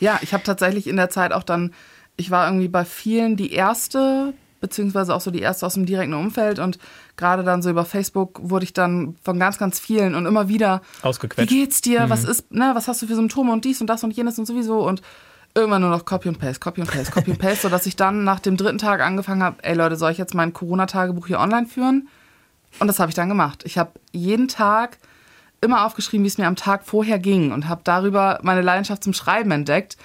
Ja, 0.00 0.18
ich 0.22 0.32
habe 0.32 0.42
tatsächlich 0.42 0.86
in 0.86 0.96
der 0.96 1.10
Zeit 1.10 1.32
auch 1.32 1.42
dann, 1.42 1.74
ich 2.16 2.30
war 2.30 2.46
irgendwie 2.46 2.68
bei 2.68 2.84
vielen 2.84 3.36
die 3.36 3.52
erste, 3.52 4.32
beziehungsweise 4.60 5.14
auch 5.14 5.20
so 5.20 5.30
die 5.30 5.40
erste 5.40 5.66
aus 5.66 5.74
dem 5.74 5.84
direkten 5.84 6.14
Umfeld 6.14 6.58
und 6.58 6.78
gerade 7.16 7.44
dann 7.44 7.60
so 7.60 7.68
über 7.70 7.84
Facebook 7.84 8.40
wurde 8.42 8.64
ich 8.64 8.72
dann 8.72 9.16
von 9.22 9.38
ganz, 9.38 9.58
ganz 9.58 9.78
vielen 9.78 10.14
und 10.14 10.24
immer 10.24 10.48
wieder, 10.48 10.80
wie 11.02 11.06
Ausgequetscht. 11.06 11.50
geht's 11.50 11.80
dir, 11.82 12.08
was 12.08 12.24
ist, 12.24 12.52
ne, 12.52 12.70
was 12.74 12.88
hast 12.88 13.02
du 13.02 13.06
für 13.06 13.14
Symptome 13.14 13.52
und 13.52 13.64
dies 13.64 13.80
und 13.80 13.88
das 13.88 14.02
und 14.02 14.12
jenes 14.12 14.38
und 14.38 14.46
sowieso 14.46 14.86
und 14.86 15.02
irgendwann 15.54 15.82
nur 15.82 15.90
noch 15.90 16.04
Copy 16.04 16.28
und 16.28 16.38
Paste, 16.38 16.60
Copy 16.60 16.80
und 16.80 16.90
Paste, 16.90 17.12
Copy 17.12 17.30
und 17.30 17.38
Paste, 17.38 17.62
sodass 17.62 17.86
ich 17.86 17.96
dann 17.96 18.24
nach 18.24 18.40
dem 18.40 18.56
dritten 18.56 18.78
Tag 18.78 19.00
angefangen 19.00 19.42
habe, 19.42 19.62
ey 19.62 19.74
Leute, 19.74 19.96
soll 19.96 20.10
ich 20.12 20.18
jetzt 20.18 20.34
mein 20.34 20.52
Corona-Tagebuch 20.52 21.26
hier 21.26 21.38
online 21.38 21.66
führen? 21.66 22.08
Und 22.80 22.88
das 22.88 22.98
habe 22.98 23.10
ich 23.10 23.14
dann 23.14 23.28
gemacht. 23.28 23.62
Ich 23.64 23.78
habe 23.78 23.92
jeden 24.12 24.48
Tag 24.48 24.98
immer 25.60 25.86
aufgeschrieben, 25.86 26.24
wie 26.24 26.28
es 26.28 26.38
mir 26.38 26.46
am 26.46 26.56
Tag 26.56 26.84
vorher 26.84 27.18
ging 27.18 27.52
und 27.52 27.68
habe 27.68 27.82
darüber 27.84 28.40
meine 28.42 28.62
Leidenschaft 28.62 29.04
zum 29.04 29.12
Schreiben 29.12 29.50
entdeckt, 29.52 29.96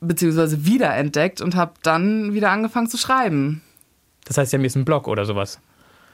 beziehungsweise 0.00 0.66
wiederentdeckt 0.66 1.40
und 1.40 1.54
habe 1.54 1.74
dann 1.82 2.34
wieder 2.34 2.50
angefangen 2.50 2.88
zu 2.88 2.98
schreiben. 2.98 3.62
Das 4.24 4.36
heißt, 4.36 4.50
Sie 4.50 4.56
haben 4.56 4.64
jetzt 4.64 4.76
einen 4.76 4.84
Blog 4.84 5.06
oder 5.06 5.24
sowas. 5.24 5.60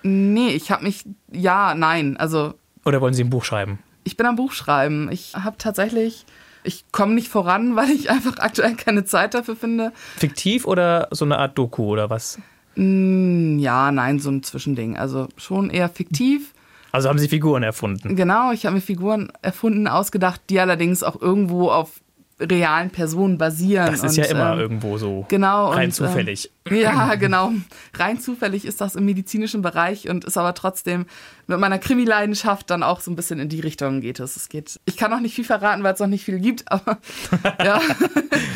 Nee, 0.03 0.49
ich 0.51 0.71
habe 0.71 0.85
mich, 0.85 1.05
ja, 1.31 1.75
nein, 1.75 2.17
also 2.19 2.55
Oder 2.85 3.01
wollen 3.01 3.15
Sie 3.15 3.25
ein 3.25 3.31
Buch 3.31 3.45
schreiben? 3.45 3.79
ich 4.05 4.17
bin 4.17 4.27
am 4.27 4.37
Buch 4.37 4.53
schreiben. 4.53 5.09
Ich 5.13 5.35
habe 5.35 5.57
tatsächlich 5.59 6.27
Ich 6.65 6.85
komme 6.93 7.15
nicht 7.15 7.29
voran, 7.29 7.77
weil 7.77 7.91
ich 7.91 8.11
einfach 8.11 8.39
aktuell 8.39 8.75
keine 8.77 9.05
Zeit 9.05 9.35
dafür 9.35 9.57
finde. 9.57 9.93
Fiktiv 10.17 10.67
oder 10.67 11.09
so 11.11 11.25
eine 11.25 11.39
Art 11.39 11.59
Doku 11.59 11.85
oder 11.85 12.11
was? 12.11 12.39
Mm, 12.77 13.59
Ja, 13.59 13.93
nein, 13.93 14.19
so 14.19 14.31
ein 14.31 14.43
Zwischending. 14.43 14.97
Also 14.97 15.29
schon 15.37 15.71
eher 15.71 15.89
fiktiv. 15.89 16.53
Also 16.91 17.09
haben 17.09 17.19
Sie 17.19 17.29
Figuren 17.29 17.63
erfunden. 17.63 18.17
Genau, 18.17 18.53
ich 18.53 18.67
habe 18.67 18.75
mir 18.77 18.81
Figuren 18.83 19.33
erfunden, 19.41 19.89
ausgedacht, 19.89 20.43
die 20.51 20.61
allerdings 20.61 21.03
auch 21.03 21.21
irgendwo 21.21 21.71
auf 21.71 22.01
realen 22.51 22.91
Personen 22.91 23.39
basieren. 23.39 23.87
Das 23.87 24.03
ist 24.03 24.11
Und, 24.11 24.17
ja 24.17 24.25
immer 24.27 24.53
ähm, 24.55 24.61
irgendwo 24.61 24.99
so 24.99 25.25
Genau. 25.29 25.71
rein 25.71 25.87
und, 25.87 25.93
zufällig. 25.93 26.51
Ähm, 26.67 26.77
ja, 26.77 27.15
genau. 27.17 27.53
Rein 27.95 28.21
zufällig 28.21 28.65
ist 28.65 28.81
das 28.81 28.95
im 28.95 29.05
medizinischen 29.05 29.63
Bereich 29.63 30.09
und 30.09 30.25
ist 30.25 30.37
aber 30.39 30.55
trotzdem 30.55 31.07
mit 31.47 31.59
meiner 31.59 31.79
Krimi-Leidenschaft 31.79 32.71
dann 32.71 32.83
auch 32.83 33.01
so 33.01 33.11
ein 33.11 33.17
bisschen 33.17 33.39
in 33.41 33.49
die 33.49 33.61
Richtung 33.61 34.01
geht 34.01 34.21
es. 34.21 34.37
Es 34.37 34.49
geht. 34.49 34.79
Ich 34.85 34.97
kann 34.97 35.11
noch 35.11 35.21
nicht 35.21 35.35
viel 35.35 35.45
verraten, 35.45 35.83
weil 35.83 35.95
es 35.95 36.01
noch 36.01 36.07
nicht 36.07 36.25
viel 36.25 36.39
gibt, 36.39 36.71
aber 36.71 36.99
ja. 37.65 37.81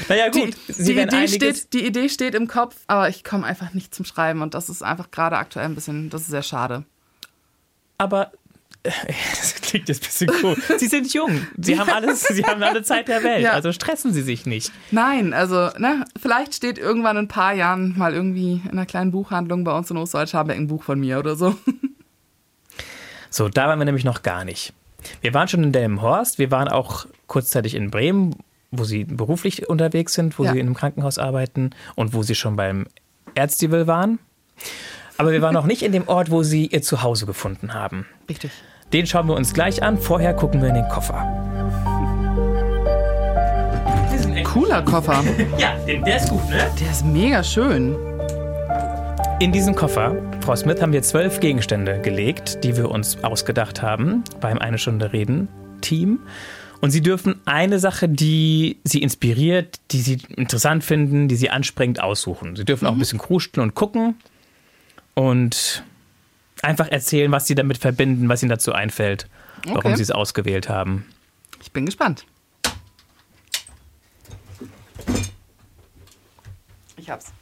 naja 0.08 0.30
Die, 0.30 0.40
gut, 0.40 0.56
die, 0.68 0.96
werden 0.96 1.18
Idee 1.24 1.28
steht, 1.28 1.72
die 1.72 1.86
Idee 1.86 2.08
steht 2.08 2.34
im 2.34 2.46
Kopf, 2.48 2.76
aber 2.86 3.08
ich 3.08 3.24
komme 3.24 3.44
einfach 3.46 3.72
nicht 3.74 3.94
zum 3.94 4.04
Schreiben 4.04 4.42
und 4.42 4.54
das 4.54 4.68
ist 4.68 4.82
einfach 4.82 5.10
gerade 5.10 5.36
aktuell 5.36 5.66
ein 5.66 5.74
bisschen, 5.74 6.10
das 6.10 6.22
ist 6.22 6.28
sehr 6.28 6.42
schade. 6.42 6.84
aber 7.98 8.30
das 9.40 9.54
klingt 9.60 9.88
jetzt 9.88 10.02
ein 10.02 10.06
bisschen 10.06 10.30
cool. 10.42 10.56
Sie 10.78 10.86
sind 10.86 11.12
jung. 11.12 11.46
Sie 11.58 11.78
haben 11.78 11.90
alles, 11.90 12.22
Sie 12.22 12.44
haben 12.44 12.62
alle 12.62 12.82
Zeit 12.82 13.08
der 13.08 13.22
Welt. 13.22 13.42
Ja. 13.42 13.52
Also 13.52 13.72
stressen 13.72 14.12
Sie 14.12 14.22
sich 14.22 14.46
nicht. 14.46 14.72
Nein, 14.90 15.32
also, 15.32 15.70
ne, 15.78 16.04
vielleicht 16.20 16.54
steht 16.54 16.78
irgendwann 16.78 17.16
in 17.16 17.24
ein 17.24 17.28
paar 17.28 17.54
Jahren 17.54 17.94
mal 17.96 18.12
irgendwie 18.14 18.60
in 18.64 18.70
einer 18.72 18.86
kleinen 18.86 19.10
Buchhandlung 19.10 19.64
bei 19.64 19.76
uns 19.76 19.90
in 19.90 19.96
Ostdeutsch-Habeck 19.96 20.56
ein 20.56 20.66
Buch 20.68 20.82
von 20.82 20.98
mir 21.00 21.18
oder 21.18 21.36
so. 21.36 21.54
So, 23.28 23.48
da 23.50 23.68
waren 23.68 23.78
wir 23.78 23.84
nämlich 23.84 24.04
noch 24.04 24.22
gar 24.22 24.44
nicht. 24.44 24.72
Wir 25.20 25.34
waren 25.34 25.46
schon 25.46 25.62
in 25.62 25.72
Delmenhorst. 25.72 26.38
Wir 26.38 26.50
waren 26.50 26.68
auch 26.68 27.06
kurzzeitig 27.26 27.74
in 27.74 27.90
Bremen, 27.90 28.34
wo 28.70 28.84
Sie 28.84 29.04
beruflich 29.04 29.68
unterwegs 29.68 30.14
sind, 30.14 30.38
wo 30.38 30.44
Ja. 30.44 30.52
Sie 30.52 30.58
in 30.60 30.66
einem 30.66 30.74
Krankenhaus 30.74 31.18
arbeiten 31.18 31.70
und 31.96 32.14
wo 32.14 32.22
Sie 32.22 32.34
schon 32.34 32.56
beim 32.56 32.86
Ärztival 33.34 33.86
waren. 33.86 34.18
Aber 35.18 35.32
wir 35.32 35.42
waren 35.42 35.54
noch 35.54 35.66
nicht 35.66 35.82
in 35.82 35.92
dem 35.92 36.08
Ort, 36.08 36.30
wo 36.30 36.42
Sie 36.42 36.66
Ihr 36.68 36.80
Zuhause 36.82 37.26
gefunden 37.26 37.74
haben. 37.74 38.06
Richtig. 38.28 38.52
Den 38.92 39.06
schauen 39.06 39.26
wir 39.26 39.34
uns 39.34 39.52
gleich 39.52 39.82
an. 39.82 39.98
Vorher 39.98 40.34
gucken 40.34 40.62
wir 40.62 40.68
in 40.68 40.76
den 40.76 40.88
Koffer. 40.88 41.32
Cooler 44.44 44.82
Koffer. 44.82 45.22
Ja, 45.58 45.76
der 45.86 46.16
ist 46.16 46.28
gut, 46.28 46.48
ne? 46.48 46.70
Der 46.80 46.90
ist 46.90 47.04
mega 47.04 47.42
schön. 47.42 47.96
In 49.38 49.52
diesen 49.52 49.74
Koffer, 49.74 50.16
Frau 50.40 50.56
Smith, 50.56 50.80
haben 50.80 50.92
wir 50.92 51.02
zwölf 51.02 51.40
Gegenstände 51.40 52.00
gelegt, 52.00 52.64
die 52.64 52.76
wir 52.76 52.90
uns 52.90 53.22
ausgedacht 53.22 53.82
haben 53.82 54.24
beim 54.40 54.58
Eine 54.58 54.78
Stunde 54.78 55.12
Reden 55.12 55.48
Team. 55.82 56.20
Und 56.80 56.90
Sie 56.90 57.02
dürfen 57.02 57.40
eine 57.44 57.78
Sache, 57.78 58.08
die 58.08 58.78
Sie 58.84 59.02
inspiriert, 59.02 59.78
die 59.90 60.00
Sie 60.00 60.18
interessant 60.36 60.84
finden, 60.84 61.28
die 61.28 61.36
Sie 61.36 61.50
anspringend 61.50 62.00
aussuchen. 62.00 62.56
Sie 62.56 62.64
dürfen 62.64 62.86
auch 62.86 62.92
ein 62.92 62.98
bisschen 62.98 63.18
kruscheln 63.18 63.62
und 63.62 63.74
gucken 63.74 64.14
und 65.14 65.82
einfach 66.62 66.88
erzählen, 66.88 67.30
was 67.32 67.46
Sie 67.46 67.54
damit 67.54 67.78
verbinden, 67.78 68.28
was 68.28 68.42
Ihnen 68.42 68.50
dazu 68.50 68.72
einfällt, 68.72 69.28
warum 69.64 69.78
Okay. 69.78 69.96
Sie 69.96 70.02
es 70.02 70.10
ausgewählt 70.10 70.68
haben. 70.68 71.06
Ich 71.60 71.72
bin 71.72 71.86
gespannt. 71.86 72.26
Ich 76.96 77.10
hab's. 77.10 77.32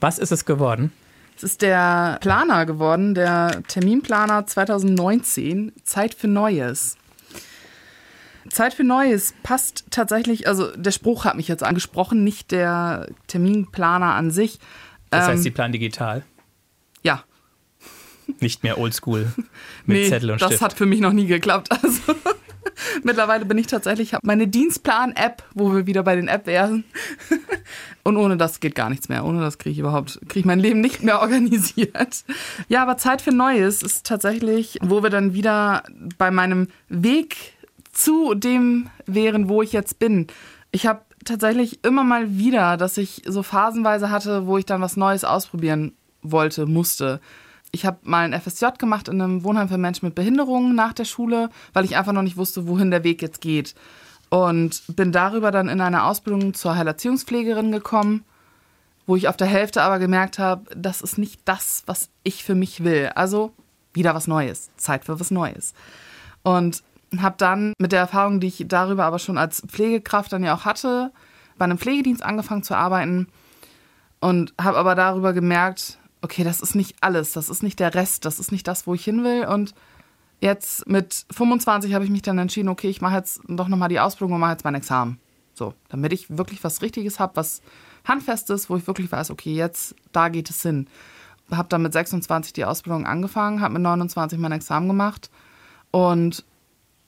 Was 0.00 0.18
ist 0.18 0.32
es 0.32 0.44
geworden? 0.44 0.92
Es 1.36 1.42
ist 1.42 1.62
der 1.62 2.18
Planer 2.20 2.66
geworden, 2.66 3.14
der 3.14 3.62
Terminplaner 3.66 4.46
2019, 4.46 5.72
Zeit 5.82 6.14
für 6.14 6.28
Neues. 6.28 6.96
Zeit 8.50 8.74
für 8.74 8.84
Neues 8.84 9.34
passt 9.42 9.84
tatsächlich, 9.90 10.46
also 10.46 10.70
der 10.76 10.90
Spruch 10.90 11.24
hat 11.24 11.36
mich 11.36 11.48
jetzt 11.48 11.62
angesprochen, 11.62 12.22
nicht 12.22 12.50
der 12.50 13.08
Terminplaner 13.26 14.14
an 14.14 14.30
sich. 14.30 14.60
Das 15.14 15.26
Ähm, 15.26 15.32
heißt, 15.34 15.42
Sie 15.42 15.50
planen 15.50 15.72
digital, 15.72 16.22
Ja, 17.02 17.24
nicht 18.40 18.62
mehr 18.62 18.78
oldschool 18.78 19.32
mit 19.86 19.96
nee, 19.98 20.08
Zettel 20.08 20.30
und 20.30 20.40
das 20.40 20.48
Stift. 20.48 20.62
hat 20.62 20.72
für 20.72 20.86
mich 20.86 21.00
noch 21.00 21.12
nie 21.12 21.26
geklappt. 21.26 21.68
Also 21.82 22.14
mittlerweile 23.04 23.44
bin 23.44 23.58
ich 23.58 23.66
tatsächlich, 23.66 24.14
habe 24.14 24.26
meine 24.26 24.48
Dienstplan-App, 24.48 25.42
wo 25.54 25.72
wir 25.74 25.86
wieder 25.86 26.02
bei 26.02 26.16
den 26.16 26.28
App 26.28 26.46
wären. 26.46 26.84
Und 28.02 28.16
ohne 28.16 28.36
das 28.36 28.58
geht 28.60 28.74
gar 28.74 28.90
nichts 28.90 29.08
mehr. 29.08 29.24
Ohne 29.24 29.40
das 29.40 29.58
kriege 29.58 29.72
ich 29.72 29.78
überhaupt, 29.78 30.18
kriege 30.28 30.40
ich 30.40 30.44
mein 30.44 30.58
Leben 30.58 30.80
nicht 30.80 31.02
mehr 31.02 31.20
organisiert. 31.20 32.24
Ja, 32.68 32.82
aber 32.82 32.96
Zeit 32.96 33.22
für 33.22 33.32
Neues 33.32 33.82
ist 33.82 34.06
tatsächlich, 34.06 34.78
wo 34.82 35.02
wir 35.02 35.10
dann 35.10 35.34
wieder 35.34 35.84
bei 36.18 36.30
meinem 36.30 36.68
Weg 36.88 37.36
zu 37.92 38.34
dem 38.34 38.88
wären, 39.06 39.48
wo 39.48 39.62
ich 39.62 39.72
jetzt 39.72 39.98
bin. 39.98 40.26
Ich 40.72 40.86
habe 40.86 41.02
tatsächlich 41.24 41.84
immer 41.84 42.04
mal 42.04 42.36
wieder, 42.36 42.76
dass 42.76 42.96
ich 42.96 43.22
so 43.26 43.42
phasenweise 43.42 44.10
hatte, 44.10 44.46
wo 44.46 44.58
ich 44.58 44.66
dann 44.66 44.80
was 44.80 44.96
Neues 44.96 45.24
ausprobieren 45.24 45.92
wollte, 46.22 46.66
musste. 46.66 47.20
Ich 47.72 47.84
habe 47.84 47.98
mal 48.02 48.24
ein 48.24 48.40
FSJ 48.40 48.66
gemacht 48.78 49.08
in 49.08 49.20
einem 49.20 49.42
Wohnheim 49.44 49.68
für 49.68 49.78
Menschen 49.78 50.06
mit 50.06 50.14
Behinderungen 50.14 50.74
nach 50.74 50.92
der 50.92 51.04
Schule, 51.04 51.50
weil 51.72 51.84
ich 51.84 51.96
einfach 51.96 52.12
noch 52.12 52.22
nicht 52.22 52.36
wusste, 52.36 52.68
wohin 52.68 52.90
der 52.90 53.04
Weg 53.04 53.20
jetzt 53.20 53.40
geht. 53.40 53.74
Und 54.30 54.82
bin 54.88 55.12
darüber 55.12 55.50
dann 55.50 55.68
in 55.68 55.80
eine 55.80 56.04
Ausbildung 56.04 56.54
zur 56.54 56.76
Heilerziehungspflegerin 56.76 57.72
gekommen, 57.72 58.24
wo 59.06 59.16
ich 59.16 59.28
auf 59.28 59.36
der 59.36 59.46
Hälfte 59.46 59.82
aber 59.82 59.98
gemerkt 59.98 60.38
habe, 60.38 60.64
das 60.74 61.00
ist 61.00 61.18
nicht 61.18 61.40
das, 61.44 61.82
was 61.86 62.08
ich 62.22 62.44
für 62.44 62.54
mich 62.54 62.84
will. 62.84 63.10
Also 63.14 63.52
wieder 63.92 64.14
was 64.14 64.26
Neues, 64.26 64.70
Zeit 64.76 65.04
für 65.04 65.20
was 65.20 65.30
Neues. 65.30 65.74
Und 66.42 66.82
habe 67.22 67.36
dann 67.38 67.72
mit 67.78 67.92
der 67.92 68.00
Erfahrung, 68.00 68.40
die 68.40 68.48
ich 68.48 68.64
darüber 68.66 69.04
aber 69.04 69.18
schon 69.18 69.38
als 69.38 69.62
Pflegekraft 69.66 70.32
dann 70.32 70.44
ja 70.44 70.54
auch 70.54 70.64
hatte, 70.64 71.12
bei 71.58 71.64
einem 71.64 71.78
Pflegedienst 71.78 72.22
angefangen 72.22 72.62
zu 72.62 72.76
arbeiten 72.76 73.28
und 74.20 74.54
habe 74.60 74.78
aber 74.78 74.94
darüber 74.94 75.32
gemerkt, 75.32 75.98
okay, 76.22 76.44
das 76.44 76.60
ist 76.60 76.74
nicht 76.74 76.96
alles, 77.02 77.32
das 77.32 77.48
ist 77.48 77.62
nicht 77.62 77.78
der 77.78 77.94
Rest, 77.94 78.24
das 78.24 78.38
ist 78.38 78.50
nicht 78.50 78.66
das, 78.66 78.86
wo 78.86 78.94
ich 78.94 79.04
hin 79.04 79.22
will. 79.22 79.46
Und 79.46 79.74
jetzt 80.40 80.88
mit 80.88 81.26
25 81.30 81.92
habe 81.94 82.04
ich 82.04 82.10
mich 82.10 82.22
dann 82.22 82.38
entschieden, 82.38 82.70
okay, 82.70 82.88
ich 82.88 83.02
mache 83.02 83.16
jetzt 83.16 83.40
doch 83.46 83.68
nochmal 83.68 83.90
die 83.90 84.00
Ausbildung 84.00 84.34
und 84.34 84.40
mache 84.40 84.52
jetzt 84.52 84.64
mein 84.64 84.74
Examen. 84.74 85.18
So, 85.52 85.74
damit 85.88 86.12
ich 86.12 86.36
wirklich 86.36 86.64
was 86.64 86.82
Richtiges 86.82 87.20
habe, 87.20 87.36
was 87.36 87.62
Handfestes, 88.06 88.68
wo 88.68 88.76
ich 88.76 88.86
wirklich 88.86 89.12
weiß, 89.12 89.30
okay, 89.30 89.54
jetzt, 89.54 89.94
da 90.12 90.28
geht 90.28 90.50
es 90.50 90.62
hin. 90.62 90.88
Habe 91.50 91.68
dann 91.68 91.82
mit 91.82 91.92
26 91.92 92.54
die 92.54 92.64
Ausbildung 92.64 93.06
angefangen, 93.06 93.60
habe 93.60 93.74
mit 93.74 93.82
29 93.82 94.38
mein 94.38 94.52
Examen 94.52 94.88
gemacht 94.88 95.30
und 95.90 96.44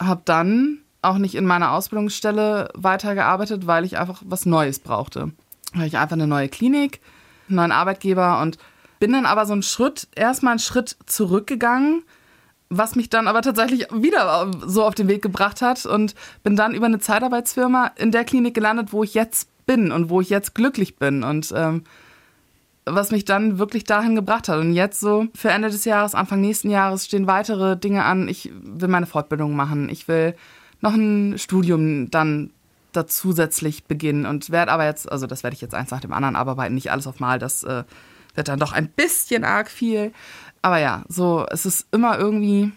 habe 0.01 0.23
dann 0.25 0.79
auch 1.03 1.19
nicht 1.19 1.35
in 1.35 1.47
meiner 1.47 1.73
Ausbildungsstelle 1.73 2.71
weitergearbeitet, 2.75 3.67
weil 3.67 3.85
ich 3.85 3.99
einfach 3.99 4.23
was 4.25 4.47
Neues 4.47 4.79
brauchte. 4.79 5.33
Weil 5.75 5.87
ich 5.87 5.99
einfach 5.99 6.15
eine 6.15 6.27
neue 6.27 6.49
Klinik, 6.49 7.01
einen 7.49 7.57
neuen 7.57 7.73
Arbeitgeber 7.73 8.41
und 8.41 8.59
bin 8.99 9.13
dann 9.13 9.27
aber 9.27 9.47
so 9.47 9.53
einen 9.53 9.63
Schritt, 9.63 10.09
erstmal 10.15 10.53
einen 10.53 10.59
Schritt 10.59 10.97
zurückgegangen, 11.07 12.03
was 12.69 12.97
mich 12.97 13.11
dann 13.11 13.29
aber 13.29 13.43
tatsächlich 13.43 13.87
wieder 13.93 14.51
so 14.67 14.85
auf 14.85 14.95
den 14.95 15.09
Weg 15.09 15.23
gebracht 15.23 15.63
hat 15.63 15.87
und 15.87 16.15
bin 16.43 16.57
dann 16.57 16.75
über 16.75 16.87
eine 16.87 16.99
Zeitarbeitsfirma 16.99 17.93
in 17.97 18.11
der 18.11 18.25
Klinik 18.25 18.55
gelandet, 18.55 18.93
wo 18.93 19.05
ich 19.05 19.15
jetzt 19.15 19.49
bin 19.67 19.93
und 19.93 20.11
wo 20.11 20.21
ich 20.21 20.31
jetzt 20.31 20.55
glücklich 20.55 20.97
bin 20.97 21.23
und 21.23 21.53
ähm, 21.55 21.85
was 22.87 23.11
mich 23.11 23.25
dann 23.25 23.59
wirklich 23.59 23.85
dahin 23.85 24.15
gebracht 24.15 24.49
hat. 24.49 24.59
Und 24.59 24.73
jetzt 24.73 25.01
so 25.01 25.27
für 25.35 25.51
Ende 25.51 25.69
des 25.69 25.85
Jahres, 25.85 26.15
Anfang 26.15 26.41
nächsten 26.41 26.71
Jahres 26.71 27.05
stehen 27.05 27.27
weitere 27.27 27.77
Dinge 27.77 28.05
an. 28.05 28.29
Ich 28.29 28.51
will 28.63 28.89
meine 28.89 29.07
Fortbildung 29.07 29.55
machen. 29.55 29.89
Ich 29.89 30.09
will 30.09 30.35
noch 30.81 30.95
ein 30.95 31.37
Studium 31.39 32.11
dann 32.11 32.51
da 32.93 33.07
zusätzlich 33.07 33.85
beginnen 33.85 34.25
und 34.25 34.51
werde 34.51 34.73
aber 34.73 34.85
jetzt, 34.87 35.11
also 35.11 35.27
das 35.27 35.43
werde 35.43 35.55
ich 35.55 35.61
jetzt 35.61 35.75
eins 35.75 35.91
nach 35.91 36.01
dem 36.01 36.13
anderen 36.13 36.37
abarbeiten, 36.37 36.75
nicht 36.75 36.91
alles 36.91 37.07
auf 37.07 37.21
Mal, 37.21 37.39
das 37.39 37.63
äh, 37.63 37.85
wird 38.35 38.49
dann 38.49 38.59
doch 38.59 38.73
ein 38.73 38.89
bisschen 38.89 39.45
arg 39.45 39.71
viel. 39.71 40.13
Aber 40.63 40.79
ja, 40.79 41.05
so, 41.09 41.45
es 41.51 41.67
ist 41.67 41.87
immer 41.93 42.19
irgendwie 42.19 42.73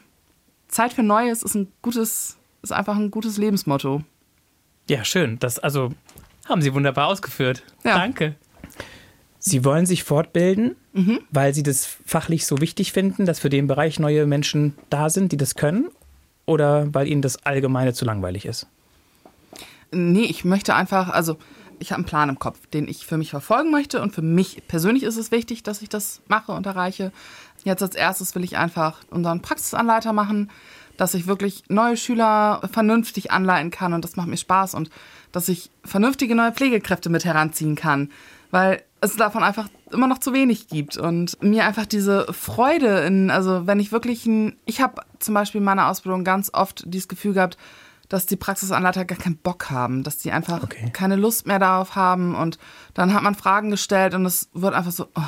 Zeit 0.67 0.93
für 0.93 1.03
Neues 1.03 1.43
ist 1.43 1.55
ein 1.55 1.71
gutes, 1.81 2.37
ist 2.61 2.71
einfach 2.71 2.95
ein 2.95 3.11
gutes 3.11 3.37
Lebensmotto. 3.37 4.03
Ja, 4.89 5.03
schön. 5.03 5.39
Das 5.39 5.59
also 5.59 5.91
haben 6.47 6.61
Sie 6.61 6.73
wunderbar 6.73 7.07
ausgeführt. 7.07 7.63
Ja. 7.83 7.97
Danke. 7.97 8.35
Sie 9.39 9.63
wollen 9.63 9.85
sich 9.85 10.03
fortbilden, 10.03 10.75
Mhm. 10.93 11.19
weil 11.31 11.53
Sie 11.53 11.63
das 11.63 11.85
fachlich 12.05 12.45
so 12.45 12.59
wichtig 12.61 12.91
finden, 12.91 13.25
dass 13.25 13.39
für 13.39 13.49
den 13.49 13.67
Bereich 13.67 13.99
neue 13.99 14.25
Menschen 14.25 14.73
da 14.89 15.09
sind, 15.09 15.31
die 15.31 15.37
das 15.37 15.55
können? 15.55 15.87
Oder 16.45 16.93
weil 16.93 17.07
Ihnen 17.07 17.21
das 17.21 17.45
Allgemeine 17.45 17.93
zu 17.93 18.05
langweilig 18.05 18.45
ist? 18.45 18.67
Nee, 19.91 20.25
ich 20.25 20.45
möchte 20.45 20.75
einfach, 20.75 21.09
also 21.09 21.37
ich 21.79 21.91
habe 21.91 21.99
einen 21.99 22.05
Plan 22.05 22.29
im 22.29 22.39
Kopf, 22.39 22.59
den 22.67 22.87
ich 22.87 23.05
für 23.05 23.17
mich 23.17 23.29
verfolgen 23.31 23.71
möchte 23.71 24.01
und 24.01 24.13
für 24.13 24.21
mich 24.21 24.61
persönlich 24.67 25.03
ist 25.03 25.15
es 25.17 25.31
wichtig, 25.31 25.63
dass 25.63 25.81
ich 25.81 25.89
das 25.89 26.21
mache 26.27 26.51
und 26.51 26.65
erreiche. 26.65 27.11
Jetzt 27.63 27.81
als 27.81 27.95
erstes 27.95 28.35
will 28.35 28.43
ich 28.43 28.57
einfach 28.57 28.99
unseren 29.09 29.41
Praxisanleiter 29.41 30.11
machen, 30.13 30.49
dass 30.97 31.13
ich 31.13 31.27
wirklich 31.27 31.63
neue 31.69 31.95
Schüler 31.97 32.61
vernünftig 32.71 33.31
anleiten 33.31 33.71
kann 33.71 33.93
und 33.93 34.03
das 34.03 34.15
macht 34.17 34.27
mir 34.27 34.37
Spaß 34.37 34.73
und 34.73 34.89
dass 35.31 35.47
ich 35.47 35.69
vernünftige 35.85 36.35
neue 36.35 36.51
Pflegekräfte 36.51 37.09
mit 37.09 37.23
heranziehen 37.25 37.75
kann. 37.75 38.09
weil 38.51 38.81
es 39.01 39.15
davon 39.15 39.43
einfach 39.43 39.69
immer 39.91 40.07
noch 40.07 40.19
zu 40.19 40.33
wenig 40.33 40.67
gibt 40.67 40.97
und 40.97 41.41
mir 41.41 41.65
einfach 41.65 41.85
diese 41.85 42.31
Freude 42.33 42.99
in, 43.01 43.31
also 43.31 43.65
wenn 43.65 43.79
ich 43.79 43.91
wirklich 43.91 44.25
ein, 44.25 44.57
ich 44.65 44.81
habe 44.81 45.01
zum 45.19 45.33
Beispiel 45.33 45.59
in 45.59 45.65
meiner 45.65 45.87
Ausbildung 45.87 46.23
ganz 46.23 46.51
oft 46.53 46.83
dieses 46.85 47.07
Gefühl 47.07 47.33
gehabt, 47.33 47.57
dass 48.09 48.25
die 48.25 48.35
Praxisanleiter 48.35 49.05
gar 49.05 49.17
keinen 49.17 49.37
Bock 49.37 49.69
haben, 49.69 50.03
dass 50.03 50.17
die 50.17 50.31
einfach 50.31 50.63
Okay. 50.63 50.89
keine 50.91 51.15
Lust 51.15 51.47
mehr 51.47 51.59
darauf 51.59 51.95
haben 51.95 52.35
und 52.35 52.57
dann 52.93 53.13
hat 53.13 53.23
man 53.23 53.35
Fragen 53.35 53.69
gestellt 53.69 54.13
und 54.15 54.25
es 54.25 54.49
wird 54.53 54.73
einfach 54.73 54.91
so 54.91 55.07
oh, 55.15 55.21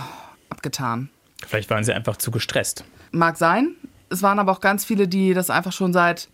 abgetan. 0.50 1.10
Vielleicht 1.48 1.70
waren 1.70 1.84
sie 1.84 1.94
einfach 1.94 2.18
zu 2.18 2.32
gestresst. 2.32 2.84
Mag 3.12 3.38
sein. 3.38 3.76
Es 4.10 4.22
waren 4.22 4.40
aber 4.40 4.52
auch 4.52 4.62
ganz 4.62 4.84
viele, 4.84 5.08
die 5.08 5.34
das 5.34 5.50
einfach 5.50 5.72
schon 5.72 5.94
seit 5.94 6.30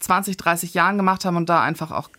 20, 0.00 0.36
30 0.36 0.74
Jahren 0.74 0.96
gemacht 0.96 1.24
haben 1.24 1.36
und 1.36 1.48
da 1.48 1.62
einfach 1.62 1.90
auch 1.92 2.10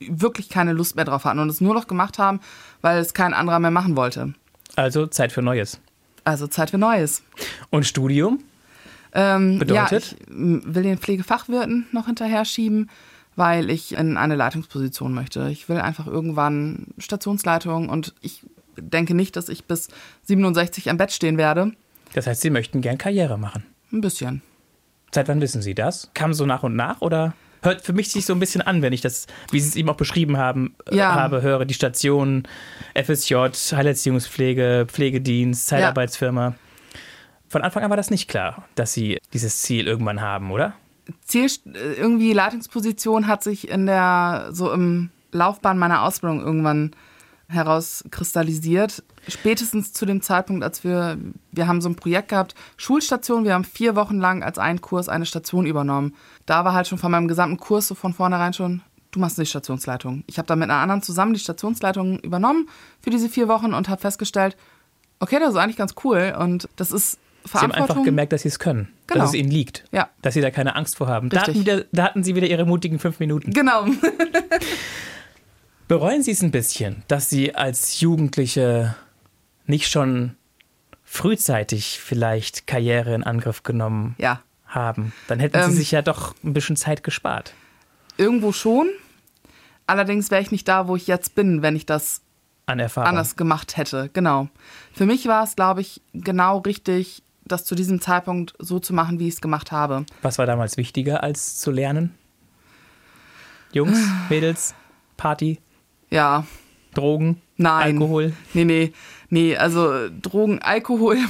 wirklich 0.00 0.48
keine 0.48 0.72
Lust 0.72 0.96
mehr 0.96 1.04
drauf 1.04 1.24
hatten 1.24 1.38
und 1.38 1.48
es 1.48 1.60
nur 1.60 1.74
noch 1.74 1.86
gemacht 1.86 2.18
haben, 2.18 2.40
weil 2.82 2.98
es 2.98 3.14
kein 3.14 3.34
anderer 3.34 3.58
mehr 3.58 3.70
machen 3.70 3.96
wollte. 3.96 4.34
Also 4.76 5.06
Zeit 5.06 5.32
für 5.32 5.42
Neues. 5.42 5.80
Also 6.24 6.46
Zeit 6.46 6.70
für 6.70 6.78
Neues. 6.78 7.22
Und 7.70 7.86
Studium? 7.86 8.40
Ähm, 9.12 9.58
Bedeutet? 9.58 10.12
Ja, 10.12 10.16
ich 10.28 10.74
will 10.74 10.82
den 10.82 10.98
Pflegefachwirten 10.98 11.86
noch 11.92 12.06
hinterher 12.06 12.44
schieben, 12.44 12.90
weil 13.36 13.70
ich 13.70 13.96
in 13.96 14.16
eine 14.16 14.36
Leitungsposition 14.36 15.14
möchte. 15.14 15.48
Ich 15.50 15.68
will 15.68 15.78
einfach 15.78 16.06
irgendwann 16.06 16.88
Stationsleitung 16.98 17.88
und 17.88 18.14
ich 18.20 18.42
denke 18.76 19.14
nicht, 19.14 19.36
dass 19.36 19.48
ich 19.48 19.64
bis 19.64 19.88
67 20.24 20.90
am 20.90 20.98
Bett 20.98 21.12
stehen 21.12 21.38
werde. 21.38 21.72
Das 22.14 22.26
heißt, 22.26 22.40
Sie 22.40 22.50
möchten 22.50 22.80
gern 22.80 22.98
Karriere 22.98 23.38
machen. 23.38 23.64
Ein 23.92 24.00
bisschen. 24.00 24.42
Seit 25.12 25.28
wann 25.28 25.40
wissen 25.40 25.62
Sie 25.62 25.74
das? 25.74 26.10
Kam 26.14 26.34
so 26.34 26.46
nach 26.46 26.62
und 26.62 26.76
nach 26.76 27.00
oder? 27.00 27.34
Hört 27.62 27.82
für 27.82 27.92
mich 27.92 28.10
sich 28.10 28.24
so 28.26 28.32
ein 28.32 28.38
bisschen 28.40 28.60
an, 28.62 28.82
wenn 28.82 28.92
ich 28.92 29.00
das, 29.00 29.26
wie 29.50 29.60
Sie 29.60 29.68
es 29.68 29.76
eben 29.76 29.88
auch 29.88 29.96
beschrieben 29.96 30.36
haben, 30.36 30.74
äh, 30.90 30.96
Ja. 30.96 31.14
habe, 31.14 31.42
höre, 31.42 31.64
die 31.64 31.74
Station, 31.74 32.44
FSJ, 32.94 33.34
Heilerziehungspflege, 33.72 34.86
Pflegedienst, 34.88 35.66
Zeitarbeitsfirma. 35.66 36.54
Von 37.48 37.62
Anfang 37.62 37.82
an 37.82 37.90
war 37.90 37.96
das 37.96 38.10
nicht 38.10 38.28
klar, 38.28 38.64
dass 38.74 38.92
Sie 38.92 39.18
dieses 39.32 39.62
Ziel 39.62 39.86
irgendwann 39.86 40.20
haben, 40.20 40.50
oder? 40.50 40.74
Ziel, 41.24 41.46
äh, 41.74 41.94
irgendwie 41.94 42.32
Leitungsposition 42.32 43.26
hat 43.26 43.42
sich 43.42 43.68
in 43.68 43.86
der, 43.86 44.48
so 44.52 44.70
im 44.72 45.10
Laufbahn 45.32 45.78
meiner 45.78 46.02
Ausbildung 46.02 46.40
irgendwann 46.40 46.92
herauskristallisiert. 47.48 49.02
Spätestens 49.26 49.92
zu 49.92 50.06
dem 50.06 50.22
Zeitpunkt, 50.22 50.62
als 50.64 50.84
wir, 50.84 51.18
wir 51.52 51.66
haben 51.66 51.80
so 51.80 51.88
ein 51.88 51.96
Projekt 51.96 52.28
gehabt, 52.28 52.54
Schulstation, 52.76 53.44
wir 53.44 53.54
haben 53.54 53.64
vier 53.64 53.96
Wochen 53.96 54.18
lang 54.18 54.42
als 54.42 54.58
einen 54.58 54.80
Kurs 54.80 55.08
eine 55.08 55.26
Station 55.26 55.66
übernommen. 55.66 56.14
Da 56.46 56.64
war 56.64 56.72
halt 56.74 56.88
schon 56.88 56.98
von 56.98 57.10
meinem 57.10 57.28
gesamten 57.28 57.56
Kurs 57.58 57.88
so 57.88 57.94
von 57.94 58.12
vornherein 58.14 58.52
schon, 58.52 58.82
du 59.10 59.20
machst 59.20 59.38
die 59.38 59.46
Stationsleitung. 59.46 60.24
Ich 60.26 60.38
habe 60.38 60.46
dann 60.46 60.58
mit 60.58 60.70
einer 60.70 60.80
anderen 60.80 61.02
zusammen 61.02 61.34
die 61.34 61.40
Stationsleitung 61.40 62.18
übernommen 62.20 62.68
für 63.00 63.10
diese 63.10 63.28
vier 63.28 63.48
Wochen 63.48 63.72
und 63.74 63.88
habe 63.88 64.00
festgestellt, 64.00 64.56
okay, 65.20 65.38
das 65.40 65.50
ist 65.50 65.56
eigentlich 65.56 65.76
ganz 65.76 65.94
cool 66.04 66.34
und 66.38 66.68
das 66.76 66.92
ist 66.92 67.18
Sie 67.44 67.56
haben 67.56 67.72
einfach 67.72 68.02
gemerkt, 68.02 68.32
dass 68.34 68.42
Sie 68.42 68.48
es 68.48 68.58
können, 68.58 68.88
Genau. 69.06 69.20
dass 69.20 69.30
es 69.30 69.34
Ihnen 69.36 69.50
liegt, 69.50 69.84
Ja. 69.90 70.10
dass 70.20 70.34
Sie 70.34 70.42
da 70.42 70.50
keine 70.50 70.76
Angst 70.76 70.96
vor 70.96 71.06
haben. 71.06 71.30
Da 71.30 71.42
hatten, 71.42 71.54
wieder, 71.54 71.84
da 71.92 72.04
hatten 72.04 72.22
Sie 72.22 72.34
wieder 72.34 72.46
Ihre 72.46 72.66
mutigen 72.66 72.98
fünf 72.98 73.20
Minuten. 73.20 73.52
Genau. 73.52 73.86
Bereuen 75.88 76.22
Sie 76.22 76.32
es 76.32 76.42
ein 76.42 76.50
bisschen, 76.50 77.02
dass 77.08 77.30
Sie 77.30 77.54
als 77.54 78.00
Jugendliche 78.00 78.94
nicht 79.66 79.88
schon 79.90 80.36
frühzeitig 81.02 81.98
vielleicht 81.98 82.66
Karriere 82.66 83.14
in 83.14 83.24
Angriff 83.24 83.62
genommen 83.62 84.14
Ja. 84.18 84.42
haben? 84.66 85.12
Dann 85.28 85.40
hätten 85.40 85.56
Ähm. 85.56 85.70
Sie 85.70 85.76
sich 85.78 85.90
ja 85.90 86.02
doch 86.02 86.34
ein 86.44 86.52
bisschen 86.52 86.76
Zeit 86.76 87.02
gespart. 87.02 87.54
Irgendwo 88.18 88.52
schon. 88.52 88.88
Allerdings 89.86 90.30
wäre 90.30 90.42
ich 90.42 90.50
nicht 90.50 90.68
da, 90.68 90.88
wo 90.88 90.96
ich 90.96 91.06
jetzt 91.06 91.34
bin, 91.34 91.62
wenn 91.62 91.74
ich 91.74 91.86
das 91.86 92.20
An 92.66 92.80
anders 92.80 93.36
gemacht 93.36 93.78
hätte. 93.78 94.10
Genau. 94.12 94.48
Für 94.92 95.06
mich 95.06 95.26
war 95.26 95.42
es, 95.44 95.56
glaube 95.56 95.80
ich, 95.80 96.02
genau 96.12 96.58
richtig, 96.58 97.22
das 97.46 97.64
zu 97.64 97.74
diesem 97.74 98.02
Zeitpunkt 98.02 98.52
so 98.58 98.78
zu 98.78 98.92
machen, 98.92 99.18
wie 99.18 99.28
ich 99.28 99.34
es 99.34 99.40
gemacht 99.40 99.72
habe. 99.72 100.04
Was 100.20 100.36
war 100.36 100.44
damals 100.44 100.76
wichtiger 100.76 101.22
als 101.22 101.56
zu 101.56 101.70
lernen? 101.70 102.14
Jungs, 103.72 103.98
Mädels, 104.28 104.74
Party, 105.16 105.60
Ja, 106.10 106.46
Drogen, 106.94 107.40
nein. 107.56 107.94
Alkohol. 108.00 108.32
Nee, 108.54 108.64
nee. 108.64 108.92
Nee, 109.30 109.56
also 109.56 110.08
Drogen, 110.20 110.60
Alkohol. 110.60 111.18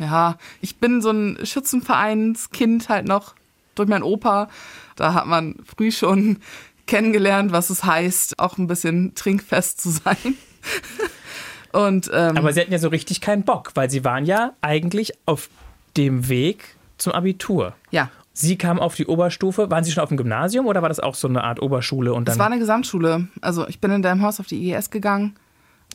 Ja, 0.00 0.38
ich 0.60 0.76
bin 0.76 1.02
so 1.02 1.10
ein 1.10 1.38
Schützenvereinskind 1.44 2.88
halt 2.88 3.08
noch 3.08 3.34
durch 3.74 3.88
meinen 3.88 4.04
Opa. 4.04 4.48
Da 4.94 5.12
hat 5.12 5.26
man 5.26 5.56
früh 5.64 5.90
schon 5.90 6.38
kennengelernt, 6.86 7.50
was 7.50 7.68
es 7.68 7.82
heißt, 7.82 8.38
auch 8.38 8.58
ein 8.58 8.68
bisschen 8.68 9.16
trinkfest 9.16 9.80
zu 9.80 9.90
sein. 9.90 10.16
Und 11.72 12.08
ähm, 12.14 12.36
Aber 12.36 12.52
Sie 12.52 12.60
hatten 12.60 12.70
ja 12.70 12.78
so 12.78 12.88
richtig 12.90 13.20
keinen 13.20 13.42
Bock, 13.42 13.72
weil 13.74 13.90
Sie 13.90 14.04
waren 14.04 14.24
ja 14.24 14.52
eigentlich 14.60 15.14
auf 15.26 15.48
dem 15.96 16.28
Weg 16.28 16.76
zum 16.96 17.12
Abitur. 17.12 17.74
ja, 17.90 18.08
Sie 18.40 18.56
kamen 18.56 18.78
auf 18.78 18.94
die 18.94 19.06
Oberstufe. 19.06 19.68
Waren 19.68 19.82
Sie 19.82 19.90
schon 19.90 20.04
auf 20.04 20.10
dem 20.10 20.16
Gymnasium 20.16 20.66
oder 20.66 20.80
war 20.80 20.88
das 20.88 21.00
auch 21.00 21.16
so 21.16 21.26
eine 21.26 21.42
Art 21.42 21.60
Oberschule 21.60 22.14
und 22.14 22.28
Das 22.28 22.36
dann 22.36 22.38
war 22.38 22.46
eine 22.46 22.60
Gesamtschule. 22.60 23.26
Also 23.40 23.66
ich 23.66 23.80
bin 23.80 23.90
in 23.90 24.00
deinem 24.00 24.22
Haus 24.22 24.38
auf 24.38 24.46
die 24.46 24.70
IGS 24.70 24.90
gegangen. 24.90 25.34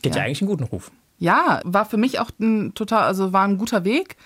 geht 0.02 0.14
ja. 0.14 0.20
ja. 0.20 0.26
eigentlich 0.26 0.42
einen 0.42 0.50
guten 0.50 0.64
Ruf? 0.64 0.90
Ja, 1.18 1.62
war 1.64 1.86
für 1.86 1.96
mich 1.96 2.20
auch 2.20 2.30
ein 2.38 2.74
total, 2.74 3.04
also 3.04 3.32
war 3.32 3.44
ein 3.44 3.56
guter 3.56 3.84
Weg. 3.84 4.16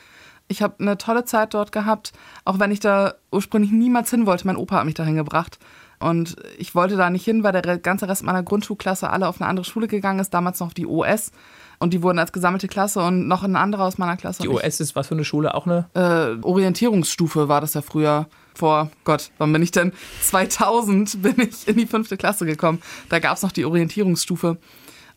Ich 0.48 0.62
habe 0.62 0.74
eine 0.80 0.98
tolle 0.98 1.26
Zeit 1.26 1.54
dort 1.54 1.70
gehabt, 1.70 2.12
auch 2.44 2.58
wenn 2.58 2.72
ich 2.72 2.80
da 2.80 3.14
ursprünglich 3.30 3.70
niemals 3.70 4.10
hin 4.10 4.26
wollte. 4.26 4.48
Mein 4.48 4.56
Opa 4.56 4.78
hat 4.78 4.84
mich 4.84 4.94
dahin 4.94 5.14
gebracht. 5.14 5.60
Und 6.00 6.34
ich 6.58 6.74
wollte 6.74 6.96
da 6.96 7.10
nicht 7.10 7.24
hin, 7.24 7.44
weil 7.44 7.52
der 7.52 7.78
ganze 7.78 8.08
Rest 8.08 8.24
meiner 8.24 8.42
Grundschulklasse 8.42 9.10
alle 9.10 9.28
auf 9.28 9.40
eine 9.40 9.48
andere 9.48 9.64
Schule 9.64 9.86
gegangen 9.86 10.18
ist, 10.18 10.34
damals 10.34 10.58
noch 10.58 10.68
auf 10.68 10.74
die 10.74 10.86
OS. 10.86 11.30
Und 11.78 11.94
die 11.94 12.02
wurden 12.02 12.18
als 12.18 12.32
gesammelte 12.32 12.66
Klasse 12.66 13.00
und 13.00 13.28
noch 13.28 13.44
ein 13.44 13.54
anderer 13.54 13.84
aus 13.84 13.98
meiner 13.98 14.16
Klasse. 14.16 14.42
Die 14.42 14.48
OS 14.48 14.80
ist 14.80 14.96
was 14.96 15.06
für 15.06 15.14
eine 15.14 15.24
Schule? 15.24 15.54
Auch 15.54 15.66
eine? 15.66 15.86
äh, 15.94 16.44
Orientierungsstufe 16.44 17.48
war 17.48 17.60
das 17.60 17.74
ja 17.74 17.82
früher. 17.82 18.26
Vor 18.54 18.90
Gott, 19.04 19.30
wann 19.38 19.52
bin 19.52 19.62
ich 19.62 19.70
denn? 19.70 19.92
2000 20.22 21.22
bin 21.22 21.36
ich 21.38 21.68
in 21.68 21.76
die 21.76 21.86
fünfte 21.86 22.16
Klasse 22.16 22.44
gekommen. 22.44 22.82
Da 23.08 23.20
gab 23.20 23.36
es 23.36 23.42
noch 23.44 23.52
die 23.52 23.64
Orientierungsstufe. 23.64 24.58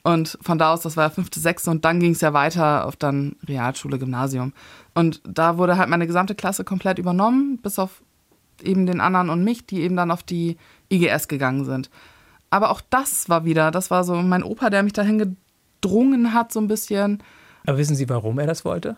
Und 0.03 0.37
von 0.41 0.57
da 0.57 0.73
aus, 0.73 0.81
das 0.81 0.97
war 0.97 1.05
ja 1.05 1.09
fünfte, 1.09 1.39
sechste 1.39 1.69
und 1.71 1.85
dann 1.85 1.99
ging 1.99 2.11
es 2.11 2.21
ja 2.21 2.33
weiter 2.33 2.85
auf 2.85 2.95
dann 2.95 3.35
Realschule, 3.47 3.99
Gymnasium. 3.99 4.53
Und 4.93 5.21
da 5.23 5.57
wurde 5.57 5.77
halt 5.77 5.89
meine 5.89 6.07
gesamte 6.07 6.35
Klasse 6.35 6.63
komplett 6.63 6.99
übernommen, 6.99 7.59
bis 7.61 7.79
auf 7.79 8.01
eben 8.63 8.85
den 8.85 9.01
anderen 9.01 9.29
und 9.29 9.43
mich, 9.43 9.65
die 9.65 9.81
eben 9.81 9.95
dann 9.95 10.11
auf 10.11 10.23
die 10.23 10.57
IGS 10.91 11.27
gegangen 11.27 11.65
sind. 11.65 11.89
Aber 12.49 12.69
auch 12.71 12.81
das 12.89 13.29
war 13.29 13.45
wieder, 13.45 13.71
das 13.71 13.91
war 13.91 14.03
so 14.03 14.15
mein 14.15 14.43
Opa, 14.43 14.69
der 14.69 14.83
mich 14.83 14.93
dahin 14.93 15.37
gedrungen 15.81 16.33
hat, 16.33 16.51
so 16.51 16.59
ein 16.59 16.67
bisschen. 16.67 17.21
Aber 17.65 17.77
wissen 17.77 17.95
Sie, 17.95 18.09
warum 18.09 18.39
er 18.39 18.47
das 18.47 18.65
wollte? 18.65 18.97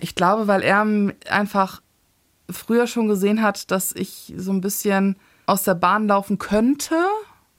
Ich 0.00 0.14
glaube, 0.14 0.46
weil 0.46 0.62
er 0.62 0.86
einfach 1.28 1.82
früher 2.50 2.86
schon 2.86 3.08
gesehen 3.08 3.42
hat, 3.42 3.70
dass 3.70 3.92
ich 3.92 4.32
so 4.36 4.52
ein 4.52 4.60
bisschen 4.60 5.16
aus 5.46 5.62
der 5.62 5.74
Bahn 5.74 6.06
laufen 6.06 6.38
könnte, 6.38 6.94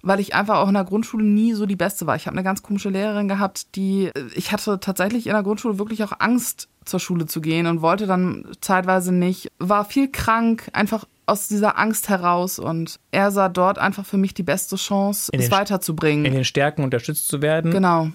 weil 0.01 0.19
ich 0.19 0.35
einfach 0.35 0.57
auch 0.57 0.67
in 0.67 0.73
der 0.73 0.83
Grundschule 0.83 1.23
nie 1.23 1.53
so 1.53 1.65
die 1.65 1.75
Beste 1.75 2.05
war. 2.07 2.15
Ich 2.15 2.27
habe 2.27 2.35
eine 2.35 2.43
ganz 2.43 2.63
komische 2.63 2.89
Lehrerin 2.89 3.27
gehabt, 3.27 3.75
die 3.75 4.11
ich 4.35 4.51
hatte 4.51 4.79
tatsächlich 4.79 5.27
in 5.27 5.33
der 5.33 5.43
Grundschule 5.43 5.79
wirklich 5.79 6.03
auch 6.03 6.13
Angst 6.19 6.69
zur 6.85 6.99
Schule 6.99 7.25
zu 7.25 7.39
gehen 7.41 7.65
und 7.67 7.81
wollte 7.81 8.07
dann 8.07 8.45
zeitweise 8.61 9.13
nicht, 9.13 9.51
war 9.59 9.85
viel 9.85 10.09
krank, 10.09 10.69
einfach 10.73 11.05
aus 11.25 11.47
dieser 11.47 11.77
Angst 11.77 12.09
heraus 12.09 12.59
und 12.59 12.99
er 13.11 13.31
sah 13.31 13.47
dort 13.47 13.79
einfach 13.79 14.05
für 14.05 14.17
mich 14.17 14.33
die 14.33 14.43
beste 14.43 14.75
Chance, 14.75 15.29
In 15.31 15.39
es 15.39 15.51
weiterzubringen. 15.51 16.25
In 16.25 16.33
den 16.33 16.43
Stärken 16.43 16.83
unterstützt 16.83 17.27
zu 17.27 17.41
werden 17.41 17.71
genau. 17.71 18.09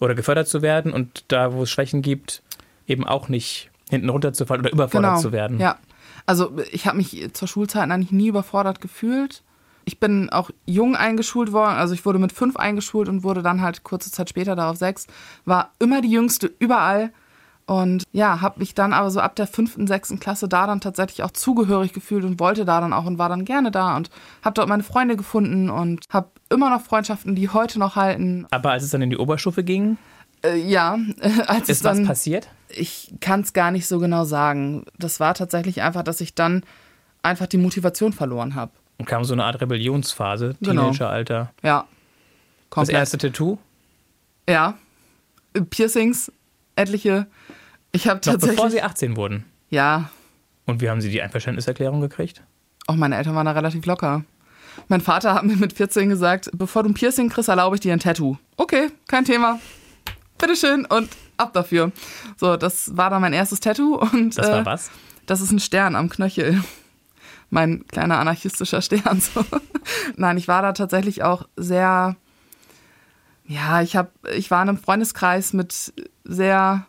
Oder 0.00 0.14
gefördert 0.14 0.48
zu 0.48 0.62
werden 0.62 0.92
und 0.92 1.24
da, 1.28 1.52
wo 1.52 1.62
es 1.62 1.70
Schwächen 1.70 2.02
gibt, 2.02 2.42
eben 2.86 3.04
auch 3.04 3.28
nicht 3.28 3.70
hinten 3.90 4.08
runterzufallen 4.08 4.64
oder 4.64 4.72
überfordert 4.72 5.20
zu 5.20 5.32
werden. 5.32 5.58
Genau. 5.58 5.70
Ja. 5.70 5.78
Also 6.26 6.52
ich 6.72 6.86
habe 6.86 6.96
mich 6.96 7.30
zur 7.34 7.46
Schulzeit 7.46 7.90
eigentlich 7.90 8.12
nie 8.12 8.28
überfordert 8.28 8.80
gefühlt. 8.80 9.42
Ich 9.84 10.00
bin 10.00 10.30
auch 10.30 10.50
jung 10.64 10.96
eingeschult 10.96 11.52
worden, 11.52 11.76
also 11.76 11.94
ich 11.94 12.04
wurde 12.04 12.18
mit 12.18 12.32
fünf 12.32 12.56
eingeschult 12.56 13.08
und 13.08 13.22
wurde 13.22 13.42
dann 13.42 13.62
halt 13.62 13.84
kurze 13.84 14.10
Zeit 14.10 14.28
später 14.28 14.56
darauf 14.56 14.76
sechs. 14.76 15.06
War 15.44 15.70
immer 15.78 16.00
die 16.00 16.10
Jüngste 16.10 16.50
überall 16.58 17.12
und 17.66 18.04
ja, 18.12 18.40
habe 18.40 18.60
mich 18.60 18.74
dann 18.74 18.92
aber 18.92 19.10
so 19.10 19.20
ab 19.20 19.36
der 19.36 19.46
fünften, 19.46 19.86
sechsten 19.86 20.18
Klasse 20.20 20.48
da 20.48 20.66
dann 20.66 20.80
tatsächlich 20.80 21.22
auch 21.22 21.32
zugehörig 21.32 21.92
gefühlt 21.92 22.24
und 22.24 22.40
wollte 22.40 22.64
da 22.64 22.80
dann 22.80 22.92
auch 22.92 23.06
und 23.06 23.18
war 23.18 23.28
dann 23.28 23.44
gerne 23.44 23.70
da 23.70 23.96
und 23.96 24.10
habe 24.42 24.54
dort 24.54 24.68
meine 24.68 24.84
Freunde 24.84 25.16
gefunden 25.16 25.70
und 25.70 26.04
habe 26.12 26.30
immer 26.50 26.70
noch 26.70 26.82
Freundschaften, 26.82 27.34
die 27.34 27.48
heute 27.48 27.78
noch 27.78 27.96
halten. 27.96 28.46
Aber 28.50 28.70
als 28.72 28.82
es 28.84 28.90
dann 28.90 29.02
in 29.02 29.10
die 29.10 29.16
Oberstufe 29.18 29.64
ging, 29.64 29.98
Äh, 30.44 30.56
ja, 30.58 30.98
als 31.46 31.64
es 31.64 31.68
ist 31.78 31.84
was 31.84 31.96
dann 31.96 32.06
passiert? 32.06 32.48
ich 32.68 33.14
kann 33.20 33.40
es 33.40 33.52
gar 33.52 33.70
nicht 33.70 33.86
so 33.86 33.98
genau 33.98 34.24
sagen. 34.24 34.84
Das 34.98 35.18
war 35.20 35.34
tatsächlich 35.34 35.82
einfach, 35.82 36.02
dass 36.02 36.20
ich 36.20 36.34
dann 36.34 36.62
einfach 37.22 37.46
die 37.46 37.58
Motivation 37.58 38.12
verloren 38.12 38.54
habe. 38.54 38.72
Und 38.98 39.06
kam 39.06 39.24
so 39.24 39.32
eine 39.34 39.44
Art 39.44 39.60
Rebellionsphase, 39.60 40.56
Genau. 40.60 40.82
Teenageralter. 40.90 41.52
Ja. 41.62 41.80
Das 41.80 42.70
Komplett. 42.70 42.96
erste 42.96 43.18
Tattoo? 43.18 43.58
Ja. 44.48 44.74
Piercings, 45.70 46.30
etliche. 46.76 47.26
Ich 47.92 48.08
habe 48.08 48.20
Noch 48.26 48.34
bevor 48.34 48.48
tatsächlich. 48.48 48.72
sie 48.72 48.82
18 48.82 49.16
wurden. 49.16 49.44
ja. 49.70 50.10
Und 50.68 50.80
wie 50.80 50.90
haben 50.90 51.00
sie 51.00 51.10
die 51.10 51.22
Einverständniserklärung 51.22 52.00
gekriegt? 52.00 52.42
Auch 52.88 52.96
meine 52.96 53.16
Eltern 53.16 53.36
waren 53.36 53.46
da 53.46 53.52
relativ 53.52 53.86
locker. 53.86 54.24
Mein 54.88 55.00
Vater 55.00 55.34
hat 55.34 55.44
mir 55.44 55.56
mit 55.56 55.72
14 55.72 56.08
gesagt, 56.08 56.50
bevor 56.54 56.82
du 56.82 56.90
ein 56.90 56.94
Piercing 56.94 57.28
kriegst, 57.28 57.48
erlaube 57.48 57.76
ich 57.76 57.80
dir 57.80 57.92
ein 57.92 58.00
Tattoo. 58.00 58.36
Okay, 58.56 58.90
kein 59.08 59.24
Thema. 59.24 59.58
bitteschön 60.38 60.84
und 60.86 61.08
ab 61.36 61.52
dafür. 61.52 61.92
So, 62.36 62.56
das 62.56 62.96
war 62.96 63.10
dann 63.10 63.20
mein 63.20 63.32
erstes 63.32 63.60
Tattoo 63.60 63.96
und 63.96 64.36
Das 64.36 64.48
war 64.48 64.60
äh, 64.60 64.66
was? 64.66 64.90
das 65.26 65.40
ist 65.40 65.50
ein 65.52 65.60
Stern 65.60 65.96
am 65.96 66.08
Knöchel. 66.08 66.62
Mein 67.50 67.86
kleiner 67.86 68.18
anarchistischer 68.18 68.82
Stern. 68.82 69.20
So. 69.20 69.44
Nein, 70.16 70.36
ich 70.36 70.48
war 70.48 70.62
da 70.62 70.72
tatsächlich 70.72 71.22
auch 71.22 71.46
sehr. 71.56 72.16
Ja, 73.46 73.80
ich 73.82 73.94
hab, 73.94 74.10
ich 74.34 74.50
war 74.50 74.60
in 74.62 74.68
einem 74.68 74.78
Freundeskreis 74.78 75.52
mit 75.52 75.92
sehr 76.24 76.86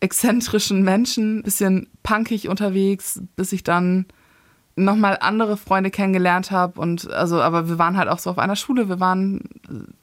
exzentrischen 0.00 0.82
Menschen, 0.82 1.42
bisschen 1.42 1.88
punkig 2.02 2.48
unterwegs, 2.48 3.20
bis 3.36 3.52
ich 3.52 3.64
dann 3.64 4.06
nochmal 4.84 5.18
andere 5.20 5.56
Freunde 5.56 5.90
kennengelernt 5.90 6.50
habe 6.50 6.80
und 6.80 7.10
also 7.10 7.40
aber 7.40 7.68
wir 7.68 7.78
waren 7.78 7.96
halt 7.96 8.08
auch 8.08 8.18
so 8.18 8.30
auf 8.30 8.38
einer 8.38 8.56
Schule, 8.56 8.88
wir 8.88 9.00
waren 9.00 9.42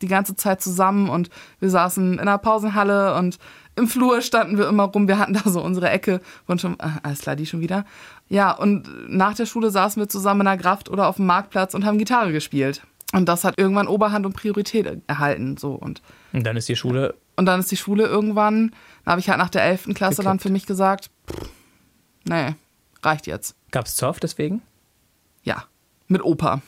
die 0.02 0.08
ganze 0.08 0.36
Zeit 0.36 0.62
zusammen 0.62 1.10
und 1.10 1.30
wir 1.60 1.70
saßen 1.70 2.14
in 2.14 2.20
einer 2.20 2.38
Pausenhalle 2.38 3.16
und 3.16 3.38
im 3.76 3.88
Flur 3.88 4.22
standen 4.22 4.58
wir 4.58 4.68
immer 4.68 4.84
rum, 4.84 5.08
wir 5.08 5.18
hatten 5.18 5.34
da 5.44 5.50
so 5.50 5.62
unsere 5.62 5.90
Ecke 5.90 6.22
und 6.48 6.62
schon 6.62 6.76
ah, 6.80 7.00
alles 7.04 7.22
klar, 7.22 7.36
die 7.36 7.46
schon 7.46 7.62
wieder. 7.62 7.86
Ja, 8.30 8.52
und 8.52 8.88
nach 9.10 9.34
der 9.36 9.46
Schule 9.46 9.70
saßen 9.72 10.02
wir 10.02 10.10
zusammen 10.10 10.42
in 10.42 10.46
der 10.46 10.58
Kraft 10.58 10.90
oder 10.90 11.08
auf 11.08 11.18
dem 11.18 11.26
Marktplatz 11.26 11.74
und 11.74 11.86
haben 11.86 11.98
Gitarre 11.98 12.32
gespielt. 12.32 12.82
Und 13.14 13.30
das 13.30 13.44
hat 13.44 13.58
irgendwann 13.58 13.88
Oberhand 13.88 14.26
und 14.26 14.34
Priorität 14.34 15.02
erhalten 15.08 15.58
so 15.58 15.74
und 15.74 16.02
Und 16.34 16.46
dann 16.46 16.58
ist 16.58 16.68
die 16.68 16.76
Schule. 16.76 17.16
und 17.38 17.46
dann 17.46 17.60
ist 17.60 17.72
die 17.72 17.78
Schule 17.78 18.06
irgendwann, 18.06 18.72
da 19.06 19.12
habe 19.12 19.22
ich 19.22 19.30
halt 19.30 19.40
nach 19.40 19.50
der 19.50 19.64
11. 19.64 19.94
Klasse 19.94 20.24
dann 20.24 20.34
Gekippt. 20.38 20.44
für 20.44 20.50
mich 20.50 20.66
gesagt, 20.66 21.12
pff, 21.30 21.50
nee, 22.28 22.56
reicht 23.06 23.28
jetzt. 23.28 23.56
Gab 23.72 23.86
es 23.86 23.96
Zoff 23.96 24.20
deswegen? 24.20 24.62
Ja, 25.44 25.64
mit 26.08 26.24
Opa. 26.24 26.62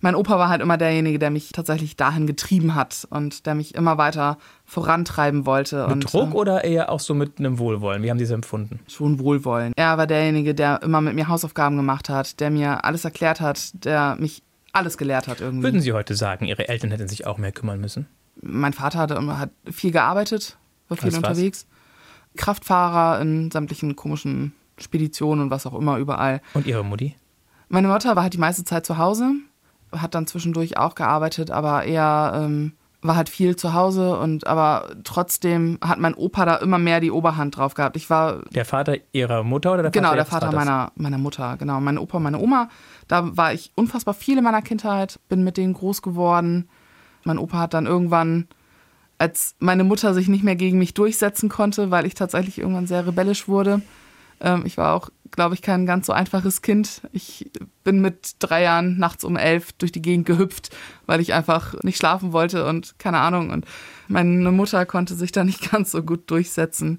Mein 0.00 0.14
Opa 0.14 0.38
war 0.38 0.50
halt 0.50 0.60
immer 0.60 0.76
derjenige, 0.76 1.18
der 1.18 1.30
mich 1.30 1.52
tatsächlich 1.52 1.96
dahin 1.96 2.26
getrieben 2.26 2.74
hat 2.74 3.06
und 3.10 3.46
der 3.46 3.54
mich 3.54 3.74
immer 3.74 3.96
weiter 3.96 4.36
vorantreiben 4.66 5.46
wollte. 5.46 5.84
Mit 5.84 5.92
und, 5.92 6.12
Druck 6.12 6.30
äh, 6.34 6.36
oder 6.36 6.64
eher 6.64 6.90
auch 6.92 7.00
so 7.00 7.14
mit 7.14 7.38
einem 7.38 7.58
Wohlwollen? 7.58 8.02
Wie 8.02 8.10
haben 8.10 8.18
Sie 8.18 8.24
es 8.24 8.30
empfunden? 8.30 8.80
schon 8.88 9.18
Wohlwollen. 9.18 9.72
Er 9.74 9.96
war 9.96 10.06
derjenige, 10.06 10.54
der 10.54 10.82
immer 10.82 11.00
mit 11.00 11.14
mir 11.14 11.28
Hausaufgaben 11.28 11.76
gemacht 11.76 12.10
hat, 12.10 12.40
der 12.40 12.50
mir 12.50 12.84
alles 12.84 13.04
erklärt 13.06 13.40
hat, 13.40 13.84
der 13.84 14.16
mich 14.20 14.42
alles 14.72 14.98
gelehrt 14.98 15.28
hat 15.28 15.40
irgendwie. 15.40 15.64
Würden 15.64 15.80
Sie 15.80 15.94
heute 15.94 16.14
sagen, 16.14 16.44
Ihre 16.44 16.68
Eltern 16.68 16.90
hätten 16.90 17.08
sich 17.08 17.26
auch 17.26 17.38
mehr 17.38 17.52
kümmern 17.52 17.80
müssen? 17.80 18.06
mein 18.42 18.74
Vater 18.74 18.98
hat, 18.98 19.10
immer- 19.12 19.38
hat 19.38 19.48
viel 19.70 19.92
gearbeitet, 19.92 20.58
war 20.88 20.98
viel 20.98 21.06
Als 21.06 21.22
was? 21.22 21.30
unterwegs. 21.30 21.66
Kraftfahrer 22.36 23.20
in 23.22 23.50
sämtlichen 23.50 23.96
komischen 23.96 24.52
Speditionen 24.78 25.44
und 25.44 25.50
was 25.50 25.66
auch 25.66 25.74
immer 25.74 25.98
überall. 25.98 26.40
Und 26.54 26.66
Ihre 26.66 26.84
Mutti? 26.84 27.14
Meine 27.68 27.88
Mutter 27.88 28.14
war 28.16 28.22
halt 28.22 28.34
die 28.34 28.38
meiste 28.38 28.64
Zeit 28.64 28.86
zu 28.86 28.98
Hause, 28.98 29.32
hat 29.92 30.14
dann 30.14 30.26
zwischendurch 30.26 30.76
auch 30.78 30.94
gearbeitet, 30.94 31.50
aber 31.50 31.84
eher 31.84 32.32
ähm, 32.34 32.72
war 33.02 33.16
halt 33.16 33.28
viel 33.28 33.56
zu 33.56 33.74
Hause 33.74 34.18
und 34.18 34.46
aber 34.46 34.88
trotzdem 35.04 35.78
hat 35.82 35.98
mein 35.98 36.14
Opa 36.14 36.44
da 36.44 36.56
immer 36.56 36.78
mehr 36.78 37.00
die 37.00 37.10
Oberhand 37.10 37.56
drauf 37.56 37.74
gehabt. 37.74 37.96
Ich 37.96 38.10
war 38.10 38.42
Der 38.52 38.64
Vater 38.64 38.96
Ihrer 39.12 39.42
Mutter 39.42 39.74
oder 39.74 39.82
der 39.82 39.92
Vater 39.92 40.00
genau 40.00 40.14
der 40.14 40.26
Vater 40.26 40.46
Vaters? 40.46 40.64
meiner 40.64 40.92
meiner 40.96 41.18
Mutter, 41.18 41.56
genau 41.56 41.80
mein 41.80 41.98
Opa, 41.98 42.18
meine 42.18 42.38
Oma. 42.38 42.68
Da 43.08 43.36
war 43.36 43.52
ich 43.52 43.72
unfassbar 43.74 44.14
viel 44.14 44.38
in 44.38 44.44
meiner 44.44 44.62
Kindheit, 44.62 45.20
bin 45.28 45.44
mit 45.44 45.56
denen 45.56 45.74
groß 45.74 46.02
geworden. 46.02 46.68
Mein 47.24 47.38
Opa 47.38 47.58
hat 47.58 47.74
dann 47.74 47.86
irgendwann 47.86 48.48
als 49.18 49.54
meine 49.58 49.84
Mutter 49.84 50.14
sich 50.14 50.28
nicht 50.28 50.44
mehr 50.44 50.56
gegen 50.56 50.78
mich 50.78 50.94
durchsetzen 50.94 51.48
konnte, 51.48 51.90
weil 51.90 52.06
ich 52.06 52.14
tatsächlich 52.14 52.58
irgendwann 52.58 52.86
sehr 52.86 53.06
rebellisch 53.06 53.48
wurde. 53.48 53.82
Ähm, 54.40 54.64
ich 54.66 54.76
war 54.76 54.94
auch, 54.94 55.10
glaube 55.30 55.54
ich, 55.54 55.62
kein 55.62 55.86
ganz 55.86 56.06
so 56.06 56.12
einfaches 56.12 56.62
Kind. 56.62 57.02
Ich 57.12 57.50
bin 57.84 58.00
mit 58.00 58.36
drei 58.38 58.62
Jahren 58.62 58.98
nachts 58.98 59.24
um 59.24 59.36
elf 59.36 59.72
durch 59.72 59.92
die 59.92 60.02
Gegend 60.02 60.26
gehüpft, 60.26 60.74
weil 61.06 61.20
ich 61.20 61.34
einfach 61.34 61.74
nicht 61.82 61.98
schlafen 61.98 62.32
wollte 62.32 62.66
und 62.66 62.98
keine 62.98 63.18
Ahnung. 63.18 63.50
Und 63.50 63.66
meine 64.08 64.50
Mutter 64.50 64.86
konnte 64.86 65.14
sich 65.14 65.32
da 65.32 65.44
nicht 65.44 65.70
ganz 65.70 65.90
so 65.90 66.02
gut 66.02 66.30
durchsetzen. 66.30 66.98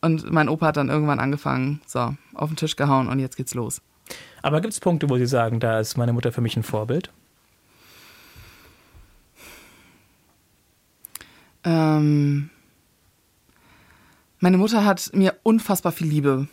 Und 0.00 0.30
mein 0.30 0.48
Opa 0.48 0.66
hat 0.66 0.76
dann 0.76 0.90
irgendwann 0.90 1.18
angefangen, 1.18 1.80
so, 1.86 2.14
auf 2.34 2.50
den 2.50 2.56
Tisch 2.56 2.76
gehauen 2.76 3.08
und 3.08 3.20
jetzt 3.20 3.36
geht's 3.36 3.54
los. 3.54 3.80
Aber 4.42 4.60
gibt 4.60 4.74
es 4.74 4.80
Punkte, 4.80 5.08
wo 5.08 5.16
Sie 5.16 5.26
sagen, 5.26 5.60
da 5.60 5.80
ist 5.80 5.96
meine 5.96 6.12
Mutter 6.12 6.30
für 6.30 6.42
mich 6.42 6.56
ein 6.56 6.62
Vorbild? 6.62 7.10
Ähm, 11.64 12.50
meine 14.40 14.58
Mutter 14.58 14.84
hat 14.84 15.10
mir 15.14 15.34
unfassbar 15.42 15.92
viel 15.92 16.08
Liebe 16.08 16.48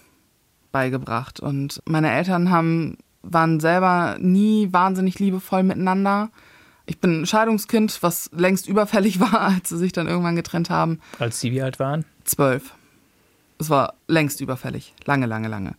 beigebracht 0.71 1.39
und 1.39 1.81
meine 1.85 2.11
Eltern 2.11 2.49
haben, 2.49 2.97
waren 3.21 3.59
selber 3.59 4.17
nie 4.19 4.71
wahnsinnig 4.71 5.19
liebevoll 5.19 5.63
miteinander. 5.63 6.29
Ich 6.85 6.99
bin 6.99 7.21
ein 7.21 7.25
Scheidungskind, 7.25 8.01
was 8.01 8.29
längst 8.33 8.67
überfällig 8.67 9.19
war, 9.19 9.41
als 9.41 9.69
sie 9.69 9.77
sich 9.77 9.91
dann 9.91 10.07
irgendwann 10.07 10.35
getrennt 10.35 10.69
haben. 10.69 10.99
Als 11.19 11.39
Sie 11.39 11.51
wie 11.51 11.61
alt 11.61 11.79
waren? 11.79 12.05
Zwölf. 12.23 12.73
Es 13.59 13.69
war 13.69 13.93
längst 14.07 14.41
überfällig. 14.41 14.93
Lange, 15.05 15.27
lange, 15.27 15.47
lange. 15.47 15.75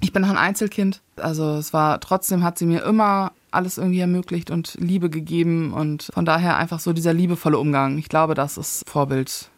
Ich 0.00 0.12
bin 0.12 0.22
noch 0.22 0.28
ein 0.28 0.36
Einzelkind. 0.36 1.00
Also 1.16 1.56
es 1.56 1.72
war 1.72 2.00
trotzdem 2.00 2.42
hat 2.42 2.58
sie 2.58 2.66
mir 2.66 2.82
immer 2.84 3.32
alles 3.50 3.78
irgendwie 3.78 4.00
ermöglicht 4.00 4.50
und 4.50 4.74
Liebe 4.78 5.08
gegeben 5.08 5.72
und 5.72 6.10
von 6.12 6.24
daher 6.24 6.56
einfach 6.56 6.80
so 6.80 6.92
dieser 6.92 7.14
liebevolle 7.14 7.58
Umgang. 7.58 7.98
Ich 7.98 8.08
glaube, 8.08 8.34
das 8.34 8.58
ist 8.58 8.88
Vorbild 8.88 9.50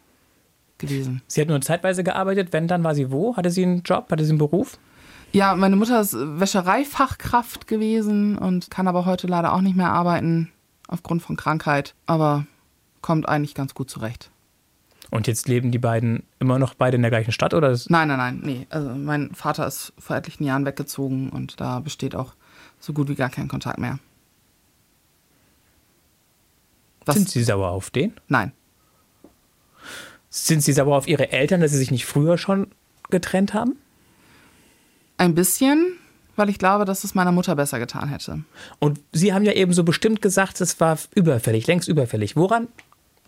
gewesen. 0.77 1.21
Sie 1.27 1.41
hat 1.41 1.47
nur 1.47 1.61
zeitweise 1.61 2.03
gearbeitet. 2.03 2.53
Wenn, 2.53 2.67
dann 2.67 2.83
war 2.83 2.95
sie 2.95 3.11
wo? 3.11 3.35
Hatte 3.35 3.51
sie 3.51 3.63
einen 3.63 3.83
Job? 3.83 4.11
Hatte 4.11 4.23
sie 4.23 4.31
einen 4.31 4.39
Beruf? 4.39 4.77
Ja, 5.31 5.55
meine 5.55 5.75
Mutter 5.75 5.99
ist 5.99 6.15
Wäschereifachkraft 6.15 7.67
gewesen 7.67 8.37
und 8.37 8.71
kann 8.71 8.87
aber 8.87 9.05
heute 9.05 9.27
leider 9.27 9.53
auch 9.53 9.61
nicht 9.61 9.75
mehr 9.75 9.91
arbeiten 9.91 10.51
aufgrund 10.87 11.21
von 11.21 11.35
Krankheit, 11.35 11.95
aber 12.05 12.45
kommt 13.01 13.27
eigentlich 13.27 13.53
ganz 13.53 13.73
gut 13.73 13.89
zurecht. 13.89 14.31
Und 15.09 15.27
jetzt 15.27 15.47
leben 15.47 15.71
die 15.71 15.79
beiden 15.79 16.23
immer 16.39 16.59
noch 16.59 16.73
beide 16.73 16.95
in 16.95 17.01
der 17.01 17.11
gleichen 17.11 17.31
Stadt? 17.31 17.53
Oder 17.53 17.77
Nein, 17.87 18.07
nein, 18.09 18.17
nein, 18.17 18.41
nee. 18.43 18.67
Also 18.69 18.89
mein 18.89 19.33
Vater 19.33 19.65
ist 19.65 19.93
vor 19.97 20.15
etlichen 20.15 20.43
Jahren 20.43 20.65
weggezogen 20.65 21.29
und 21.29 21.59
da 21.61 21.79
besteht 21.79 22.15
auch 22.15 22.33
so 22.79 22.93
gut 22.93 23.07
wie 23.07 23.15
gar 23.15 23.29
kein 23.29 23.47
Kontakt 23.47 23.79
mehr. 23.79 23.99
Was? 27.05 27.15
sind 27.15 27.29
Sie 27.29 27.43
sauer 27.43 27.69
auf 27.69 27.89
den? 27.89 28.13
Nein. 28.27 28.51
Sind 30.45 30.61
Sie 30.61 30.73
sauer 30.73 30.95
auf 30.95 31.07
Ihre 31.07 31.31
Eltern, 31.31 31.61
dass 31.61 31.71
sie 31.71 31.77
sich 31.77 31.91
nicht 31.91 32.05
früher 32.05 32.37
schon 32.37 32.67
getrennt 33.09 33.53
haben? 33.53 33.75
Ein 35.17 35.33
bisschen, 35.33 35.97
weil 36.35 36.49
ich 36.49 36.59
glaube, 36.59 36.85
dass 36.85 37.03
es 37.03 37.15
meiner 37.15 37.31
Mutter 37.31 37.55
besser 37.55 37.79
getan 37.79 38.09
hätte. 38.09 38.43
Und 38.79 38.99
Sie 39.11 39.33
haben 39.33 39.43
ja 39.43 39.53
eben 39.53 39.73
so 39.73 39.83
bestimmt 39.83 40.21
gesagt, 40.21 40.61
es 40.61 40.79
war 40.79 40.97
überfällig, 41.15 41.65
längst 41.65 41.87
überfällig. 41.87 42.35
Woran 42.35 42.67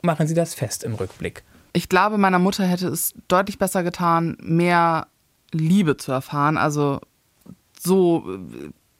machen 0.02 0.28
Sie 0.28 0.36
das 0.36 0.54
fest 0.54 0.84
im 0.84 0.94
Rückblick? 0.94 1.44
Ich 1.74 1.90
glaube, 1.90 2.18
meiner 2.18 2.40
Mutter 2.40 2.66
hätte 2.66 2.88
es 2.88 3.14
deutlich 3.28 3.58
besser 3.58 3.84
getan, 3.84 4.38
mehr 4.42 5.08
Liebe 5.52 5.98
zu 5.98 6.12
erfahren. 6.12 6.58
Also 6.58 7.00
so, 7.80 8.40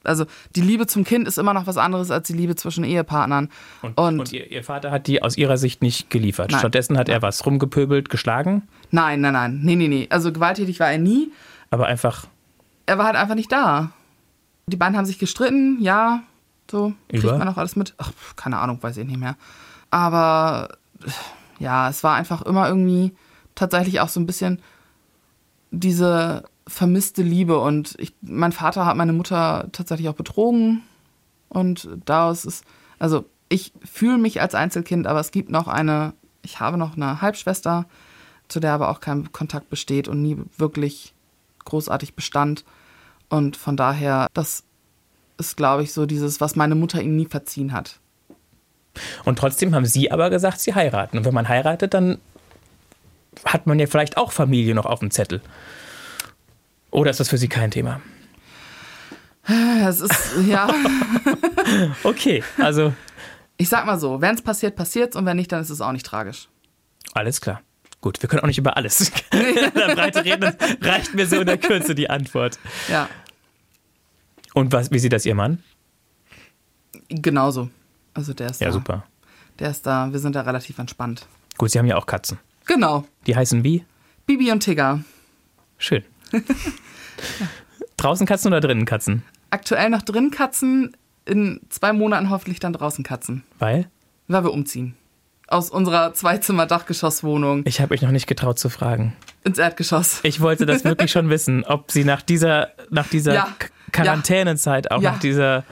also 0.10 0.26
die 0.56 0.62
Liebe 0.62 0.86
zum 0.88 1.04
Kind 1.06 1.28
ist 1.28 1.38
immer 1.38 1.54
noch 1.54 1.68
was 1.68 1.78
anderes 1.78 2.12
als 2.12 2.28
die 2.28 2.34
Liebe 2.34 2.56
zwischen 2.56 2.84
Ehepartnern. 2.84 3.50
Und, 3.82 3.98
Und- 3.98 4.20
und 4.20 4.34
ihr, 4.34 4.52
ihr 4.52 4.64
Vater 4.64 4.92
hat 4.92 5.08
die 5.08 5.24
aus 5.24 5.38
Ihrer 5.38 5.58
Sicht 5.58 5.82
nicht 5.82 6.10
geliefert. 6.10 6.52
Nein. 6.52 6.60
Stattdessen 6.60 6.98
hat 6.98 7.08
er 7.08 7.22
was 7.22 7.46
rumgepöbelt, 7.46 8.10
geschlagen, 8.10 8.68
Nein, 8.92 9.22
nein, 9.22 9.34
nein, 9.34 9.60
nee, 9.64 9.76
nee, 9.76 9.88
nee. 9.88 10.08
Also 10.10 10.34
gewalttätig 10.34 10.80
war 10.80 10.92
er 10.92 10.98
nie. 10.98 11.32
aber 11.70 11.86
einfach 11.88 12.26
Er 12.88 12.98
war 12.98 13.06
halt 13.06 13.16
einfach 13.16 13.36
nicht 13.36 13.52
da. 13.52 13.92
Die 14.68 14.76
beiden 14.78 14.98
haben 14.98 15.06
sich 15.06 15.20
gestritten, 15.20 15.78
ja, 15.82 16.24
so 16.70 16.94
kriegt 17.08 17.24
Über? 17.24 17.38
man 17.38 17.48
auch 17.48 17.58
alles 17.58 17.76
mit. 17.76 17.94
Ach, 17.98 18.12
keine 18.36 18.58
Ahnung, 18.60 18.78
weiß 18.82 18.98
ich 18.98 19.06
nicht 19.08 19.20
mehr. 19.20 19.36
Aber 19.92 20.70
ja, 21.60 21.90
es 21.90 22.04
war 22.04 22.16
einfach 22.16 22.42
immer 22.44 22.68
irgendwie 22.68 23.14
tatsächlich 23.56 24.00
auch 24.00 24.10
so 24.10 24.20
ein 24.20 24.26
bisschen 24.28 24.62
diese 25.72 26.44
vermisste 26.70 27.22
Liebe 27.22 27.60
und 27.60 27.96
ich, 27.98 28.14
mein 28.22 28.52
Vater 28.52 28.86
hat 28.86 28.96
meine 28.96 29.14
Mutter 29.14 29.68
tatsächlich 29.72 30.08
auch 30.10 30.16
betrogen 30.16 30.84
und 31.50 31.90
daraus 32.06 32.46
ist, 32.46 32.64
also 33.00 33.26
ich 33.50 33.74
fühle 33.84 34.18
mich 34.18 34.42
als 34.42 34.56
Einzelkind, 34.56 35.08
aber 35.08 35.20
es 35.20 35.32
gibt 35.32 35.50
noch 35.50 35.68
eine, 35.68 36.14
ich 36.44 36.60
habe 36.60 36.78
noch 36.78 36.96
eine 36.96 37.22
Halbschwester, 37.22 37.86
zu 38.48 38.60
der 38.60 38.74
aber 38.74 38.90
auch 38.90 39.00
kein 39.00 39.32
Kontakt 39.32 39.70
besteht 39.70 40.08
und 40.08 40.22
nie 40.22 40.38
wirklich 40.58 41.14
großartig 41.66 42.14
bestand 42.14 42.64
und 43.30 43.58
von 43.58 43.78
daher, 43.78 44.28
das 44.34 44.64
ist, 45.38 45.56
glaube 45.56 45.84
ich, 45.84 45.94
so 45.94 46.06
dieses, 46.06 46.42
was 46.42 46.56
meine 46.56 46.76
Mutter 46.76 47.02
ihm 47.02 47.16
nie 47.16 47.28
verziehen 47.28 47.74
hat. 47.74 48.00
Und 49.24 49.40
trotzdem 49.40 49.74
haben 49.74 49.86
Sie 49.86 50.12
aber 50.12 50.30
gesagt, 50.30 50.60
Sie 50.60 50.74
heiraten. 50.74 51.18
Und 51.18 51.26
wenn 51.26 51.34
man 51.34 51.48
heiratet, 51.48 51.94
dann 51.94 52.18
hat 53.46 53.68
man 53.68 53.80
ja 53.80 53.88
vielleicht 53.88 54.18
auch 54.18 54.32
Familie 54.32 54.76
noch 54.76 54.86
auf 54.86 55.00
dem 55.00 55.12
Zettel. 55.12 55.42
Oder 56.92 57.12
ist 57.12 57.20
das 57.20 57.30
für 57.30 57.38
Sie 57.38 57.48
kein 57.48 57.72
Thema? 57.72 58.02
Es 59.88 60.00
ist, 60.02 60.32
ja, 60.48 60.68
Okay, 62.04 62.44
also 62.58 62.94
ich 63.58 63.68
sag 63.68 63.86
mal 63.86 64.00
so, 64.00 64.22
wenn 64.22 64.36
es 64.36 64.42
passiert, 64.42 64.76
passiert's 64.76 65.16
und 65.16 65.26
wenn 65.26 65.38
nicht, 65.38 65.52
dann 65.52 65.62
ist 65.62 65.70
es 65.70 65.82
auch 65.82 65.92
nicht 65.92 66.06
tragisch. 66.06 66.48
alles 67.14 67.42
klar. 67.42 67.62
Gut, 68.02 68.22
wir 68.22 68.30
können 68.30 68.42
auch 68.44 68.48
nicht 68.48 68.58
über 68.60 68.78
alles 68.78 69.12
in 69.32 69.74
der 69.74 69.94
Breite 69.96 70.24
reden. 70.24 70.56
Reicht 70.82 71.14
mir 71.16 71.28
so 71.28 71.40
in 71.42 71.46
der 71.48 71.58
Kürze 71.58 71.96
die 71.96 72.10
Antwort. 72.10 72.58
Ja, 72.90 73.10
Und 74.54 74.72
was, 74.72 74.90
wie 74.92 75.00
sieht 75.00 75.12
das 75.14 75.26
Ihr 75.26 75.36
Mann? 75.36 75.62
genauso. 77.10 77.70
Also 78.14 78.34
der 78.34 78.50
ist 78.52 78.62
Ja, 78.62 78.68
da. 78.68 78.74
super. 78.74 79.04
Der 79.60 79.72
ist 79.72 79.86
da, 79.86 80.12
wir 80.12 80.20
sind 80.20 80.36
da 80.36 80.42
relativ 80.42 80.78
entspannt. 80.80 81.26
Gut, 81.58 81.72
Sie 81.72 81.80
haben 81.80 81.86
ja 81.88 81.98
auch 81.98 82.06
Katzen. 82.06 82.40
Genau. 82.66 83.04
Die 83.28 83.36
heißen 83.36 83.64
wie? 83.64 83.84
Bibi 84.26 84.52
und 84.52 84.62
Tigger. 84.62 85.04
Schön. 85.78 86.04
Draußen 87.98 88.26
Katzen 88.26 88.48
oder 88.48 88.62
drinnen 88.62 88.86
Katzen? 88.86 89.24
Aktuell 89.50 89.90
noch 89.90 90.02
drin 90.02 90.32
Katzen, 90.32 90.96
in 91.26 91.60
zwei 91.70 91.92
Monaten 91.94 92.30
hoffentlich 92.30 92.60
dann 92.60 92.74
draußen 92.74 93.04
Katzen. 93.04 93.44
Weil? 93.60 93.88
Weil 94.28 94.44
wir 94.44 94.54
umziehen. 94.54 94.96
Aus 95.48 95.70
unserer 95.72 96.14
Zweizimmer-Dachgeschosswohnung 96.14 97.64
Ich 97.66 97.82
habe 97.82 97.94
euch 97.94 98.02
noch 98.04 98.12
nicht 98.12 98.28
getraut 98.28 98.60
zu 98.60 98.70
fragen. 98.70 99.16
ins 99.44 99.58
Erdgeschoss. 99.58 100.20
Ich 100.24 100.42
wollte 100.42 100.66
das 100.66 100.84
wirklich 100.84 101.12
schon 101.12 101.30
wissen, 101.30 101.64
ob 101.66 101.92
sie 101.92 102.04
nach 102.04 102.22
dieser, 102.22 102.70
nach 102.90 103.08
dieser 103.08 103.34
Ja. 103.34 103.48
Quarantänezeit, 103.92 104.92
auch 104.92 105.02
Ja. 105.02 105.14
nach 105.14 105.20
dieser. 105.20 105.64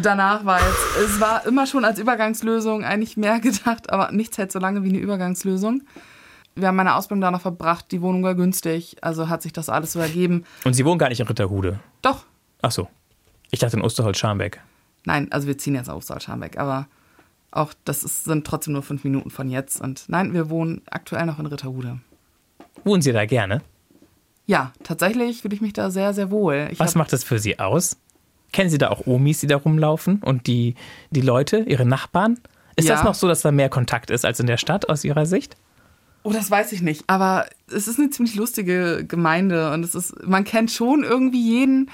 Danach 0.00 0.44
war 0.46 0.58
jetzt, 0.60 1.04
es 1.04 1.20
war 1.20 1.44
immer 1.46 1.66
schon 1.66 1.84
als 1.84 1.98
Übergangslösung 1.98 2.84
eigentlich 2.84 3.16
mehr 3.18 3.38
gedacht, 3.40 3.90
aber 3.92 4.10
nichts 4.12 4.38
hält 4.38 4.50
so 4.50 4.58
lange 4.58 4.82
wie 4.84 4.88
eine 4.88 4.98
Übergangslösung. 4.98 5.82
Wir 6.54 6.68
haben 6.68 6.76
meine 6.76 6.94
Ausbildung 6.96 7.22
da 7.22 7.30
noch 7.30 7.40
verbracht, 7.40 7.86
die 7.92 8.02
Wohnung 8.02 8.22
war 8.22 8.34
günstig, 8.34 8.96
also 9.00 9.28
hat 9.28 9.40
sich 9.42 9.52
das 9.52 9.68
alles 9.68 9.92
so 9.92 10.00
ergeben. 10.00 10.44
Und 10.64 10.74
sie 10.74 10.84
wohnen 10.84 10.98
gar 10.98 11.08
nicht 11.08 11.20
in 11.20 11.26
Ritterhude. 11.26 11.80
Doch, 12.02 12.24
Ach 12.64 12.70
so. 12.70 12.88
Ich 13.50 13.58
dachte 13.58 13.76
in 13.76 13.82
Osterholz-Scharmbeck. 13.82 14.60
nein, 15.04 15.30
also 15.32 15.46
wir 15.48 15.58
ziehen 15.58 15.74
jetzt 15.74 15.90
auf 15.90 16.04
Salzscharmbeck, 16.04 16.58
aber 16.58 16.86
auch 17.50 17.74
das 17.84 18.02
ist, 18.04 18.24
sind 18.24 18.46
trotzdem 18.46 18.72
nur 18.74 18.82
fünf 18.82 19.04
Minuten 19.04 19.30
von 19.30 19.50
jetzt. 19.50 19.80
Und 19.80 20.04
nein, 20.08 20.32
wir 20.32 20.48
wohnen 20.48 20.80
aktuell 20.90 21.26
noch 21.26 21.38
in 21.38 21.46
Ritterhude. 21.46 21.98
Wohnen 22.84 23.02
Sie 23.02 23.12
da 23.12 23.26
gerne? 23.26 23.60
Ja, 24.46 24.72
tatsächlich 24.84 25.42
fühle 25.42 25.54
ich 25.54 25.60
mich 25.60 25.72
da 25.72 25.90
sehr, 25.90 26.14
sehr 26.14 26.30
wohl. 26.30 26.68
Ich 26.70 26.78
Was 26.80 26.94
macht 26.94 27.12
das 27.12 27.24
für 27.24 27.38
Sie 27.38 27.58
aus? 27.58 27.96
Kennen 28.52 28.70
Sie 28.70 28.78
da 28.78 28.88
auch 28.90 29.06
Omis, 29.06 29.40
die 29.40 29.46
da 29.48 29.56
rumlaufen 29.56 30.22
und 30.22 30.46
die, 30.46 30.74
die 31.10 31.20
Leute, 31.20 31.58
Ihre 31.66 31.84
Nachbarn? 31.84 32.38
Ist 32.76 32.88
Ja. 32.88 32.94
das 32.94 33.04
noch 33.04 33.14
so, 33.14 33.28
dass 33.28 33.42
da 33.42 33.50
mehr 33.52 33.68
Kontakt 33.68 34.10
ist 34.10 34.24
als 34.24 34.40
in 34.40 34.46
der 34.46 34.56
Stadt 34.56 34.88
aus 34.88 35.04
Ihrer 35.04 35.26
Sicht? 35.26 35.56
Oh, 36.24 36.32
das 36.32 36.50
weiß 36.50 36.72
ich 36.72 36.82
nicht. 36.82 37.04
Aber 37.08 37.46
es 37.68 37.88
ist 37.88 37.98
eine 37.98 38.10
ziemlich 38.10 38.36
lustige 38.36 39.04
Gemeinde 39.06 39.72
und 39.72 39.84
es 39.84 39.94
ist, 39.94 40.24
man 40.24 40.44
kennt 40.44 40.70
schon 40.70 41.02
irgendwie 41.02 41.42
jeden, 41.42 41.90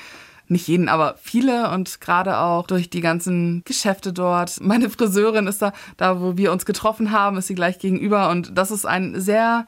nicht 0.49 0.69
jeden, 0.69 0.89
aber 0.89 1.17
viele 1.23 1.71
und 1.71 2.01
gerade 2.01 2.39
auch 2.39 2.67
durch 2.67 2.91
die 2.91 3.01
ganzen 3.01 3.63
Geschäfte 3.65 4.13
dort. 4.13 4.61
Meine 4.61 4.91
Friseurin 4.91 5.47
ist 5.47 5.63
da, 5.63 5.73
da 5.97 6.21
wo 6.21 6.37
wir 6.37 6.53
uns 6.53 6.67
getroffen 6.67 7.11
haben, 7.11 7.39
ist 7.39 7.47
sie 7.47 7.55
gleich 7.55 7.79
gegenüber 7.79 8.31
und 8.31 8.57
das 8.57 8.71
ist 8.71 8.87
ein 8.87 9.19
sehr 9.21 9.67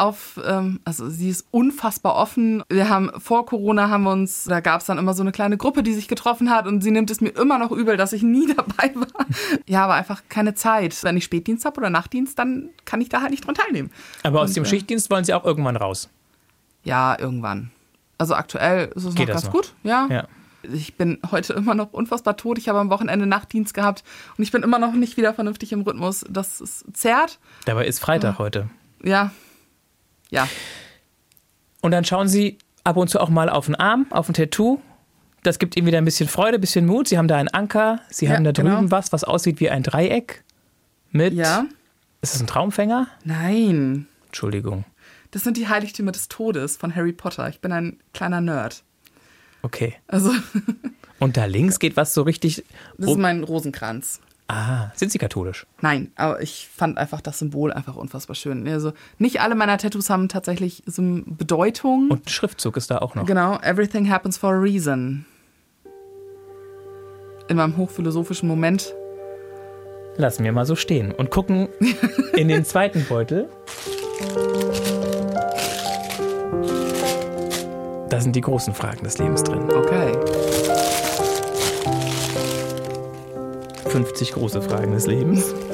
auf, 0.00 0.40
ähm, 0.44 0.80
also 0.84 1.08
sie 1.08 1.28
ist 1.28 1.46
unfassbar 1.50 2.16
offen. 2.16 2.62
Wir 2.68 2.88
haben 2.88 3.10
vor 3.18 3.46
Corona 3.46 3.88
haben 3.88 4.04
wir 4.04 4.12
uns, 4.12 4.44
da 4.44 4.60
gab 4.60 4.80
es 4.80 4.86
dann 4.86 4.98
immer 4.98 5.14
so 5.14 5.22
eine 5.22 5.32
kleine 5.32 5.56
Gruppe, 5.56 5.82
die 5.82 5.92
sich 5.92 6.08
getroffen 6.08 6.50
hat 6.50 6.66
und 6.66 6.82
sie 6.82 6.90
nimmt 6.90 7.10
es 7.10 7.20
mir 7.20 7.30
immer 7.30 7.58
noch 7.58 7.70
übel, 7.70 7.96
dass 7.96 8.12
ich 8.12 8.22
nie 8.22 8.46
dabei 8.56 8.94
war. 8.94 9.26
Ja, 9.66 9.84
aber 9.84 9.94
einfach 9.94 10.22
keine 10.28 10.54
Zeit. 10.54 11.02
Wenn 11.02 11.16
ich 11.16 11.24
Spätdienst 11.24 11.64
habe 11.64 11.78
oder 11.78 11.90
Nachtdienst, 11.90 12.38
dann 12.38 12.70
kann 12.84 13.00
ich 13.00 13.08
da 13.08 13.20
halt 13.20 13.30
nicht 13.30 13.46
dran 13.46 13.54
teilnehmen. 13.54 13.90
Aber 14.22 14.40
aus 14.40 14.50
Und, 14.50 14.56
dem 14.56 14.64
äh, 14.64 14.66
Schichtdienst 14.66 15.10
wollen 15.10 15.24
Sie 15.24 15.34
auch 15.34 15.44
irgendwann 15.44 15.76
raus. 15.76 16.08
Ja, 16.82 17.18
irgendwann. 17.18 17.70
Also 18.18 18.34
aktuell 18.34 18.90
ist 18.94 19.04
es 19.04 19.14
Geht 19.14 19.28
noch 19.28 19.34
das 19.34 19.42
ganz 19.44 19.54
noch? 19.54 19.62
gut, 19.62 19.74
ja. 19.82 20.06
Ja. 20.10 20.24
Ich 20.62 20.96
bin 20.96 21.18
heute 21.30 21.54
immer 21.54 21.74
noch 21.74 21.92
unfassbar 21.92 22.36
tot. 22.36 22.58
Ich 22.58 22.68
habe 22.68 22.78
am 22.78 22.90
Wochenende 22.90 23.26
Nachtdienst 23.26 23.72
gehabt 23.72 24.04
und 24.36 24.44
ich 24.44 24.50
bin 24.50 24.62
immer 24.62 24.78
noch 24.78 24.92
nicht 24.92 25.16
wieder 25.16 25.32
vernünftig 25.32 25.72
im 25.72 25.80
Rhythmus. 25.82 26.24
Das 26.28 26.60
ist 26.60 26.84
zerrt. 26.92 27.38
Dabei 27.64 27.86
ist 27.86 27.98
Freitag 27.98 28.38
heute. 28.38 28.68
Ja. 29.02 29.30
Ja. 30.30 30.48
Und 31.80 31.90
dann 31.92 32.04
schauen 32.04 32.28
Sie 32.28 32.58
ab 32.84 32.96
und 32.96 33.08
zu 33.08 33.20
auch 33.20 33.28
mal 33.28 33.48
auf 33.48 33.66
den 33.66 33.74
Arm, 33.74 34.06
auf 34.10 34.28
ein 34.28 34.34
Tattoo. 34.34 34.80
Das 35.42 35.58
gibt 35.58 35.76
Ihnen 35.76 35.86
wieder 35.86 35.98
ein 35.98 36.04
bisschen 36.04 36.28
Freude, 36.28 36.58
ein 36.58 36.60
bisschen 36.60 36.84
Mut. 36.86 37.08
Sie 37.08 37.16
haben 37.16 37.28
da 37.28 37.36
einen 37.36 37.48
Anker. 37.48 38.00
Sie 38.10 38.26
Ja, 38.26 38.32
haben 38.32 38.44
da 38.44 38.52
drüben 38.52 38.68
genau. 38.70 38.90
was, 38.90 39.12
was 39.12 39.24
aussieht 39.24 39.60
wie 39.60 39.70
ein 39.70 39.82
Dreieck. 39.82 40.44
Mit. 41.12 41.32
Ja. 41.34 41.64
Ist 42.20 42.34
es 42.34 42.40
ein 42.42 42.46
Traumfänger? 42.46 43.08
Nein. 43.24 44.06
Entschuldigung. 44.26 44.84
Das 45.30 45.42
sind 45.42 45.56
die 45.56 45.68
Heiligtümer 45.68 46.12
des 46.12 46.28
Todes 46.28 46.76
von 46.76 46.94
Harry 46.94 47.12
Potter. 47.12 47.48
Ich 47.48 47.60
bin 47.60 47.72
ein 47.72 47.98
kleiner 48.12 48.40
Nerd. 48.40 48.82
Okay. 49.62 49.94
Also, 50.08 50.32
Und 51.18 51.36
da 51.36 51.46
links 51.46 51.78
geht 51.78 51.96
was 51.96 52.12
so 52.14 52.22
richtig. 52.22 52.64
das 52.98 53.10
ist 53.10 53.16
mein 53.18 53.42
Rosenkranz. 53.42 54.20
Ah, 54.52 54.92
sind 54.94 55.12
Sie 55.12 55.18
katholisch? 55.18 55.66
Nein, 55.80 56.10
aber 56.16 56.40
ich 56.42 56.68
fand 56.74 56.98
einfach 56.98 57.20
das 57.20 57.38
Symbol 57.38 57.72
einfach 57.72 57.96
unfassbar 57.96 58.34
schön. 58.34 58.66
Also, 58.68 58.92
nicht 59.18 59.40
alle 59.40 59.54
meiner 59.54 59.78
Tattoos 59.78 60.10
haben 60.10 60.28
tatsächlich 60.28 60.82
so 60.86 61.02
eine 61.02 61.22
Bedeutung. 61.26 62.10
Und 62.10 62.26
ein 62.26 62.28
Schriftzug 62.28 62.76
ist 62.76 62.90
da 62.90 62.98
auch 62.98 63.14
noch. 63.14 63.26
Genau, 63.26 63.58
everything 63.62 64.10
happens 64.10 64.36
for 64.36 64.50
a 64.50 64.58
reason. 64.58 65.24
In 67.48 67.56
meinem 67.56 67.76
hochphilosophischen 67.76 68.48
Moment. 68.48 68.94
Lassen 70.16 70.44
wir 70.44 70.52
mal 70.52 70.66
so 70.66 70.76
stehen 70.76 71.12
und 71.12 71.30
gucken 71.30 71.68
in 72.34 72.48
den 72.48 72.64
zweiten 72.66 73.04
Beutel. 73.08 73.48
Da 78.10 78.20
sind 78.20 78.34
die 78.36 78.40
großen 78.40 78.74
Fragen 78.74 79.04
des 79.04 79.18
Lebens 79.18 79.42
drin. 79.44 79.62
Okay. 79.70 80.12
50 83.90 84.32
große 84.32 84.62
Fragen 84.62 84.92
des 84.92 85.06
Lebens. 85.06 85.44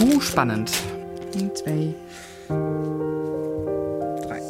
Uh, 0.00 0.20
spannend. 0.20 0.72
Ein, 1.36 1.54
Zwei. 1.54 1.94
Drei. 4.26 4.40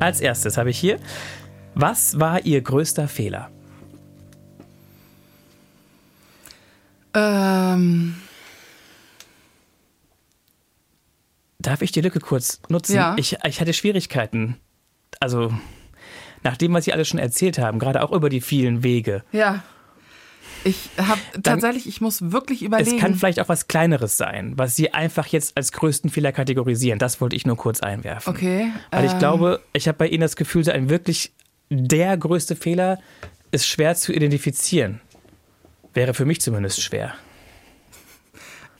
Als 0.00 0.20
erstes 0.22 0.56
habe 0.56 0.70
ich 0.70 0.78
hier, 0.78 0.98
was 1.74 2.18
war 2.18 2.46
Ihr 2.46 2.62
größter 2.62 3.08
Fehler? 3.08 3.50
Ähm, 7.14 8.14
Darf 11.66 11.82
ich 11.82 11.90
die 11.90 12.00
Lücke 12.00 12.20
kurz 12.20 12.60
nutzen? 12.68 12.94
Ja. 12.94 13.16
Ich, 13.18 13.36
ich 13.44 13.60
hatte 13.60 13.72
Schwierigkeiten. 13.72 14.56
Also, 15.18 15.52
nach 16.46 16.56
dem, 16.56 16.72
was 16.72 16.84
Sie 16.84 16.92
alles 16.92 17.08
schon 17.08 17.18
erzählt 17.18 17.58
haben, 17.58 17.78
gerade 17.78 18.02
auch 18.02 18.12
über 18.12 18.30
die 18.30 18.40
vielen 18.40 18.82
Wege. 18.82 19.22
ja. 19.32 19.62
Ich 20.64 20.90
habe 20.98 21.20
tatsächlich, 21.44 21.86
ich 21.86 22.00
muss 22.00 22.32
wirklich 22.32 22.64
überlegen. 22.64 22.96
Es 22.96 23.00
kann 23.00 23.14
vielleicht 23.14 23.38
auch 23.38 23.48
was 23.48 23.68
Kleineres 23.68 24.16
sein, 24.16 24.54
was 24.56 24.74
Sie 24.74 24.92
einfach 24.92 25.28
jetzt 25.28 25.56
als 25.56 25.70
größten 25.70 26.10
Fehler 26.10 26.32
kategorisieren. 26.32 26.98
Das 26.98 27.20
wollte 27.20 27.36
ich 27.36 27.46
nur 27.46 27.56
kurz 27.56 27.80
einwerfen. 27.80 28.34
okay. 28.34 28.72
Weil 28.90 29.04
ich 29.04 29.12
ähm, 29.12 29.18
glaube, 29.20 29.60
ich 29.72 29.86
habe 29.86 29.96
bei 29.96 30.08
Ihnen 30.08 30.22
das 30.22 30.34
Gefühl, 30.34 30.64
so 30.64 30.72
ein 30.72 30.88
wirklich 30.88 31.32
der 31.70 32.16
größte 32.16 32.56
Fehler 32.56 32.98
ist 33.52 33.68
schwer 33.68 33.94
zu 33.94 34.12
identifizieren. 34.12 35.00
Wäre 35.94 36.14
für 36.14 36.24
mich 36.24 36.40
zumindest 36.40 36.82
schwer. 36.82 37.14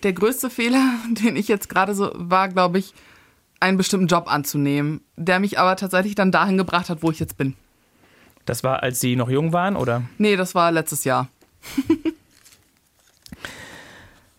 Der 0.02 0.12
größte 0.12 0.50
Fehler, 0.50 0.94
den 1.10 1.36
ich 1.36 1.46
jetzt 1.46 1.68
gerade 1.68 1.94
so 1.94 2.10
war, 2.14 2.48
glaube 2.48 2.80
ich, 2.80 2.94
einen 3.60 3.76
bestimmten 3.76 4.06
Job 4.06 4.30
anzunehmen, 4.30 5.00
der 5.16 5.40
mich 5.40 5.58
aber 5.58 5.76
tatsächlich 5.76 6.14
dann 6.14 6.32
dahin 6.32 6.56
gebracht 6.56 6.88
hat, 6.90 7.02
wo 7.02 7.10
ich 7.10 7.18
jetzt 7.18 7.36
bin. 7.36 7.54
Das 8.44 8.62
war, 8.62 8.82
als 8.82 9.00
Sie 9.00 9.16
noch 9.16 9.28
jung 9.28 9.52
waren, 9.52 9.76
oder? 9.76 10.02
Nee, 10.18 10.36
das 10.36 10.54
war 10.54 10.70
letztes 10.70 11.04
Jahr. 11.04 11.28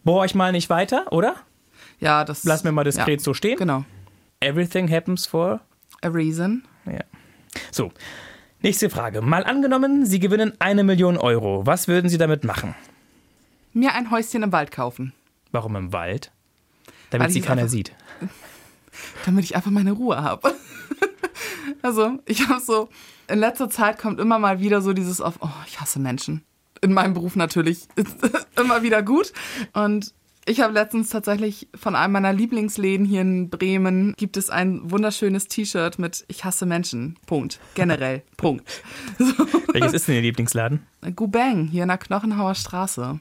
Bohr 0.03 0.23
ich 0.23 0.35
mal 0.35 0.53
nicht 0.53 0.69
weiter, 0.69 1.11
oder? 1.11 1.35
Ja, 1.99 2.23
das. 2.23 2.45
Lass 2.45 2.63
mir 2.63 2.71
mal 2.71 2.85
diskret 2.85 3.19
ja, 3.19 3.23
so 3.23 3.33
stehen. 3.33 3.57
Genau. 3.57 3.83
Everything 4.39 4.89
happens 4.89 5.25
for. 5.25 5.59
A 6.01 6.07
reason. 6.07 6.63
Ja. 6.85 7.01
So, 7.71 7.91
nächste 8.61 8.89
Frage. 8.89 9.21
Mal 9.21 9.43
angenommen, 9.43 10.05
Sie 10.05 10.19
gewinnen 10.19 10.53
eine 10.59 10.83
Million 10.83 11.17
Euro. 11.17 11.65
Was 11.65 11.87
würden 11.87 12.09
Sie 12.09 12.17
damit 12.17 12.43
machen? 12.43 12.75
Mir 13.73 13.93
ein 13.93 14.09
Häuschen 14.09 14.43
im 14.43 14.51
Wald 14.51 14.71
kaufen, 14.71 15.13
Warum 15.51 15.75
im 15.75 15.93
Wald? 15.93 16.31
Weil 16.85 17.19
Damit 17.19 17.27
ich 17.29 17.33
Sie 17.33 17.41
keiner 17.41 17.67
sieht. 17.67 17.93
damit 19.25 19.45
ich 19.45 19.55
einfach 19.55 19.71
meine 19.71 19.91
Ruhe 19.91 20.21
habe. 20.21 20.53
also, 21.81 22.19
ich 22.25 22.47
habe 22.47 22.61
so, 22.61 22.89
in 23.27 23.39
letzter 23.39 23.69
Zeit 23.69 23.97
kommt 23.97 24.19
immer 24.19 24.39
mal 24.39 24.59
wieder 24.59 24.81
so 24.81 24.93
dieses 24.93 25.21
auf, 25.21 25.35
oh, 25.41 25.49
ich 25.67 25.79
hasse 25.79 25.99
Menschen. 25.99 26.43
In 26.81 26.93
meinem 26.93 27.13
Beruf 27.13 27.35
natürlich 27.35 27.87
ist 27.95 28.17
immer 28.55 28.83
wieder 28.83 29.01
gut. 29.01 29.33
Und 29.73 30.13
ich 30.49 30.61
habe 30.61 30.73
letztens 30.73 31.09
tatsächlich 31.09 31.67
von 31.75 31.93
einem 31.93 32.13
meiner 32.13 32.31
Lieblingsläden 32.31 33.05
hier 33.05 33.19
in 33.19 33.49
Bremen 33.49 34.13
gibt 34.15 34.37
es 34.37 34.49
ein 34.49 34.89
wunderschönes 34.89 35.49
T-Shirt 35.49 35.99
mit 35.99 36.23
Ich 36.29 36.45
hasse 36.45 36.65
Menschen. 36.65 37.19
Punkt. 37.25 37.59
Generell. 37.75 38.23
Punkt. 38.37 38.65
Welches 39.73 39.91
ist 39.91 40.07
denn 40.07 40.15
Ihr 40.15 40.21
Lieblingsladen? 40.21 40.87
Gubang 41.15 41.67
hier 41.67 41.83
in 41.83 41.89
der 41.89 41.97
Knochenhauer 41.97 42.55
Straße. 42.55 43.19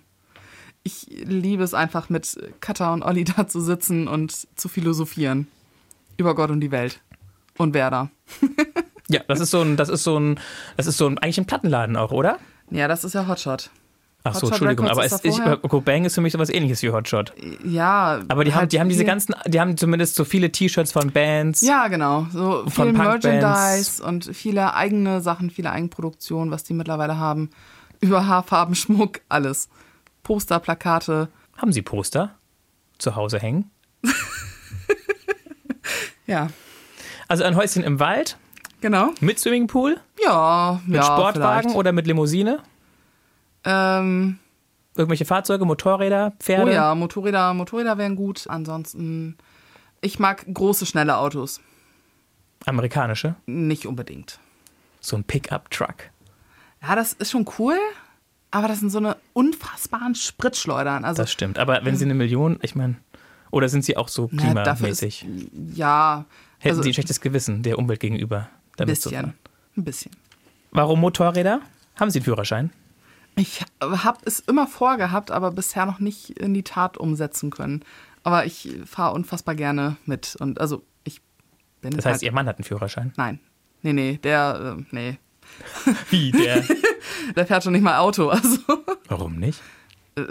Ich 0.85 1.09
liebe 1.11 1.64
es 1.64 1.74
einfach 1.74 2.11
mit 2.11 2.39
Katha 2.61 2.93
und 2.95 3.03
Olli 3.03 3.24
da 3.24 3.49
zu 3.49 3.61
sitzen 3.61 4.07
und 4.07 4.47
zu 4.57 4.68
philosophieren. 4.68 5.49
Über 6.16 6.34
Gott 6.34 6.50
und 6.50 6.60
die 6.60 6.70
Welt. 6.70 7.00
Und 7.58 7.74
Werder. 7.74 8.10
Ja, 9.08 9.20
das 9.28 9.40
ist 9.40 9.50
so 9.50 9.60
ein, 9.60 9.76
das 9.76 9.88
ist 9.88 10.02
so 10.02 10.18
ein, 10.18 10.40
das 10.76 10.86
ist 10.86 10.96
so 10.96 11.06
ein, 11.06 11.18
eigentlich 11.18 11.38
ein 11.38 11.46
Plattenladen 11.46 11.96
auch, 11.96 12.10
oder? 12.10 12.38
Ja, 12.70 12.88
das 12.88 13.04
ist 13.04 13.14
ja 13.14 13.28
Hotshot. 13.28 13.70
Ach 14.24 14.34
so, 14.34 14.42
Hotshot 14.42 14.50
Entschuldigung, 14.50 14.86
Records 14.86 15.12
aber 15.12 15.16
ist 15.16 15.24
ich, 15.24 15.36
vorher. 15.36 15.56
Gobang 15.58 16.04
ist 16.04 16.16
für 16.16 16.20
mich 16.20 16.32
sowas 16.32 16.48
ähnliches 16.48 16.82
wie 16.82 16.90
Hotshot. 16.90 17.32
Ja. 17.64 18.20
Aber 18.26 18.42
die 18.42 18.52
haben, 18.52 18.62
halt 18.62 18.72
die 18.72 18.80
haben 18.80 18.88
diese 18.88 19.04
ganzen, 19.04 19.36
die 19.46 19.60
haben 19.60 19.76
zumindest 19.76 20.16
so 20.16 20.24
viele 20.24 20.50
T-Shirts 20.50 20.90
von 20.90 21.12
Bands. 21.12 21.60
Ja, 21.60 21.86
genau. 21.86 22.26
So 22.32 22.64
Von 22.68 22.88
viel. 22.88 22.98
Merchandise 22.98 24.02
und 24.02 24.24
viele 24.34 24.74
eigene 24.74 25.20
Sachen, 25.20 25.50
viele 25.50 25.70
Eigenproduktionen, 25.70 26.50
was 26.50 26.64
die 26.64 26.74
mittlerweile 26.74 27.18
haben. 27.18 27.50
Über 28.00 28.26
Haarfarben, 28.26 28.74
Schmuck, 28.74 29.20
alles. 29.28 29.68
Poster, 30.24 30.58
Plakate. 30.58 31.28
Haben 31.56 31.72
Sie 31.72 31.82
Poster 31.82 32.34
zu 32.98 33.14
Hause 33.14 33.38
hängen? 33.38 33.70
Ja, 36.27 36.49
Also 37.29 37.45
ein 37.45 37.57
Häuschen 37.57 37.83
im 37.85 38.01
Wald 38.01 38.37
genau. 38.81 39.11
mit 39.20 39.39
Swimmingpool, 39.39 40.01
Ja, 40.22 40.81
mit 40.87 40.97
ja, 40.97 41.03
Sportwagen 41.03 41.62
vielleicht. 41.62 41.77
oder 41.77 41.93
mit 41.93 42.07
Limousine? 42.07 42.61
Ähm, 43.64 44.39
Irgendwelche 44.97 45.24
Fahrzeuge, 45.27 45.64
Motorräder, 45.66 46.33
oh 46.35 46.37
Pferde? 46.43 46.72
ja, 46.72 46.95
Motorräder, 46.95 47.53
Motorräder 47.55 47.99
wären 47.99 48.16
gut. 48.16 48.47
Ansonsten, 48.49 49.37
ich 50.01 50.18
mag 50.18 50.45
große, 50.53 50.87
schnelle 50.87 51.18
Autos. 51.18 51.61
Amerikanische? 52.64 53.35
Nicht 53.47 53.87
unbedingt. 53.87 54.39
So 55.01 55.16
ein 55.16 55.24
Pickup-Truck. 55.24 56.11
Ja, 56.83 56.95
das 56.97 57.12
ist 57.12 57.31
schon 57.31 57.47
cool, 57.59 57.77
aber 58.51 58.68
das 58.68 58.81
sind 58.81 58.91
so 58.91 58.99
eine 58.99 59.16
unfassbaren 59.35 60.14
Spritschleudern. 60.14 61.05
Also, 61.05 61.22
Das 61.22 61.31
stimmt. 61.31 61.59
Aber 61.59 61.85
wenn 61.85 61.97
Sie 61.97 62.05
eine 62.07 62.14
Million, 62.14 62.59
ich 62.62 62.74
meine, 62.74 62.97
oder 63.51 63.68
sind 63.68 63.84
Sie 63.84 63.97
auch 63.97 64.09
so 64.09 64.28
na, 64.32 64.55
dafür 64.64 64.88
ist, 64.88 64.99
klimamäßig? 65.01 65.26
ja, 65.74 66.24
Hätten 66.59 66.70
also 66.70 66.82
Sie 66.82 66.90
ein 66.90 66.94
schlechtes 66.94 67.20
Gewissen 67.20 67.62
der 67.62 67.78
Umwelt 67.78 68.01
gegenüber? 68.01 68.49
ein 68.78 68.86
bisschen. 68.86 69.34
Ein 69.76 69.84
bisschen. 69.84 70.12
Warum 70.70 71.01
Motorräder? 71.01 71.61
Haben 71.99 72.11
Sie 72.11 72.18
einen 72.18 72.24
Führerschein? 72.24 72.70
Ich 73.36 73.62
habe 73.80 74.18
es 74.24 74.40
immer 74.40 74.66
vorgehabt, 74.66 75.30
aber 75.30 75.51
bisher 75.51 75.86
noch 75.86 75.99
nicht 75.99 76.30
in 76.30 76.55
die 76.55 76.62
Tat 76.62 76.97
umsetzen 76.97 77.51
können. 77.51 77.84
Aber 78.22 78.44
ich 78.47 78.76
fahre 78.86 79.14
unfassbar 79.14 79.55
gerne 79.55 79.97
mit. 80.07 80.36
Und 80.40 80.61
also 80.61 80.82
ich 81.05 81.20
bin. 81.80 81.92
Das 81.92 82.05
heißt, 82.07 82.22
Ihr 82.22 82.32
Mann 82.32 82.47
hat 82.47 82.57
einen 82.59 82.64
Führerschein. 82.64 83.12
Nein. 83.16 83.38
Nee, 83.82 83.92
nee, 83.92 84.18
der, 84.22 84.76
äh, 84.78 84.84
nee. 84.90 85.18
Wie? 86.11 86.32
Der? 86.32 86.64
Der 87.36 87.47
fährt 87.47 87.62
schon 87.64 87.72
nicht 87.72 87.82
mal 87.82 87.99
Auto. 87.99 88.28
Also, 88.28 88.59
Warum 89.09 89.36
nicht? 89.36 89.61
äh, 90.16 90.22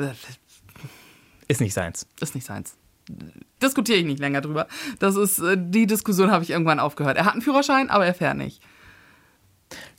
Ist 1.48 1.62
nicht 1.62 1.74
seins. 1.74 2.08
ist 2.20 2.36
nicht 2.36 2.46
seins. 2.46 2.76
Diskutiere 3.62 4.00
ich 4.00 4.06
nicht 4.06 4.20
länger 4.20 4.42
drüber. 4.42 4.68
Das 5.00 5.16
ist, 5.16 5.40
äh, 5.40 5.56
die 5.60 5.88
Diskussion 5.88 6.32
habe 6.32 6.44
ich 6.44 6.50
irgendwann 6.50 6.80
aufgehört. 6.80 7.18
Er 7.18 7.26
hat 7.26 7.34
einen 7.34 7.42
Führerschein, 7.42 7.90
aber 7.90 8.06
er 8.06 8.14
fährt 8.14 8.38
nicht. 8.38 8.62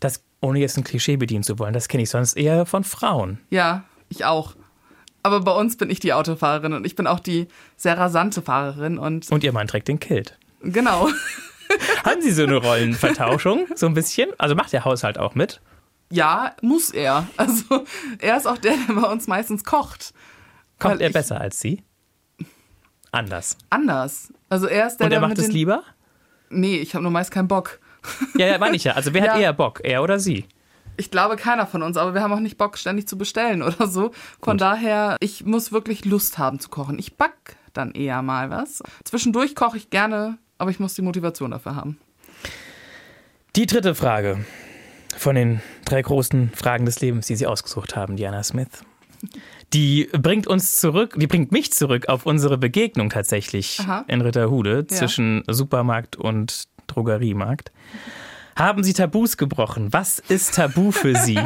Das, 0.00 0.22
ohne 0.40 0.58
jetzt 0.58 0.76
ein 0.76 0.84
Klischee 0.84 1.16
bedienen 1.16 1.42
zu 1.42 1.58
wollen, 1.58 1.72
das 1.74 1.88
kenne 1.88 2.02
ich 2.02 2.10
sonst 2.10 2.34
eher 2.36 2.66
von 2.66 2.84
Frauen. 2.84 3.38
Ja, 3.50 3.84
ich 4.08 4.24
auch. 4.24 4.54
Aber 5.22 5.40
bei 5.40 5.52
uns 5.52 5.76
bin 5.76 5.90
ich 5.90 5.98
die 6.00 6.12
Autofahrerin 6.12 6.72
und 6.72 6.86
ich 6.86 6.94
bin 6.94 7.06
auch 7.06 7.18
die 7.20 7.48
sehr 7.76 7.98
rasante 7.98 8.42
Fahrerin 8.42 8.98
und 8.98 9.30
Und 9.32 9.42
Ihr 9.42 9.52
Mann 9.52 9.66
trägt 9.66 9.88
den 9.88 9.98
Kilt. 10.00 10.38
genau. 10.62 11.08
Haben 12.04 12.22
Sie 12.22 12.30
so 12.30 12.44
eine 12.44 12.56
Rollenvertauschung? 12.56 13.66
So 13.74 13.86
ein 13.86 13.94
bisschen? 13.94 14.28
Also 14.38 14.54
macht 14.54 14.72
der 14.72 14.84
Haushalt 14.84 15.18
auch 15.18 15.34
mit? 15.34 15.60
Ja, 16.12 16.54
muss 16.62 16.90
er. 16.90 17.26
Also 17.36 17.84
er 18.20 18.36
ist 18.36 18.46
auch 18.46 18.58
der, 18.58 18.74
der 18.86 18.94
bei 18.94 19.08
uns 19.10 19.26
meistens 19.26 19.64
kocht. 19.64 20.14
Kommt 20.78 20.94
Weil 20.94 21.00
er 21.02 21.06
ich- 21.08 21.12
besser 21.12 21.40
als 21.40 21.58
Sie? 21.58 21.82
Anders. 23.12 23.56
Anders. 23.70 24.32
Also 24.48 24.66
er 24.66 24.86
ist 24.86 24.98
der, 24.98 25.06
Und 25.06 25.12
er 25.12 25.20
der 25.20 25.28
macht 25.28 25.38
es 25.38 25.48
lieber? 25.48 25.82
Nee, 26.50 26.76
ich 26.76 26.94
habe 26.94 27.02
nur 27.02 27.10
meist 27.12 27.30
keinen 27.30 27.48
Bock. 27.48 27.78
Ja, 28.36 28.46
ja, 28.46 28.58
meine 28.58 28.76
ich 28.76 28.84
ja. 28.84 28.92
Also 28.92 29.12
wer 29.14 29.22
hat 29.22 29.30
Ja. 29.36 29.40
eher 29.40 29.52
Bock? 29.52 29.80
Er 29.82 30.02
oder 30.02 30.18
Sie? 30.18 30.44
Ich 30.98 31.10
glaube 31.10 31.36
keiner 31.36 31.66
von 31.66 31.82
uns, 31.82 31.96
aber 31.96 32.14
wir 32.14 32.22
haben 32.22 32.32
auch 32.32 32.40
nicht 32.40 32.56
Bock, 32.56 32.78
ständig 32.78 33.06
zu 33.08 33.18
bestellen 33.18 33.62
oder 33.62 33.86
so. 33.86 34.12
Von 34.40 34.56
daher, 34.58 35.16
ich 35.20 35.44
muss 35.44 35.72
wirklich 35.72 36.04
Lust 36.04 36.38
haben 36.38 36.58
zu 36.60 36.68
kochen. 36.70 36.98
Ich 36.98 37.16
back 37.16 37.56
dann 37.74 37.92
eher 37.92 38.22
mal 38.22 38.48
was. 38.50 38.82
Zwischendurch 39.04 39.54
koche 39.54 39.76
ich 39.76 39.90
gerne, 39.90 40.38
aber 40.58 40.70
ich 40.70 40.80
muss 40.80 40.94
die 40.94 41.02
Motivation 41.02 41.50
dafür 41.50 41.74
haben. 41.76 41.98
Die 43.56 43.66
dritte 43.66 43.94
Frage 43.94 44.44
von 45.16 45.34
den 45.34 45.60
drei 45.84 46.00
großen 46.02 46.50
Fragen 46.54 46.84
des 46.86 47.00
Lebens, 47.00 47.26
die 47.26 47.36
Sie 47.36 47.46
ausgesucht 47.46 47.96
haben, 47.96 48.16
Diana 48.16 48.42
Smith. 48.42 48.68
Die 49.72 50.08
bringt 50.12 50.46
uns 50.46 50.76
zurück, 50.76 51.14
die 51.16 51.26
bringt 51.26 51.50
mich 51.52 51.72
zurück 51.72 52.08
auf 52.08 52.24
unsere 52.24 52.56
Begegnung 52.56 53.10
tatsächlich 53.10 53.80
Aha. 53.80 54.04
in 54.08 54.20
Ritterhude 54.20 54.86
Ja. 54.88 54.96
zwischen 54.96 55.42
Supermarkt 55.48 56.16
und 56.16 56.64
Drogeriemarkt. 56.86 57.72
Haben 58.56 58.82
Sie 58.82 58.94
Tabus 58.94 59.36
gebrochen? 59.36 59.92
Was 59.92 60.18
ist 60.18 60.54
Tabu 60.54 60.90
für 60.90 61.14
Sie? 61.14 61.38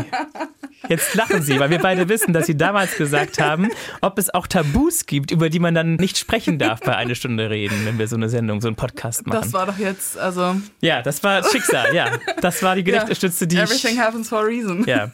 Jetzt 0.88 1.14
lachen 1.14 1.42
Sie, 1.42 1.58
weil 1.58 1.68
wir 1.68 1.80
beide 1.80 2.08
wissen, 2.08 2.32
dass 2.32 2.46
Sie 2.46 2.56
damals 2.56 2.96
gesagt 2.96 3.40
haben, 3.40 3.68
ob 4.00 4.18
es 4.18 4.32
auch 4.32 4.46
Tabus 4.46 5.06
gibt, 5.06 5.30
über 5.30 5.50
die 5.50 5.58
man 5.58 5.74
dann 5.74 5.96
nicht 5.96 6.18
sprechen 6.18 6.58
darf 6.58 6.80
bei 6.80 6.96
eine 6.96 7.14
Stunde 7.16 7.50
reden, 7.50 7.84
wenn 7.84 7.98
wir 7.98 8.06
so 8.08 8.16
eine 8.16 8.28
Sendung, 8.28 8.60
so 8.60 8.68
einen 8.68 8.76
Podcast 8.76 9.26
machen. 9.26 9.42
Das 9.42 9.52
war 9.52 9.66
doch 9.66 9.78
jetzt, 9.78 10.16
also. 10.16 10.56
Ja, 10.80 11.02
das 11.02 11.22
war 11.22 11.42
Schicksal, 11.44 11.94
ja. 11.94 12.10
Das 12.40 12.62
war 12.62 12.76
die 12.76 12.84
Gedichtestütze, 12.84 13.46
die 13.46 13.56
Everything 13.56 13.94
ich... 13.94 14.00
happens 14.00 14.28
for 14.28 14.38
a 14.38 14.42
reason. 14.42 14.84
Ja. 14.86 15.10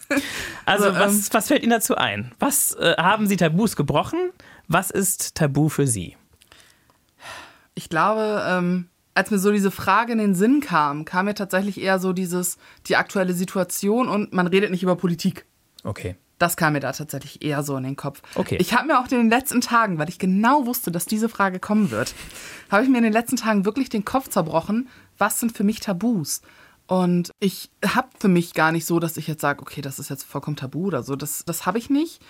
Also, 0.64 0.86
Also, 0.86 0.98
was, 0.98 1.32
was 1.32 1.48
fällt 1.48 1.62
Ihnen 1.62 1.70
dazu 1.70 1.96
ein? 1.96 2.32
Was 2.38 2.72
äh, 2.74 2.94
haben 2.98 3.26
Sie 3.26 3.36
Tabus 3.36 3.74
gebrochen? 3.74 4.18
Was 4.68 4.90
ist 4.90 5.34
Tabu 5.34 5.68
für 5.68 5.86
Sie? 5.86 6.16
Ich 7.74 7.88
glaube, 7.88 8.44
ähm, 8.46 8.88
als 9.16 9.30
mir 9.30 9.38
so 9.38 9.50
diese 9.50 9.70
Frage 9.70 10.12
in 10.12 10.18
den 10.18 10.34
Sinn 10.34 10.60
kam, 10.60 11.04
kam 11.04 11.24
mir 11.24 11.34
tatsächlich 11.34 11.80
eher 11.80 11.98
so 11.98 12.12
dieses, 12.12 12.58
die 12.86 12.96
aktuelle 12.96 13.32
Situation 13.32 14.08
und 14.08 14.32
man 14.32 14.46
redet 14.46 14.70
nicht 14.70 14.82
über 14.82 14.96
Politik. 14.96 15.46
Okay. 15.84 16.16
Das 16.38 16.58
kam 16.58 16.74
mir 16.74 16.80
da 16.80 16.92
tatsächlich 16.92 17.42
eher 17.42 17.62
so 17.62 17.78
in 17.78 17.84
den 17.84 17.96
Kopf. 17.96 18.20
Okay. 18.34 18.58
Ich 18.60 18.74
habe 18.74 18.86
mir 18.86 19.00
auch 19.00 19.10
in 19.10 19.16
den 19.16 19.30
letzten 19.30 19.62
Tagen, 19.62 19.98
weil 19.98 20.10
ich 20.10 20.18
genau 20.18 20.66
wusste, 20.66 20.90
dass 20.90 21.06
diese 21.06 21.30
Frage 21.30 21.58
kommen 21.58 21.90
wird, 21.90 22.14
habe 22.70 22.82
ich 22.82 22.90
mir 22.90 22.98
in 22.98 23.04
den 23.04 23.12
letzten 23.12 23.36
Tagen 23.36 23.64
wirklich 23.64 23.88
den 23.88 24.04
Kopf 24.04 24.28
zerbrochen, 24.28 24.88
was 25.16 25.40
sind 25.40 25.56
für 25.56 25.64
mich 25.64 25.80
Tabus? 25.80 26.42
Und 26.86 27.30
ich 27.40 27.70
habe 27.84 28.08
für 28.18 28.28
mich 28.28 28.52
gar 28.52 28.70
nicht 28.70 28.84
so, 28.84 29.00
dass 29.00 29.16
ich 29.16 29.26
jetzt 29.26 29.40
sage, 29.40 29.62
okay, 29.62 29.80
das 29.80 29.98
ist 29.98 30.10
jetzt 30.10 30.24
vollkommen 30.24 30.56
tabu 30.56 30.86
oder 30.86 31.02
so. 31.02 31.16
Das, 31.16 31.42
das 31.44 31.64
habe 31.64 31.78
ich 31.78 31.88
nicht, 31.88 32.20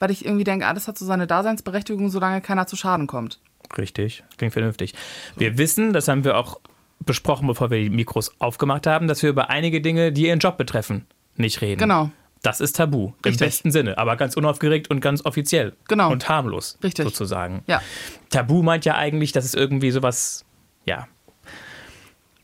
weil 0.00 0.10
ich 0.10 0.24
irgendwie 0.24 0.44
denke, 0.44 0.66
alles 0.66 0.88
hat 0.88 0.98
so 0.98 1.04
seine 1.04 1.28
Daseinsberechtigung, 1.28 2.10
solange 2.10 2.40
keiner 2.40 2.66
zu 2.66 2.74
Schaden 2.74 3.06
kommt. 3.06 3.38
Richtig. 3.78 4.24
Klingt 4.36 4.52
vernünftig. 4.52 4.94
Wir 5.36 5.56
wissen, 5.58 5.92
das 5.92 6.08
haben 6.08 6.24
wir 6.24 6.36
auch 6.36 6.58
besprochen, 6.98 7.46
bevor 7.46 7.70
wir 7.70 7.78
die 7.78 7.90
Mikros 7.90 8.34
aufgemacht 8.40 8.86
haben, 8.86 9.06
dass 9.06 9.22
wir 9.22 9.30
über 9.30 9.50
einige 9.50 9.80
Dinge, 9.80 10.10
die 10.10 10.26
Ihren 10.26 10.40
Job 10.40 10.58
betreffen, 10.58 11.06
nicht 11.36 11.60
reden. 11.60 11.78
Genau. 11.78 12.10
Das 12.42 12.60
ist 12.60 12.76
Tabu. 12.76 13.08
Im 13.08 13.14
Richtig. 13.24 13.46
besten 13.46 13.70
Sinne, 13.70 13.98
aber 13.98 14.16
ganz 14.16 14.36
unaufgeregt 14.36 14.88
und 14.88 15.00
ganz 15.00 15.24
offiziell. 15.24 15.74
Genau. 15.88 16.10
Und 16.10 16.28
harmlos. 16.28 16.78
Richtig. 16.82 17.04
Sozusagen. 17.04 17.62
Ja. 17.66 17.82
Tabu 18.30 18.62
meint 18.62 18.86
ja 18.86 18.96
eigentlich, 18.96 19.32
dass 19.32 19.44
es 19.44 19.54
irgendwie 19.54 19.90
sowas, 19.90 20.44
ja. 20.86 21.06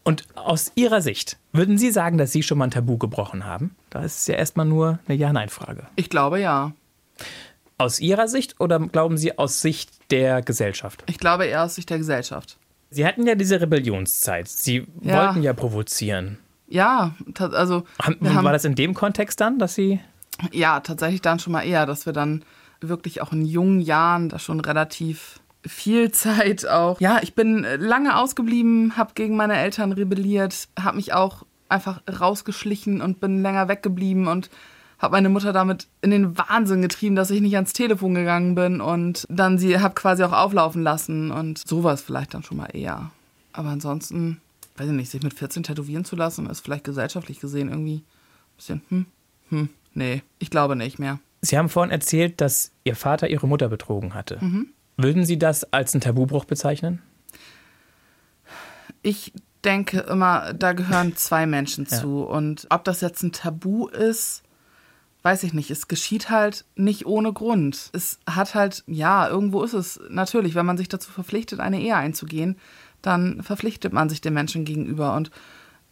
Und 0.04 0.24
aus 0.36 0.70
Ihrer 0.76 1.00
Sicht, 1.00 1.38
würden 1.52 1.78
Sie 1.78 1.90
sagen, 1.90 2.18
dass 2.18 2.30
Sie 2.30 2.42
schon 2.42 2.58
mal 2.58 2.66
ein 2.66 2.70
Tabu 2.70 2.98
gebrochen 2.98 3.44
haben? 3.44 3.74
Da 3.90 4.02
ist 4.02 4.18
es 4.18 4.26
ja 4.26 4.34
erstmal 4.36 4.66
nur 4.66 5.00
eine 5.08 5.16
Ja-Nein-Frage. 5.16 5.86
Ich 5.96 6.10
glaube 6.10 6.40
ja. 6.40 6.72
Aus 7.78 8.00
Ihrer 8.00 8.26
Sicht 8.28 8.58
oder 8.60 8.78
glauben 8.80 9.18
Sie 9.18 9.38
aus 9.38 9.60
Sicht 9.60 9.90
der 10.10 10.40
Gesellschaft? 10.42 11.04
Ich 11.06 11.18
glaube 11.18 11.44
eher 11.46 11.64
aus 11.64 11.74
Sicht 11.74 11.90
der 11.90 11.98
Gesellschaft. 11.98 12.56
Sie 12.90 13.04
hatten 13.06 13.26
ja 13.26 13.34
diese 13.34 13.60
Rebellionszeit. 13.60 14.48
Sie 14.48 14.86
Ja. 15.02 15.26
wollten 15.26 15.42
ja 15.42 15.52
provozieren. 15.52 16.38
Ja, 16.68 17.14
also 17.38 17.84
haben, 18.02 18.18
war 18.44 18.52
das 18.52 18.64
in 18.64 18.74
dem 18.74 18.94
Kontext 18.94 19.40
dann, 19.40 19.58
dass 19.58 19.74
Sie. 19.74 20.00
ja 20.52 20.80
tatsächlich 20.80 21.20
dann 21.22 21.38
schon 21.38 21.52
mal 21.52 21.62
eher, 21.62 21.86
dass 21.86 22.06
wir 22.06 22.12
dann 22.12 22.44
wirklich 22.80 23.22
auch 23.22 23.32
in 23.32 23.44
jungen 23.44 23.80
Jahren 23.80 24.28
da 24.28 24.38
schon 24.38 24.60
relativ 24.60 25.40
viel 25.66 26.10
Zeit 26.12 26.66
auch. 26.66 27.00
Ja, 27.00 27.20
ich 27.22 27.34
bin 27.34 27.66
lange 27.78 28.16
ausgeblieben, 28.18 28.96
habe 28.96 29.12
gegen 29.14 29.36
meine 29.36 29.56
Eltern 29.56 29.92
rebelliert, 29.92 30.68
habe 30.78 30.96
mich 30.96 31.12
auch 31.12 31.44
einfach 31.68 32.00
rausgeschlichen 32.20 33.00
und 33.00 33.20
bin 33.20 33.42
länger 33.42 33.68
weggeblieben 33.68 34.26
und 34.28 34.50
habe 34.98 35.12
meine 35.12 35.28
Mutter 35.28 35.52
damit 35.52 35.88
in 36.00 36.10
den 36.10 36.38
Wahnsinn 36.38 36.82
getrieben, 36.82 37.16
dass 37.16 37.30
ich 37.30 37.40
nicht 37.40 37.54
ans 37.54 37.72
Telefon 37.72 38.14
gegangen 38.14 38.54
bin 38.54 38.80
und 38.80 39.26
dann 39.28 39.58
sie 39.58 39.78
habe 39.78 39.94
quasi 39.94 40.22
auch 40.24 40.32
auflaufen 40.32 40.82
lassen 40.82 41.30
und 41.30 41.66
sowas 41.66 42.02
vielleicht 42.02 42.34
dann 42.34 42.42
schon 42.42 42.56
mal 42.56 42.70
eher. 42.74 43.10
Aber 43.52 43.68
ansonsten, 43.68 44.40
weiß 44.76 44.88
ich 44.88 44.92
nicht, 44.92 45.10
sich 45.10 45.22
mit 45.22 45.34
14 45.34 45.62
tätowieren 45.62 46.04
zu 46.04 46.16
lassen, 46.16 46.48
ist 46.48 46.60
vielleicht 46.60 46.84
gesellschaftlich 46.84 47.40
gesehen 47.40 47.68
irgendwie 47.68 47.96
ein 47.96 48.56
bisschen, 48.56 48.82
hm, 48.88 49.06
hm, 49.50 49.68
nee, 49.94 50.22
ich 50.38 50.50
glaube 50.50 50.76
nicht 50.76 50.98
mehr. 50.98 51.18
Sie 51.42 51.58
haben 51.58 51.68
vorhin 51.68 51.92
erzählt, 51.92 52.40
dass 52.40 52.72
Ihr 52.84 52.96
Vater 52.96 53.28
Ihre 53.28 53.46
Mutter 53.46 53.68
betrogen 53.68 54.14
hatte. 54.14 54.38
Mhm. 54.40 54.68
Würden 54.96 55.24
Sie 55.24 55.38
das 55.38 55.70
als 55.72 55.94
einen 55.94 56.00
Tabubruch 56.00 56.46
bezeichnen? 56.46 57.02
Ich 59.02 59.32
denke 59.62 60.00
immer, 60.00 60.54
da 60.54 60.72
gehören 60.72 61.16
zwei 61.16 61.46
Menschen 61.46 61.86
zu. 61.86 62.22
Und 62.22 62.66
ob 62.70 62.84
das 62.84 63.00
jetzt 63.00 63.22
ein 63.22 63.32
Tabu 63.32 63.88
ist, 63.88 64.42
weiß 65.26 65.42
ich 65.42 65.52
nicht. 65.52 65.72
Es 65.72 65.88
geschieht 65.88 66.30
halt 66.30 66.64
nicht 66.76 67.04
ohne 67.04 67.32
Grund. 67.32 67.90
Es 67.92 68.20
hat 68.30 68.54
halt, 68.54 68.84
ja, 68.86 69.28
irgendwo 69.28 69.64
ist 69.64 69.72
es 69.72 69.98
natürlich, 70.08 70.54
wenn 70.54 70.64
man 70.64 70.76
sich 70.76 70.88
dazu 70.88 71.10
verpflichtet, 71.10 71.58
eine 71.58 71.80
Ehe 71.80 71.96
einzugehen, 71.96 72.56
dann 73.02 73.42
verpflichtet 73.42 73.92
man 73.92 74.08
sich 74.08 74.20
dem 74.20 74.34
Menschen 74.34 74.64
gegenüber. 74.64 75.16
Und 75.16 75.32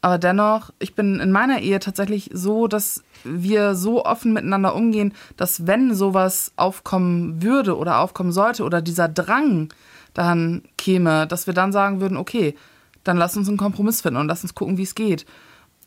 aber 0.03 0.18
dennoch, 0.18 0.70
ich 0.78 0.95
bin 0.95 1.18
in 1.18 1.32
meiner 1.32 1.62
Ehe 1.62 1.80
tatsächlich 1.80 2.30
so, 2.32 2.68
dass 2.68 3.03
wir 3.24 3.74
so 3.74 4.05
offen 4.05 4.32
miteinander 4.32 4.76
umgehen, 4.76 5.12
dass 5.37 5.66
wenn 5.66 5.95
sowas 5.95 6.53
aufkommen 6.55 7.43
würde 7.43 7.76
oder 7.76 7.99
aufkommen 7.99 8.30
sollte 8.30 8.62
oder 8.62 8.82
dieser 8.82 9.09
Drang 9.09 9.72
dann 10.12 10.62
käme, 10.78 11.26
dass 11.26 11.49
wir 11.49 11.55
dann 11.55 11.72
sagen 11.72 12.01
würden, 12.01 12.18
okay, 12.18 12.55
dann 13.03 13.16
lass 13.16 13.37
uns 13.37 13.49
einen 13.49 13.57
Kompromiss 13.57 14.01
finden 14.01 14.20
und 14.20 14.28
lass 14.28 14.45
uns 14.45 14.55
gucken, 14.55 14.78
wie 14.78 14.85
es 14.85 14.95
geht. 14.95 15.26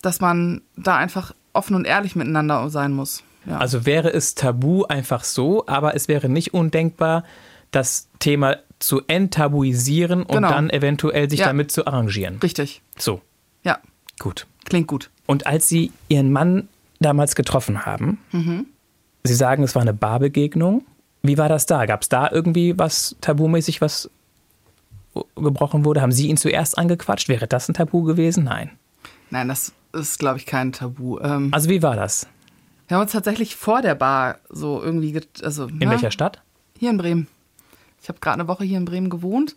Dass 0.02 0.20
man 0.20 0.64
da 0.76 0.98
einfach 0.98 1.34
offen 1.54 1.76
und 1.76 1.86
ehrlich 1.86 2.18
miteinander 2.18 2.70
sein 2.70 2.92
muss. 2.92 3.24
Ja. 3.48 3.58
Also 3.60 3.86
wäre 3.86 4.12
es 4.14 4.36
tabu 4.36 4.84
einfach 4.84 5.24
so, 5.24 5.66
aber 5.68 5.96
es 5.96 6.08
wäre 6.08 6.28
nicht 6.30 6.54
undenkbar, 6.54 7.24
das 7.72 8.10
Thema 8.20 8.58
zu 8.80 9.02
enttabuisieren 9.08 10.24
und 10.24 10.36
Genau. 10.36 10.50
dann 10.50 10.70
eventuell 10.70 11.30
sich 11.30 11.40
Ja. 11.40 11.48
damit 11.48 11.72
zu 11.72 11.88
arrangieren. 11.88 12.38
Richtig. 12.44 12.82
So, 12.98 13.22
Ja, 13.64 13.80
gut. 14.20 14.46
klingt 14.66 14.88
gut. 14.88 15.10
Und 15.26 15.48
als 15.48 15.68
Sie 15.70 15.92
Ihren 16.10 16.32
Mann 16.32 16.68
damals 17.00 17.36
getroffen 17.36 17.86
haben, 17.86 18.20
Sie 19.24 19.34
sagen, 19.34 19.64
es 19.64 19.76
war 19.76 19.82
eine 19.82 19.94
Barbegegnung. 19.94 20.84
Wie 21.24 21.38
war 21.38 21.50
das 21.50 21.66
da? 21.66 21.86
Gab 21.86 22.04
es 22.04 22.10
da 22.10 22.30
irgendwie 22.32 22.78
was 22.78 23.16
tabumäßig, 23.22 23.82
was 23.82 24.10
gebrochen 25.36 25.84
wurde? 25.86 26.02
Haben 26.02 26.12
Sie 26.12 26.28
ihn 26.28 26.38
zuerst 26.38 26.78
angequatscht? 26.78 27.28
Wäre 27.28 27.48
das 27.48 27.68
ein 27.70 27.74
Tabu 27.74 28.04
gewesen? 28.04 28.44
Nein. 28.44 28.72
Nein, 29.30 29.48
das 29.48 29.74
ist, 29.94 30.20
glaube 30.20 30.38
ich, 30.38 30.46
kein 30.46 30.72
Tabu. 30.72 31.20
Ähm, 31.20 31.50
Also 31.52 31.70
wie 31.70 31.82
war 31.82 31.96
das? 31.96 32.28
Wir 32.88 32.96
haben 32.96 33.04
uns 33.04 33.12
tatsächlich 33.12 33.56
vor 33.56 33.82
der 33.82 33.96
Bar 33.96 34.38
so 34.50 34.82
irgendwie, 34.82 35.20
also 35.44 35.68
In 35.68 35.78
ne, 35.78 35.90
welcher 35.90 36.12
Stadt? 36.12 36.42
Hier 36.78 36.90
in 36.90 36.98
Bremen. 36.98 37.28
Ich 38.02 38.10
habe 38.10 38.20
gerade 38.20 38.40
eine 38.40 38.48
Woche 38.48 38.64
hier 38.64 38.78
in 38.78 38.86
Bremen 38.86 39.10
gewohnt 39.10 39.56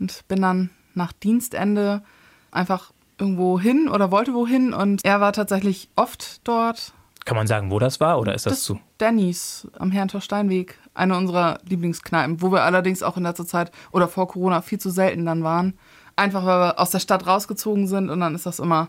und 0.00 0.26
bin 0.28 0.42
dann 0.42 0.70
nach 0.94 1.12
Dienstende 1.12 2.02
einfach 2.50 2.92
irgendwo 3.18 3.60
hin 3.60 3.88
oder 3.88 4.10
wollte 4.10 4.34
wohin 4.34 4.72
und 4.72 5.04
er 5.04 5.20
war 5.20 5.32
tatsächlich 5.32 5.88
oft 5.96 6.46
dort. 6.46 6.92
Kann 7.24 7.36
man 7.36 7.46
sagen, 7.46 7.70
wo 7.70 7.78
das 7.78 8.00
war 8.00 8.18
oder 8.18 8.34
ist 8.34 8.46
das, 8.46 8.54
Das 8.54 8.62
zu? 8.64 8.80
Denny's 8.98 9.68
am 9.78 9.92
Herrentor 9.92 10.20
Steinweg, 10.20 10.78
eine 10.94 11.16
unserer 11.16 11.58
Lieblingskneipen, 11.64 12.42
wo 12.42 12.50
wir 12.50 12.62
allerdings 12.62 13.02
auch 13.04 13.16
in 13.16 13.22
letzter 13.22 13.46
Zeit 13.46 13.70
oder 13.92 14.08
vor 14.08 14.26
Corona 14.26 14.60
viel 14.60 14.80
zu 14.80 14.90
selten 14.90 15.24
dann 15.24 15.44
waren. 15.44 15.74
Einfach 16.16 16.44
weil 16.44 16.58
wir 16.58 16.80
aus 16.80 16.90
der 16.90 16.98
Stadt 16.98 17.26
rausgezogen 17.26 17.86
sind 17.86 18.10
und 18.10 18.18
dann 18.18 18.34
ist 18.34 18.44
das 18.44 18.58
immer 18.58 18.88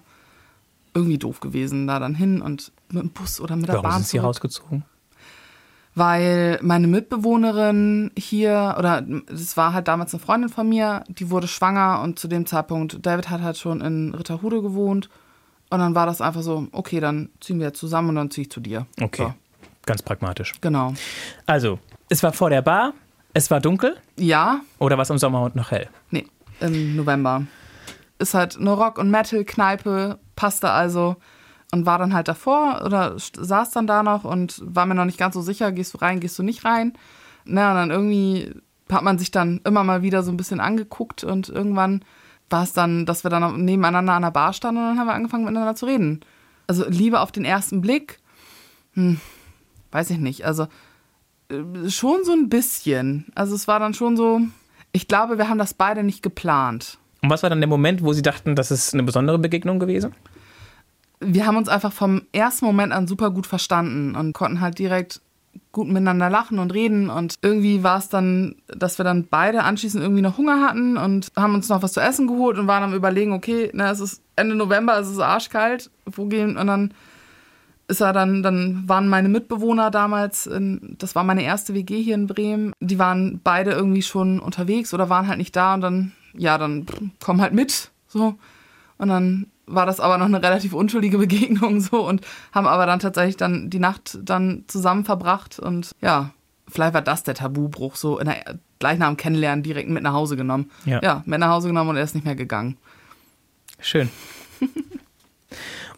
irgendwie 0.94 1.18
doof 1.18 1.40
gewesen, 1.40 1.88
da 1.88 2.00
dann 2.00 2.16
hin 2.16 2.42
und 2.42 2.72
mit 2.90 3.02
dem 3.04 3.10
Bus 3.10 3.40
oder 3.42 3.56
mit 3.56 3.68
der 3.68 3.76
Warum 3.76 3.90
Bahn 3.90 3.94
sind 4.00 4.08
Sie 4.08 4.18
zurück. 4.18 4.26
rausgezogen? 4.28 4.86
weil 5.96 6.58
meine 6.64 6.88
Mitbewohnerin 6.88 8.12
hier, 8.18 8.76
oder 8.80 9.02
das 9.28 9.56
war 9.58 9.74
halt 9.74 9.88
damals 9.88 10.14
eine 10.14 10.22
Freundin 10.24 10.50
von 10.50 10.68
mir, 10.68 11.04
die 11.08 11.30
wurde 11.30 11.48
schwanger 11.48 12.02
und 12.02 12.18
zu 12.18 12.28
dem 12.28 12.46
Zeitpunkt, 12.48 13.06
David 13.06 13.30
hat 13.30 13.42
halt 13.42 13.58
schon 13.58 13.80
in 13.82 14.14
Ritterhude 14.16 14.62
gewohnt 14.64 15.10
und 15.70 15.80
dann 15.80 15.94
war 15.94 16.06
das 16.08 16.20
einfach 16.20 16.42
so, 16.42 16.68
okay, 16.72 17.00
dann 17.00 17.30
ziehen 17.40 17.60
wir 17.60 17.74
zusammen 17.76 18.10
und 18.10 18.16
dann 18.16 18.32
ziehe 18.32 18.44
ich 18.44 18.52
zu 18.52 18.60
dir. 18.60 18.88
Okay, 19.02 19.24
So, 19.28 19.34
ganz 19.86 20.02
pragmatisch. 20.02 20.54
genau. 20.62 20.94
Also, 21.46 21.78
es 22.10 22.24
war 22.24 22.34
vor 22.34 22.50
der 22.50 22.64
Bar, 22.64 22.94
es 23.36 23.52
war 23.52 23.60
dunkel 23.60 23.96
Ja, 24.18 24.62
oder 24.80 24.98
war 24.98 25.04
es 25.04 25.10
im 25.12 25.20
Sommer 25.20 25.52
noch 25.54 25.70
hell? 25.70 25.90
nee, 26.10 26.26
im 26.60 26.96
November. 26.96 27.44
Ist 28.18 28.34
halt 28.34 28.58
eine 28.58 28.72
Rock- 28.72 28.98
und 28.98 29.12
Metal-Kneipe, 29.12 30.18
passte 30.36 30.70
also 30.72 31.16
und 31.72 31.86
war 31.86 31.98
dann 31.98 32.14
halt 32.14 32.28
davor 32.28 32.84
oder 32.86 33.16
saß 33.18 33.72
dann 33.72 33.88
da 33.88 34.04
noch 34.04 34.24
und 34.24 34.62
war 34.64 34.86
mir 34.86 34.96
noch 34.96 35.06
nicht 35.06 35.18
ganz 35.18 35.34
so 35.34 35.42
sicher, 35.42 35.72
gehst 35.72 35.94
du 35.94 35.98
rein, 35.98 36.20
gehst 36.20 36.38
du 36.38 36.44
nicht 36.44 36.66
rein. 36.66 36.94
Na, 37.46 37.72
und 37.72 37.78
dann 37.78 37.92
irgendwie 37.92 38.54
hat 38.92 39.04
man 39.04 39.18
sich 39.18 39.32
dann 39.32 39.60
immer 39.66 39.84
mal 39.84 40.02
wieder 40.02 40.24
so 40.24 40.32
ein 40.32 40.38
bisschen 40.38 40.60
angeguckt 40.60 41.24
und 41.24 41.50
irgendwann 41.50 42.04
war 42.50 42.64
es 42.64 42.74
dann, 42.74 43.06
dass 43.06 43.24
wir 43.24 43.32
dann 43.32 43.66
nebeneinander 43.66 44.14
an 44.14 44.22
der 44.22 44.32
Bar 44.32 44.54
standen 44.54 44.82
und 44.82 44.88
dann 44.90 45.00
haben 45.00 45.08
wir 45.08 45.16
angefangen 45.16 45.46
miteinander 45.46 45.76
zu 45.76 45.86
reden. 45.88 46.22
Also 46.68 46.88
Liebe 46.88 47.20
auf 47.20 47.32
den 47.32 47.46
ersten 47.46 47.82
Blick, 47.82 48.20
hm, 48.94 49.20
weiß 49.92 50.12
ich 50.12 50.20
nicht. 50.20 50.46
Also 50.46 50.68
äh, 51.50 51.90
schon 51.90 52.24
so 52.24 52.34
ein 52.34 52.50
bisschen. 52.50 53.26
Also 53.36 53.56
es 53.56 53.68
war 53.68 53.80
dann 53.80 53.94
schon 53.94 54.16
so, 54.16 54.42
ich 54.92 55.08
glaube, 55.08 55.38
wir 55.38 55.50
haben 55.50 55.58
das 55.58 55.74
beide 55.74 56.04
nicht 56.04 56.22
geplant. 56.22 57.00
Und 57.24 57.30
was 57.30 57.42
war 57.42 57.50
dann 57.50 57.62
der 57.62 57.70
Moment, 57.70 58.04
wo 58.04 58.12
Sie 58.14 58.22
dachten, 58.22 58.56
das 58.56 58.70
ist 58.70 58.94
eine 58.94 59.04
besondere 59.04 59.40
Begegnung 59.40 59.80
gewesen? 59.80 60.14
Wir 61.22 61.48
haben 61.48 61.56
uns 61.56 61.70
einfach 61.70 61.94
vom 61.94 62.24
ersten 62.34 62.66
Moment 62.66 62.92
an 62.92 63.08
super 63.08 63.32
gut 63.32 63.48
verstanden 63.48 64.16
und 64.16 64.34
konnten 64.34 64.60
halt 64.60 64.78
direkt 64.78 65.22
gut 65.72 65.88
miteinander 65.88 66.30
lachen 66.30 66.60
und 66.60 66.74
reden. 66.74 67.10
Und 67.10 67.36
irgendwie 67.42 67.82
war 67.82 67.98
es 67.98 68.10
dann, 68.10 68.56
dass 68.68 68.98
wir 68.98 69.06
dann 69.06 69.28
beide 69.30 69.64
anschließend 69.64 70.04
irgendwie 70.04 70.22
noch 70.22 70.38
Hunger 70.38 70.62
hatten 70.62 70.98
und 70.98 71.32
haben 71.38 71.56
uns 71.56 71.70
noch 71.70 71.82
was 71.82 71.94
zu 71.94 72.02
essen 72.02 72.28
geholt 72.28 72.58
und 72.58 72.68
waren 72.68 72.84
am 72.84 72.94
überlegen, 72.94 73.32
okay, 73.32 73.72
na, 73.74 73.90
es 73.90 74.02
ist 74.02 74.22
Ende 74.36 74.56
November, 74.56 75.00
es 75.00 75.10
ist 75.10 75.20
arschkalt, 75.20 75.90
wo 76.06 76.26
gehen? 76.26 76.58
Und 76.58 76.68
dann 76.68 76.94
ist 77.88 78.02
er 78.02 78.14
dann, 78.14 78.44
dann 78.44 78.84
waren 78.88 79.08
meine 79.08 79.30
Mitbewohner 79.30 79.92
damals, 79.92 80.46
in, 80.46 80.96
das 81.00 81.16
war 81.16 81.24
meine 81.24 81.44
erste 81.44 81.74
WG 81.74 82.02
hier 82.02 82.16
in 82.16 82.28
Bremen, 82.28 82.74
die 82.80 83.00
waren 83.00 83.40
beide 83.44 83.72
irgendwie 83.72 84.02
schon 84.02 84.40
unterwegs 84.40 84.94
oder 84.94 85.10
waren 85.10 85.28
halt 85.28 85.38
nicht 85.38 85.56
da 85.56 85.74
und 85.74 85.82
dann, 85.82 86.12
ja, 86.34 86.58
dann 86.58 86.86
komm 87.24 87.42
halt 87.42 87.54
mit, 87.54 87.92
so. 88.08 88.36
Und 88.98 89.10
dann 89.10 89.48
war 89.66 89.86
das 89.86 90.00
aber 90.00 90.18
noch 90.18 90.26
eine 90.26 90.42
relativ 90.42 90.74
unschuldige 90.74 91.18
Begegnung 91.20 91.80
so 91.80 92.06
und 92.08 92.22
haben 92.52 92.68
aber 92.68 92.86
dann 92.86 93.00
tatsächlich 93.00 93.38
dann 93.38 93.70
die 93.70 93.80
Nacht 93.80 94.20
dann 94.22 94.66
zusammen 94.68 95.06
verbracht 95.06 95.60
und 95.60 95.92
ja, 96.02 96.32
vielleicht 96.68 96.94
war 96.94 97.02
das 97.02 97.24
der 97.24 97.36
Tabubruch, 97.36 97.96
so 97.96 98.20
in 98.20 98.28
der 98.28 98.60
gleich 98.80 99.00
nach 99.00 99.08
dem 99.08 99.18
Kennenlernen 99.18 99.64
direkt 99.64 99.90
mit 99.90 100.04
nach 100.04 100.14
Hause 100.14 100.36
genommen. 100.36 100.70
Ja. 100.86 101.02
ja 101.02 101.24
mit 101.26 101.40
nach 101.40 101.50
Hause 101.50 101.70
genommen 101.70 101.92
und 101.92 101.96
er 101.96 102.04
ist 102.04 102.16
nicht 102.16 102.26
mehr 102.26 102.36
gegangen. 102.36 102.78
Schön. 103.80 104.10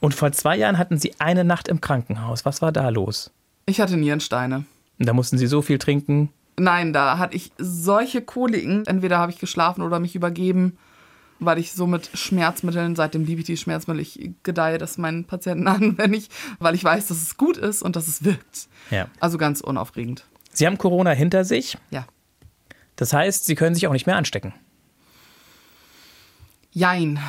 Und 0.02 0.14
vor 0.14 0.32
zwei 0.34 0.58
Jahren 0.58 0.78
hatten 0.78 0.98
Sie 0.98 1.14
eine 1.20 1.44
Nacht 1.44 1.68
im 1.68 1.82
Krankenhaus. 1.82 2.46
Was 2.46 2.62
war 2.62 2.72
da 2.72 2.90
los? 2.90 3.32
Ich 3.66 3.80
hatte 3.80 3.98
Nierensteine. 3.98 4.66
Und 5.00 5.06
da 5.08 5.14
mussten 5.14 5.38
Sie 5.38 5.48
so 5.48 5.62
viel 5.62 5.80
trinken. 5.80 6.30
Nein, 6.58 6.94
da 6.94 7.18
hatte 7.18 7.36
ich 7.36 7.52
solche 7.58 8.22
Koliken. 8.22 8.86
Entweder 8.86 9.18
habe 9.18 9.32
ich 9.32 9.40
geschlafen 9.40 9.82
oder 9.82 10.00
mich 10.00 10.16
übergeben, 10.16 10.78
weil 11.40 11.58
ich 11.58 11.74
so 11.74 11.86
mit 11.86 12.10
Schmerzmitteln, 12.14 12.96
seitdem 12.96 13.26
liebe 13.26 13.42
ich 13.42 13.46
die 13.46 13.58
Schmerzmittel, 13.58 14.02
ich 14.02 14.32
gedeihe 14.44 14.78
das 14.78 14.98
meinen 14.98 15.26
Patienten 15.26 15.68
an, 15.68 15.98
wenn 15.98 16.14
ich, 16.14 16.30
weil 16.60 16.76
ich 16.76 16.84
weiß, 16.84 17.08
dass 17.08 17.22
es 17.22 17.38
gut 17.38 17.58
ist 17.58 17.82
und 17.82 17.96
dass 17.96 18.08
es 18.08 18.24
wirkt. 18.24 18.68
Ja. 18.90 19.08
Also 19.20 19.38
ganz 19.38 19.62
unaufregend. 19.62 20.26
Sie 20.54 20.66
haben 20.66 20.78
Corona 20.78 21.12
hinter 21.12 21.44
sich. 21.44 21.78
Ja. 21.90 22.06
Das 22.96 23.12
heißt, 23.12 23.46
Sie 23.46 23.56
können 23.56 23.76
sich 23.76 23.88
auch 23.88 23.92
nicht 23.92 24.08
mehr 24.08 24.16
anstecken. 24.16 24.54
Jein. 26.72 27.20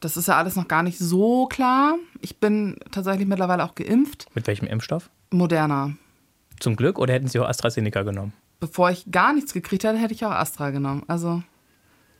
Das 0.00 0.16
ist 0.16 0.28
ja 0.28 0.36
alles 0.36 0.54
noch 0.54 0.68
gar 0.68 0.84
nicht 0.84 0.98
so 0.98 1.46
klar. 1.46 1.96
Ich 2.20 2.38
bin 2.38 2.76
tatsächlich 2.92 3.26
mittlerweile 3.26 3.64
auch 3.64 3.74
geimpft. 3.74 4.26
Mit 4.34 4.46
welchem 4.46 4.68
Impfstoff? 4.68 5.10
Moderna. 5.30 5.96
Zum 6.60 6.76
Glück 6.76 7.00
oder 7.00 7.14
hätten 7.14 7.26
Sie 7.26 7.40
auch 7.40 7.48
AstraZeneca 7.48 8.02
genommen? 8.02 8.32
Bevor 8.60 8.90
ich 8.90 9.10
gar 9.10 9.32
nichts 9.32 9.52
gekriegt 9.52 9.84
hätte, 9.84 9.98
hätte 9.98 10.14
ich 10.14 10.24
auch 10.24 10.32
Astra 10.32 10.70
genommen. 10.70 11.04
Also 11.06 11.42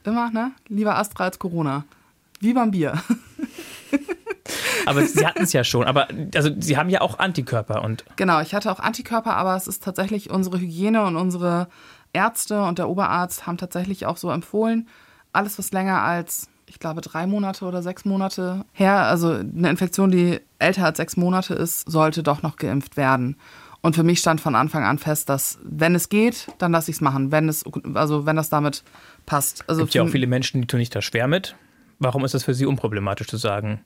immer, 0.04 0.30
ne? 0.30 0.52
Lieber 0.68 0.96
Astra 0.96 1.24
als 1.24 1.38
Corona. 1.38 1.84
Wie 2.40 2.52
beim 2.52 2.70
Bier. 2.70 3.02
Aber 4.86 5.04
Sie 5.04 5.26
hatten 5.26 5.42
es 5.42 5.52
ja 5.52 5.64
schon. 5.64 5.84
Aber 5.84 6.08
also 6.34 6.50
Sie 6.58 6.76
haben 6.76 6.88
ja 6.88 7.00
auch 7.00 7.18
Antikörper 7.18 7.82
und 7.82 8.04
Genau, 8.16 8.40
ich 8.40 8.54
hatte 8.54 8.70
auch 8.70 8.80
Antikörper, 8.80 9.36
aber 9.36 9.56
es 9.56 9.66
ist 9.66 9.82
tatsächlich 9.82 10.30
unsere 10.30 10.58
Hygiene 10.58 11.04
und 11.04 11.16
unsere 11.16 11.68
Ärzte 12.12 12.62
und 12.62 12.78
der 12.78 12.88
Oberarzt 12.88 13.46
haben 13.46 13.58
tatsächlich 13.58 14.06
auch 14.06 14.16
so 14.16 14.30
empfohlen, 14.30 14.88
alles 15.32 15.58
was 15.58 15.72
länger 15.72 16.02
als, 16.02 16.48
ich 16.66 16.78
glaube, 16.78 17.00
drei 17.00 17.26
Monate 17.26 17.64
oder 17.64 17.82
sechs 17.82 18.04
Monate 18.04 18.64
her, 18.72 19.02
also 19.02 19.32
eine 19.32 19.68
Infektion, 19.68 20.10
die 20.10 20.40
älter 20.58 20.86
als 20.86 20.96
sechs 20.96 21.16
Monate 21.16 21.54
ist, 21.54 21.90
sollte 21.90 22.22
doch 22.22 22.42
noch 22.42 22.56
geimpft 22.56 22.96
werden. 22.96 23.36
Und 23.80 23.94
für 23.94 24.02
mich 24.02 24.18
stand 24.18 24.40
von 24.40 24.54
Anfang 24.54 24.84
an 24.84 24.98
fest, 24.98 25.28
dass 25.28 25.58
wenn 25.62 25.94
es 25.94 26.08
geht, 26.08 26.48
dann 26.58 26.72
lasse 26.72 26.90
ich 26.90 26.96
es 26.96 27.00
machen, 27.00 27.30
wenn 27.30 27.48
es, 27.48 27.64
also 27.94 28.26
wenn 28.26 28.36
das 28.36 28.48
damit 28.48 28.82
passt. 29.24 29.62
Also 29.68 29.82
es 29.82 29.86
gibt 29.86 29.94
ja 29.94 30.02
auch 30.02 30.08
viele 30.08 30.26
Menschen, 30.26 30.60
die 30.60 30.66
tun 30.66 30.80
sich 30.80 30.90
da 30.90 31.00
schwer 31.00 31.28
mit. 31.28 31.54
Warum 32.00 32.24
ist 32.24 32.34
es 32.34 32.44
für 32.44 32.54
Sie 32.54 32.66
unproblematisch 32.66 33.28
zu 33.28 33.36
sagen, 33.36 33.84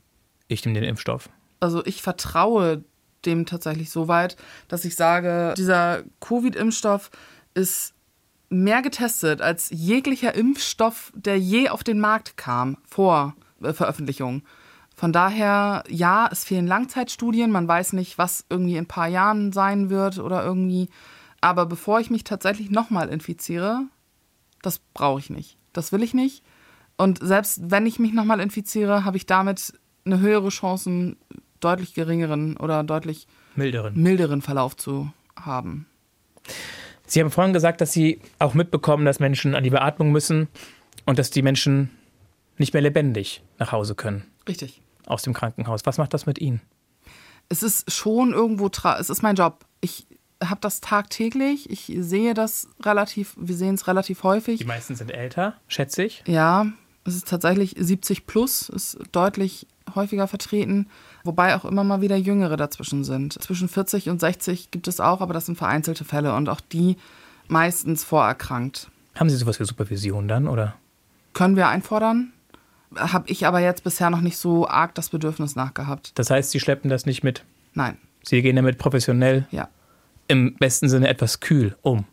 ich 0.48 0.64
nehme 0.64 0.80
den 0.80 0.88
Impfstoff? 0.88 1.28
also 1.62 1.84
ich 1.86 2.02
vertraue 2.02 2.84
dem 3.24 3.46
tatsächlich 3.46 3.90
so 3.90 4.08
weit, 4.08 4.36
dass 4.66 4.84
ich 4.84 4.96
sage, 4.96 5.54
dieser 5.56 6.02
Covid-Impfstoff 6.20 7.10
ist 7.54 7.94
mehr 8.48 8.82
getestet 8.82 9.40
als 9.40 9.70
jeglicher 9.70 10.34
Impfstoff, 10.34 11.12
der 11.14 11.38
je 11.38 11.68
auf 11.68 11.84
den 11.84 12.00
Markt 12.00 12.36
kam 12.36 12.76
vor 12.84 13.36
äh, 13.62 13.72
Veröffentlichung. 13.72 14.42
Von 15.02 15.12
daher, 15.12 15.82
ja, 15.88 16.28
es 16.30 16.44
fehlen 16.44 16.68
Langzeitstudien. 16.68 17.50
Man 17.50 17.66
weiß 17.66 17.92
nicht, 17.92 18.18
was 18.18 18.44
irgendwie 18.48 18.74
in 18.74 18.84
ein 18.84 18.86
paar 18.86 19.08
Jahren 19.08 19.50
sein 19.50 19.90
wird 19.90 20.20
oder 20.20 20.44
irgendwie. 20.44 20.90
Aber 21.40 21.66
bevor 21.66 21.98
ich 21.98 22.08
mich 22.08 22.22
tatsächlich 22.22 22.70
nochmal 22.70 23.08
infiziere, 23.08 23.80
das 24.62 24.78
brauche 24.78 25.18
ich 25.18 25.28
nicht. 25.28 25.56
Das 25.72 25.90
will 25.90 26.04
ich 26.04 26.14
nicht. 26.14 26.44
Und 26.96 27.18
selbst 27.20 27.68
wenn 27.68 27.84
ich 27.84 27.98
mich 27.98 28.12
nochmal 28.12 28.38
infiziere, 28.38 29.04
habe 29.04 29.16
ich 29.16 29.26
damit 29.26 29.72
eine 30.04 30.20
höhere 30.20 30.50
Chance, 30.50 31.16
deutlich 31.58 31.94
geringeren 31.94 32.56
oder 32.56 32.84
deutlich 32.84 33.26
Milderen. 33.56 34.00
milderen 34.00 34.40
Verlauf 34.40 34.76
zu 34.76 35.12
haben. 35.34 35.86
Sie 37.08 37.18
haben 37.18 37.32
vorhin 37.32 37.52
gesagt, 37.52 37.80
dass 37.80 37.92
Sie 37.92 38.20
auch 38.38 38.54
mitbekommen, 38.54 39.04
dass 39.04 39.18
Menschen 39.18 39.56
an 39.56 39.64
die 39.64 39.70
Beatmung 39.70 40.12
müssen 40.12 40.46
und 41.06 41.18
dass 41.18 41.30
die 41.30 41.42
Menschen 41.42 41.90
nicht 42.56 42.72
mehr 42.72 42.82
lebendig 42.82 43.42
nach 43.58 43.72
Hause 43.72 43.96
können 43.96 44.26
Richtig. 44.48 44.80
Aus 45.06 45.22
dem 45.22 45.32
Krankenhaus. 45.32 45.82
Was 45.84 45.98
macht 45.98 46.14
das 46.14 46.26
mit 46.26 46.40
Ihnen? 46.40 46.60
Es 47.48 47.62
ist 47.62 47.90
schon 47.92 48.32
irgendwo, 48.32 48.68
tra 48.68 48.98
es 48.98 49.10
ist 49.10 49.22
mein 49.22 49.36
Job. 49.36 49.64
Ich 49.80 50.06
habe 50.42 50.60
das 50.60 50.80
tagtäglich. 50.80 51.70
Ich 51.70 51.92
sehe 51.98 52.34
das 52.34 52.68
relativ, 52.82 53.34
wir 53.38 53.56
sehen 53.56 53.74
es 53.74 53.86
relativ 53.86 54.22
häufig. 54.22 54.58
Die 54.58 54.64
meisten 54.64 54.94
sind 54.94 55.10
älter, 55.10 55.54
schätze 55.68 56.04
ich. 56.04 56.22
Ja, 56.26 56.66
es 57.04 57.16
ist 57.16 57.28
tatsächlich 57.28 57.74
70 57.78 58.26
plus, 58.26 58.68
ist 58.68 58.98
deutlich 59.12 59.66
häufiger 59.94 60.28
vertreten, 60.28 60.88
wobei 61.24 61.56
auch 61.56 61.64
immer 61.64 61.84
mal 61.84 62.00
wieder 62.00 62.16
Jüngere 62.16 62.56
dazwischen 62.56 63.04
sind. 63.04 63.40
Zwischen 63.42 63.68
40 63.68 64.08
und 64.08 64.20
60 64.20 64.70
gibt 64.70 64.88
es 64.88 65.00
auch, 65.00 65.20
aber 65.20 65.34
das 65.34 65.46
sind 65.46 65.58
vereinzelte 65.58 66.04
Fälle 66.04 66.34
und 66.34 66.48
auch 66.48 66.60
die 66.60 66.96
meistens 67.48 68.04
vorerkrankt. 68.04 68.88
Haben 69.16 69.28
Sie 69.28 69.36
sowas 69.36 69.60
wie 69.60 69.64
Supervision 69.64 70.28
dann, 70.28 70.48
oder? 70.48 70.74
Können 71.32 71.56
wir 71.56 71.68
einfordern? 71.68 72.32
Habe 72.96 73.28
ich 73.28 73.46
aber 73.46 73.60
jetzt 73.60 73.84
bisher 73.84 74.10
noch 74.10 74.20
nicht 74.20 74.36
so 74.36 74.68
arg 74.68 74.94
das 74.94 75.08
Bedürfnis 75.08 75.56
nachgehabt. 75.56 76.12
Das 76.18 76.30
heißt, 76.30 76.50
Sie 76.50 76.60
schleppen 76.60 76.90
das 76.90 77.06
nicht 77.06 77.22
mit. 77.22 77.44
Nein, 77.74 77.96
Sie 78.22 78.42
gehen 78.42 78.56
damit 78.56 78.78
professionell, 78.78 79.46
ja. 79.50 79.68
im 80.28 80.54
besten 80.54 80.88
Sinne 80.88 81.08
etwas 81.08 81.40
kühl 81.40 81.76
um. 81.82 82.04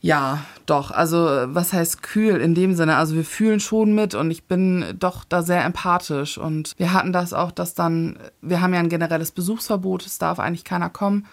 Ja, 0.00 0.44
doch. 0.66 0.90
Also, 0.90 1.16
was 1.46 1.72
heißt 1.72 2.02
kühl 2.02 2.40
in 2.40 2.56
dem 2.56 2.74
Sinne? 2.74 2.96
Also, 2.96 3.14
wir 3.14 3.24
fühlen 3.24 3.60
schon 3.60 3.94
mit 3.94 4.16
und 4.16 4.32
ich 4.32 4.44
bin 4.44 4.84
doch 4.98 5.22
da 5.24 5.42
sehr 5.42 5.64
empathisch. 5.64 6.38
Und 6.38 6.72
wir 6.76 6.92
hatten 6.92 7.12
das 7.12 7.32
auch, 7.32 7.52
dass 7.52 7.74
dann, 7.74 8.18
wir 8.40 8.60
haben 8.60 8.74
ja 8.74 8.80
ein 8.80 8.88
generelles 8.88 9.30
Besuchsverbot, 9.30 10.04
es 10.04 10.18
darf 10.18 10.40
eigentlich 10.40 10.64
keiner 10.64 10.90
kommen. 10.90 11.26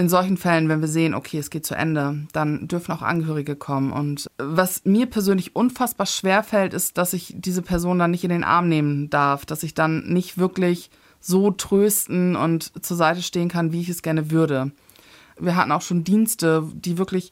In 0.00 0.08
solchen 0.08 0.38
Fällen, 0.38 0.70
wenn 0.70 0.80
wir 0.80 0.88
sehen, 0.88 1.12
okay, 1.12 1.36
es 1.36 1.50
geht 1.50 1.66
zu 1.66 1.74
Ende, 1.74 2.26
dann 2.32 2.66
dürfen 2.66 2.92
auch 2.92 3.02
Angehörige 3.02 3.54
kommen. 3.54 3.92
Und 3.92 4.28
was 4.38 4.86
mir 4.86 5.04
persönlich 5.04 5.54
unfassbar 5.54 6.06
schwer 6.06 6.42
fällt, 6.42 6.72
ist, 6.72 6.96
dass 6.96 7.12
ich 7.12 7.34
diese 7.36 7.60
Person 7.60 7.98
dann 7.98 8.10
nicht 8.10 8.24
in 8.24 8.30
den 8.30 8.42
Arm 8.42 8.70
nehmen 8.70 9.10
darf, 9.10 9.44
dass 9.44 9.62
ich 9.62 9.74
dann 9.74 10.10
nicht 10.10 10.38
wirklich 10.38 10.90
so 11.20 11.50
trösten 11.50 12.34
und 12.34 12.82
zur 12.82 12.96
Seite 12.96 13.20
stehen 13.20 13.50
kann, 13.50 13.72
wie 13.72 13.82
ich 13.82 13.90
es 13.90 14.00
gerne 14.00 14.30
würde. 14.30 14.72
Wir 15.38 15.54
hatten 15.54 15.70
auch 15.70 15.82
schon 15.82 16.02
Dienste, 16.02 16.66
die 16.72 16.96
wirklich 16.96 17.30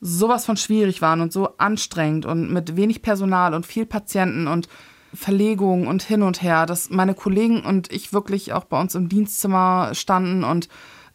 sowas 0.00 0.46
von 0.46 0.56
schwierig 0.56 1.02
waren 1.02 1.20
und 1.20 1.32
so 1.32 1.58
anstrengend 1.58 2.26
und 2.26 2.52
mit 2.52 2.74
wenig 2.74 3.02
Personal 3.02 3.54
und 3.54 3.66
viel 3.66 3.86
Patienten 3.86 4.48
und 4.48 4.68
Verlegung 5.14 5.86
und 5.86 6.02
hin 6.02 6.22
und 6.22 6.42
her, 6.42 6.66
dass 6.66 6.90
meine 6.90 7.14
Kollegen 7.14 7.60
und 7.60 7.92
ich 7.92 8.12
wirklich 8.12 8.52
auch 8.52 8.64
bei 8.64 8.80
uns 8.80 8.96
im 8.96 9.08
Dienstzimmer 9.08 9.94
standen 9.94 10.42
und 10.42 10.68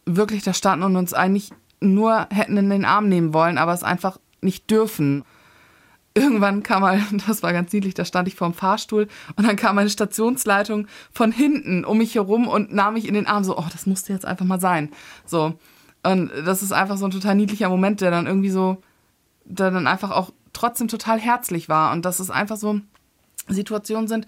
wirklich 0.05 0.43
da 0.43 0.53
standen 0.53 0.83
und 0.83 0.95
uns 0.95 1.13
eigentlich 1.13 1.51
nur 1.81 2.27
hätten 2.31 2.57
in 2.57 2.69
den 2.69 2.85
Arm 2.85 3.09
nehmen 3.09 3.33
wollen, 3.33 3.57
aber 3.57 3.73
es 3.73 3.83
einfach 3.83 4.19
nicht 4.41 4.69
dürfen. 4.69 5.23
Irgendwann 6.13 6.63
kam 6.63 6.81
mal, 6.81 7.01
das 7.27 7.43
war 7.43 7.53
ganz 7.53 7.73
niedlich, 7.73 7.93
da 7.93 8.05
stand 8.05 8.27
ich 8.27 8.35
vor 8.35 8.49
dem 8.49 8.53
Fahrstuhl 8.53 9.07
und 9.35 9.47
dann 9.47 9.55
kam 9.55 9.75
meine 9.75 9.89
Stationsleitung 9.89 10.87
von 11.11 11.31
hinten 11.31 11.83
um 11.83 11.97
mich 11.97 12.15
herum 12.15 12.47
und 12.47 12.73
nahm 12.73 12.93
mich 12.93 13.07
in 13.07 13.13
den 13.13 13.27
Arm, 13.27 13.43
so, 13.43 13.57
oh, 13.57 13.65
das 13.71 13.85
musste 13.85 14.13
jetzt 14.13 14.25
einfach 14.25 14.45
mal 14.45 14.59
sein. 14.59 14.91
So. 15.25 15.59
Und 16.03 16.31
das 16.45 16.61
ist 16.61 16.71
einfach 16.71 16.97
so 16.97 17.05
ein 17.05 17.11
total 17.11 17.35
niedlicher 17.35 17.67
Moment, 17.67 17.99
der 17.99 18.11
dann 18.11 18.27
irgendwie 18.27 18.51
so, 18.51 18.77
der 19.43 19.71
dann 19.71 19.87
einfach 19.87 20.11
auch 20.11 20.31
trotzdem 20.53 20.87
total 20.87 21.19
herzlich 21.19 21.67
war. 21.67 21.91
Und 21.93 22.05
dass 22.05 22.19
es 22.19 22.29
einfach 22.29 22.57
so 22.57 22.79
Situationen 23.47 24.07
sind, 24.07 24.27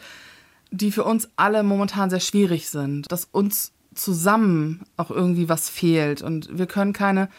die 0.72 0.92
für 0.92 1.04
uns 1.04 1.30
alle 1.36 1.62
momentan 1.62 2.10
sehr 2.10 2.20
schwierig 2.20 2.70
sind. 2.70 3.12
Dass 3.12 3.26
uns 3.26 3.74
zusammen 3.98 4.86
auch 4.96 5.12
irgendwie 5.12 5.50
was 5.50 5.70
fehlt. 5.70 6.22
Und 6.22 6.58
wir 6.58 6.66
können 6.68 6.94
keine, 6.94 7.30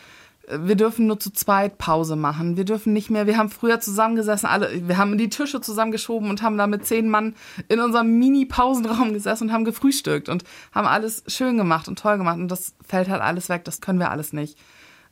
wir 0.51 0.77
dürfen 0.77 1.07
nur 1.07 1.21
zu 1.21 1.31
zweit 1.31 1.79
Pause 1.79 2.17
machen. 2.17 2.57
Wir 2.57 2.65
dürfen 2.65 2.93
nicht 2.93 3.11
mehr, 3.11 3.27
wir 3.27 3.37
haben 3.37 3.51
früher 3.51 3.81
zusammengesessen, 3.81 4.49
alle, 4.49 4.89
wir 4.89 4.97
haben 4.97 5.19
die 5.19 5.29
Tische 5.29 5.61
zusammengeschoben 5.61 6.31
und 6.31 6.43
haben 6.43 6.57
da 6.59 6.67
mit 6.67 6.87
zehn 6.87 7.09
Mann 7.09 7.35
in 7.69 7.81
unserem 7.81 8.19
Mini-Pausenraum 8.19 9.13
gesessen 9.13 9.45
und 9.49 9.53
haben 9.53 9.65
gefrühstückt 9.65 10.29
und 10.29 10.45
haben 10.73 10.87
alles 10.87 11.23
schön 11.27 11.57
gemacht 11.57 11.89
und 11.89 11.99
toll 11.99 12.19
gemacht. 12.19 12.39
Und 12.39 12.49
das 12.49 12.75
fällt 12.87 13.09
halt 13.09 13.23
alles 13.23 13.49
weg, 13.49 13.65
das 13.65 13.81
können 13.81 13.99
wir 13.99 14.11
alles 14.11 14.33
nicht. 14.33 14.59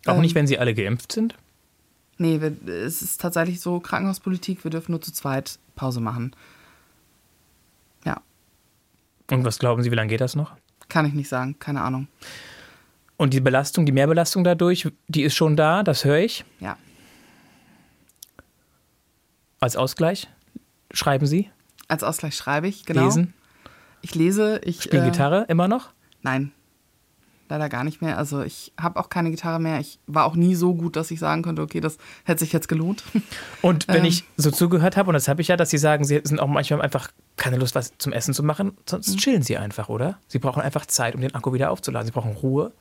Auch 0.07 0.15
Ähm, 0.15 0.21
nicht, 0.23 0.35
wenn 0.35 0.47
Sie 0.47 0.59
alle 0.59 0.75
geimpft 0.75 1.13
sind? 1.13 1.35
Nee, 2.19 2.41
wir, 2.41 2.57
es 2.87 3.03
ist 3.03 3.21
tatsächlich 3.21 3.61
so 3.61 3.79
Krankenhauspolitik, 3.79 4.65
wir 4.65 4.71
dürfen 4.71 4.93
nur 4.93 5.03
zu 5.03 5.13
zweit 5.13 5.59
Pause 5.75 6.01
machen. 6.01 6.35
Ja, 8.07 8.23
Und 9.31 9.45
was 9.45 9.59
glauben 9.59 9.83
Sie, 9.83 9.91
wie 9.91 9.97
lange 9.97 10.09
geht 10.09 10.23
das 10.23 10.35
noch? 10.35 10.53
Kann 10.89 11.07
ich 11.07 11.13
nicht 11.15 11.29
sagen, 11.29 11.59
keine 11.59 11.83
Ahnung. 11.83 12.09
Und 13.17 13.33
die 13.33 13.41
Belastung, 13.41 13.87
die 13.87 13.93
Mehrbelastung 13.93 14.45
dadurch, 14.45 14.89
die 15.09 15.23
ist 15.23 15.35
schon 15.35 15.57
da, 15.57 15.83
das 15.83 16.05
höre 16.05 16.19
ich. 16.19 16.45
Ja. 16.61 16.77
Als 19.61 19.77
Ausgleich 19.77 20.29
schreiben 20.93 21.27
Sie, 21.27 21.51
Als 21.89 22.03
Ausgleich 22.03 22.37
schreibe 22.37 22.69
ich, 22.69 22.85
genau. 22.85 23.05
lesen, 23.05 23.33
Ich 24.03 24.15
lese, 24.15 24.61
ich. 24.65 24.83
spielen 24.83 25.05
äh, 25.05 25.11
Gitarre 25.11 25.47
immer 25.49 25.67
noch. 25.69 25.91
Nein, 26.23 26.53
leider 27.49 27.69
gar 27.69 27.85
nicht 27.85 28.03
mehr. 28.03 28.19
Also 28.19 28.43
ich 28.43 28.73
habe 28.81 28.99
auch 29.01 29.09
keine 29.09 29.31
Gitarre 29.31 29.61
mehr. 29.61 29.79
Ich 29.81 29.99
war 30.07 30.25
auch 30.25 30.35
nie 30.37 30.55
so 30.55 30.75
gut, 30.75 30.97
dass 30.97 31.11
ich 31.11 31.19
sagen 31.19 31.43
konnte, 31.43 31.63
okay, 31.63 31.81
das 31.81 31.99
hätte 32.25 32.41
sich 32.41 32.53
jetzt 32.53 32.69
gelohnt. 32.69 33.03
Und 33.63 33.89
wenn 33.89 33.97
Ähm. 33.99 34.05
ich 34.07 34.25
so 34.37 34.51
zugehört 34.51 34.97
habe, 34.97 35.09
und 35.11 35.15
das 35.15 35.29
habe 35.29 35.41
ich 35.43 35.49
ja, 35.49 35.57
dass 35.57 35.71
Sie 35.71 35.79
sagen, 35.79 36.05
Sie 36.05 36.21
sind 36.25 36.41
auch 36.41 36.49
manchmal 36.49 36.83
einfach 36.83 37.11
keine 37.37 37.57
Lust, 37.57 37.75
was 37.75 37.93
zum 37.99 38.13
Essen 38.13 38.35
zu 38.35 38.43
machen, 38.43 38.77
sonst 38.89 39.11
Mhm. 39.13 39.17
chillen 39.19 39.43
Sie 39.43 39.57
einfach, 39.57 39.89
oder? 39.89 40.19
Sie 40.29 40.39
brauchen 40.39 40.63
einfach 40.63 40.87
Zeit, 40.87 41.15
um 41.15 41.21
den 41.21 41.35
Akku 41.35 41.53
wieder 41.53 41.71
aufzuladen. 41.71 42.07
Sie 42.07 42.13
brauchen 42.13 42.33
Ruhe. 42.33 42.73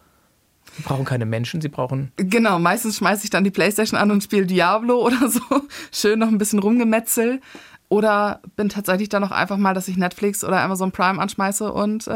Sie 0.77 0.83
brauchen 0.83 1.05
keine 1.05 1.25
Menschen, 1.25 1.61
Sie 1.61 1.69
brauchen. 1.69 2.11
genau, 2.17 2.57
meistens 2.59 2.97
schmeiße 2.97 3.23
ich 3.23 3.29
dann 3.29 3.43
die 3.43 3.51
Playstation 3.51 3.99
an 3.99 4.09
und 4.11 4.23
spiele 4.23 4.45
Diablo 4.47 4.95
oder 5.05 5.29
so. 5.29 5.41
Schön 5.91 6.19
noch 6.19 6.27
ein 6.27 6.37
bisschen 6.37 6.59
rumgemetzel. 6.59 7.39
Oder 7.87 8.41
bin 8.55 8.67
tatsächlich 8.69 9.09
dann 9.09 9.23
auch 9.23 9.29
einfach 9.31 9.57
mal, 9.57 9.75
dass 9.75 9.87
ich 9.87 9.95
Netflix 9.95 10.43
oder 10.43 10.59
Amazon 10.61 10.91
Prime 10.91 11.21
anschmeiße 11.21 11.71
und 11.71 12.07
äh, 12.07 12.11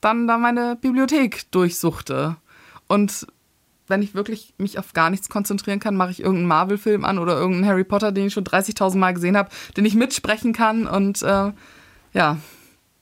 dann 0.00 0.26
da 0.26 0.38
meine 0.38 0.76
Bibliothek 0.80 1.50
durchsuchte. 1.50 2.36
Und 2.86 3.26
wenn 3.88 4.02
ich 4.02 4.14
wirklich 4.14 4.54
mich 4.58 4.78
auf 4.78 4.92
gar 4.92 5.10
nichts 5.10 5.28
konzentrieren 5.28 5.80
kann, 5.80 5.96
mache 5.96 6.10
ich 6.12 6.20
irgendeinen 6.20 6.48
Marvel-Film 6.48 7.04
an 7.04 7.18
oder 7.18 7.36
irgendeinen 7.36 7.66
Harry 7.66 7.84
Potter, 7.84 8.12
den 8.12 8.26
ich 8.28 8.32
schon 8.32 8.44
30.000 8.44 8.96
Mal 8.96 9.14
gesehen 9.14 9.36
habe, 9.36 9.50
den 9.76 9.84
ich 9.84 9.94
mitsprechen 9.94 10.52
kann. 10.52 10.86
Und 10.86 11.22
äh, 11.22 11.52
ja, 12.12 12.36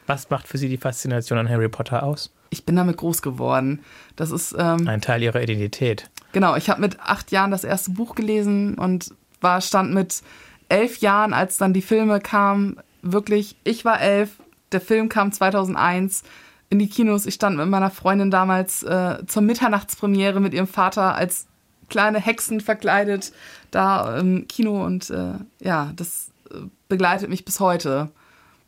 Was 0.07 0.31
macht 0.31 0.49
für 0.49 0.59
Sie 0.59 0.69
die 0.69 0.79
Faszination 0.79 1.39
an 1.39 1.49
Harry 1.49 1.69
Potter 1.69 2.03
aus? 2.03 2.33
ich 2.51 2.65
bin 2.65 2.77
damit 2.77 2.97
groß 2.97 3.21
geworden. 3.21 3.81
Das 4.17 4.31
ist 4.31 4.55
ähm, 4.59 4.89
Ein 4.89 5.03
Teil 5.03 5.23
Ihrer 5.23 5.43
Identität. 5.43 6.09
Genau, 6.33 6.57
ich 6.57 6.71
habe 6.71 6.81
mit 6.81 6.99
acht 7.01 7.31
Jahren 7.31 7.51
das 7.51 7.63
erste 7.63 7.91
Buch 7.91 8.15
gelesen 8.15 8.77
und 8.77 9.15
war 9.43 9.61
stand 9.61 9.93
mit 9.93 10.23
elf 10.71 10.97
Jahren, 10.99 11.35
als 11.35 11.59
dann 11.59 11.75
die 11.75 11.83
Filme 11.83 12.21
kamen, 12.21 12.79
wirklich, 13.03 13.57
ich 13.65 13.85
war 13.85 14.01
elf, 14.01 14.31
der 14.73 14.81
Film 14.81 15.11
kam 15.11 15.31
2001 15.31 16.23
in 16.71 16.79
die 16.79 16.89
Kinos. 16.89 17.27
Ich 17.27 17.35
stand 17.35 17.57
mit 17.57 17.69
meiner 17.69 17.91
Freundin 17.91 18.31
damals 18.31 18.83
äh, 18.83 19.25
zur 19.27 19.43
Mitternachtspremiere 19.43 20.41
mit 20.41 20.55
ihrem 20.55 20.67
Vater 20.67 21.15
als 21.15 21.47
kleine 21.89 22.21
Hexen 22.21 22.61
verkleidet 22.61 23.33
da 23.71 24.19
im 24.19 24.47
Kino 24.49 24.85
und 24.85 25.11
äh, 25.11 25.35
ja, 25.61 25.93
das 25.97 26.31
äh, 26.51 26.57
begleitet 26.89 27.29
mich 27.31 27.45
bis 27.45 27.61
heute. 27.61 28.11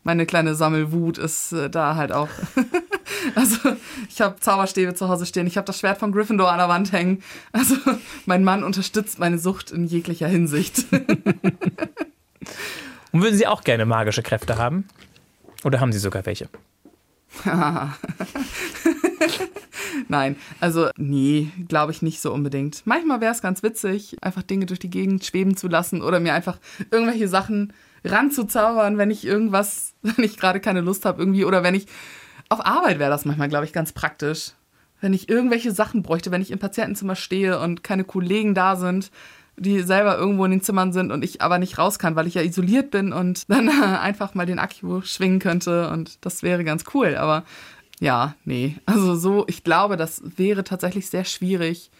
Meine 0.02 0.24
kleine 0.24 0.54
Sammelwut 0.54 1.18
ist 1.18 1.52
äh, 1.52 1.68
da 1.68 1.96
halt 1.96 2.12
auch. 2.12 2.28
also 3.34 3.56
ich 4.08 4.20
habe 4.22 4.40
Zauberstäbe 4.40 4.94
zu 4.94 5.08
Hause 5.08 5.26
stehen, 5.26 5.46
ich 5.46 5.58
habe 5.58 5.66
das 5.66 5.78
Schwert 5.78 5.98
von 5.98 6.12
Gryffindor 6.12 6.50
an 6.50 6.58
der 6.58 6.68
Wand 6.68 6.92
hängen. 6.92 7.22
Also 7.52 7.76
mein 8.24 8.44
Mann 8.44 8.64
unterstützt 8.64 9.18
meine 9.18 9.38
Sucht 9.38 9.70
in 9.70 9.84
jeglicher 9.86 10.28
Hinsicht. 10.28 10.86
Und 13.12 13.22
würden 13.22 13.36
Sie 13.36 13.46
auch 13.46 13.62
gerne 13.64 13.84
magische 13.86 14.22
Kräfte 14.22 14.56
haben? 14.56 14.86
Oder 15.64 15.80
haben 15.80 15.92
Sie 15.92 15.98
sogar 15.98 16.24
welche? 16.26 16.48
Nein, 20.08 20.36
also 20.60 20.90
nee, 20.96 21.50
glaube 21.68 21.92
ich 21.92 22.02
nicht 22.02 22.20
so 22.20 22.32
unbedingt. 22.32 22.82
Manchmal 22.84 23.20
wäre 23.20 23.32
es 23.32 23.42
ganz 23.42 23.62
witzig, 23.62 24.16
einfach 24.20 24.42
Dinge 24.42 24.66
durch 24.66 24.80
die 24.80 24.90
Gegend 24.90 25.24
schweben 25.24 25.56
zu 25.56 25.68
lassen 25.68 26.02
oder 26.02 26.20
mir 26.20 26.34
einfach 26.34 26.58
irgendwelche 26.90 27.28
Sachen 27.28 27.72
ranzuzaubern, 28.04 28.98
wenn 28.98 29.10
ich 29.10 29.24
irgendwas, 29.24 29.94
wenn 30.02 30.24
ich 30.24 30.36
gerade 30.36 30.60
keine 30.60 30.80
Lust 30.80 31.04
habe 31.04 31.20
irgendwie 31.20 31.44
oder 31.44 31.62
wenn 31.62 31.74
ich 31.74 31.86
auf 32.48 32.64
Arbeit 32.66 32.98
wäre 32.98 33.10
das 33.10 33.24
manchmal, 33.24 33.48
glaube 33.48 33.64
ich, 33.64 33.72
ganz 33.72 33.92
praktisch. 33.92 34.52
Wenn 35.00 35.14
ich 35.14 35.28
irgendwelche 35.28 35.72
Sachen 35.72 36.02
bräuchte, 36.02 36.30
wenn 36.30 36.42
ich 36.42 36.50
im 36.50 36.58
Patientenzimmer 36.58 37.14
stehe 37.14 37.58
und 37.60 37.82
keine 37.84 38.04
Kollegen 38.04 38.54
da 38.54 38.76
sind, 38.76 39.10
die 39.60 39.82
selber 39.82 40.16
irgendwo 40.16 40.46
in 40.46 40.50
den 40.50 40.62
Zimmern 40.62 40.92
sind 40.92 41.12
und 41.12 41.22
ich 41.22 41.42
aber 41.42 41.58
nicht 41.58 41.76
raus 41.76 41.98
kann, 41.98 42.16
weil 42.16 42.26
ich 42.26 42.34
ja 42.34 42.42
isoliert 42.42 42.90
bin 42.90 43.12
und 43.12 43.48
dann 43.50 43.68
äh, 43.68 43.98
einfach 43.98 44.34
mal 44.34 44.46
den 44.46 44.58
Akku 44.58 45.02
schwingen 45.02 45.38
könnte 45.38 45.90
und 45.90 46.24
das 46.24 46.42
wäre 46.42 46.64
ganz 46.64 46.84
cool. 46.94 47.16
Aber 47.16 47.44
ja, 48.00 48.34
nee. 48.44 48.76
Also 48.86 49.14
so, 49.14 49.44
ich 49.46 49.62
glaube, 49.62 49.98
das 49.98 50.22
wäre 50.24 50.64
tatsächlich 50.64 51.08
sehr 51.08 51.24
schwierig 51.24 51.90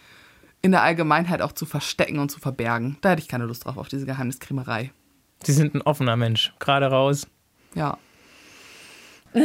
in 0.63 0.71
der 0.71 0.81
Allgemeinheit 0.81 1.41
auch 1.41 1.51
zu 1.51 1.65
verstecken 1.65 2.19
und 2.19 2.29
zu 2.29 2.39
verbergen. 2.39 2.97
Da 3.01 3.11
hätte 3.11 3.21
ich 3.21 3.27
keine 3.27 3.45
Lust 3.45 3.65
drauf, 3.65 3.77
auf 3.77 3.87
diese 3.87 4.05
Geheimniskrämerei. 4.05 4.91
Sie 5.43 5.53
sind 5.53 5.75
ein 5.75 5.81
offener 5.81 6.15
Mensch. 6.15 6.53
Gerade 6.59 6.87
raus. 6.87 7.27
Ja. 7.75 7.97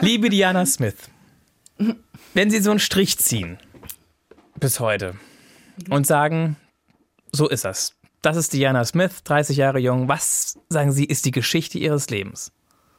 Liebe 0.00 0.28
Diana 0.28 0.64
Smith, 0.66 1.10
wenn 2.34 2.50
Sie 2.50 2.60
so 2.60 2.70
einen 2.70 2.80
Strich 2.80 3.18
ziehen 3.18 3.58
bis 4.60 4.78
heute 4.78 5.14
und 5.90 6.06
sagen, 6.06 6.56
so 7.32 7.48
ist 7.48 7.64
das. 7.64 7.94
Das 8.22 8.36
ist 8.36 8.52
Diana 8.52 8.84
Smith, 8.84 9.22
30 9.24 9.56
Jahre 9.56 9.78
jung. 9.78 10.08
Was, 10.08 10.58
sagen 10.68 10.92
Sie, 10.92 11.04
ist 11.04 11.24
die 11.24 11.30
Geschichte 11.30 11.78
Ihres 11.78 12.10
Lebens? 12.10 12.52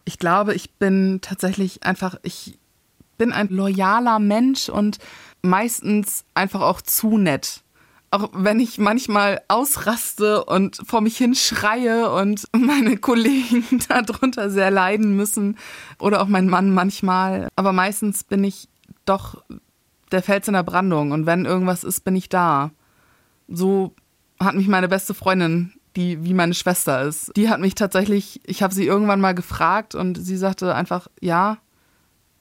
Ich 0.05 0.17
glaube, 0.17 0.53
ich 0.55 0.75
bin 0.75 1.19
tatsächlich 1.21 1.84
einfach, 1.84 2.15
ich 2.23 2.57
bin 3.17 3.34
ein 3.34 3.49
loyaler 3.49 4.19
Mensch 4.19 4.69
und 4.69 4.97
meistens 5.41 6.23
einfach 6.34 6.61
auch 6.61 6.82
zu 6.82 7.17
nett. 7.17 7.63
auch 8.11 8.30
wenn 8.34 8.59
ich 8.59 8.80
manchmal 8.80 9.41
ausraste 9.49 10.43
und 10.45 10.77
vor 10.86 11.01
mich 11.01 11.17
hin 11.17 11.36
schreie 11.36 12.11
und 12.11 12.45
meine 12.53 12.97
Kollegen 12.97 13.63
darunter 13.88 14.49
sehr 14.49 14.71
leiden 14.71 15.15
müssen 15.15 15.57
oder 15.99 16.21
auch 16.21 16.27
mein 16.27 16.49
Mann 16.49 16.71
manchmal. 16.71 17.49
Aber 17.55 17.71
meistens 17.71 18.23
bin 18.23 18.43
ich 18.43 18.67
doch 19.05 19.43
der 20.11 20.23
Fels 20.23 20.47
in 20.47 20.55
der 20.55 20.63
Brandung 20.63 21.11
und 21.11 21.25
wenn 21.25 21.45
irgendwas 21.45 21.84
ist, 21.84 22.03
bin 22.03 22.15
ich 22.15 22.30
da. 22.30 22.71
So 23.47 23.93
hat 24.40 24.56
mich 24.56 24.68
meine 24.68 24.88
beste 24.88 25.14
Freundin, 25.14 25.74
die 25.96 26.24
wie 26.24 26.34
meine 26.34 26.54
Schwester 26.54 27.02
ist, 27.02 27.32
die 27.36 27.50
hat 27.50 27.60
mich 27.60 27.76
tatsächlich, 27.76 28.42
ich 28.46 28.62
habe 28.64 28.74
sie 28.74 28.86
irgendwann 28.86 29.20
mal 29.22 29.34
gefragt 29.36 29.96
und 29.96 30.16
sie 30.16 30.38
sagte 30.38 30.74
einfach, 30.76 31.08
ja, 31.20 31.58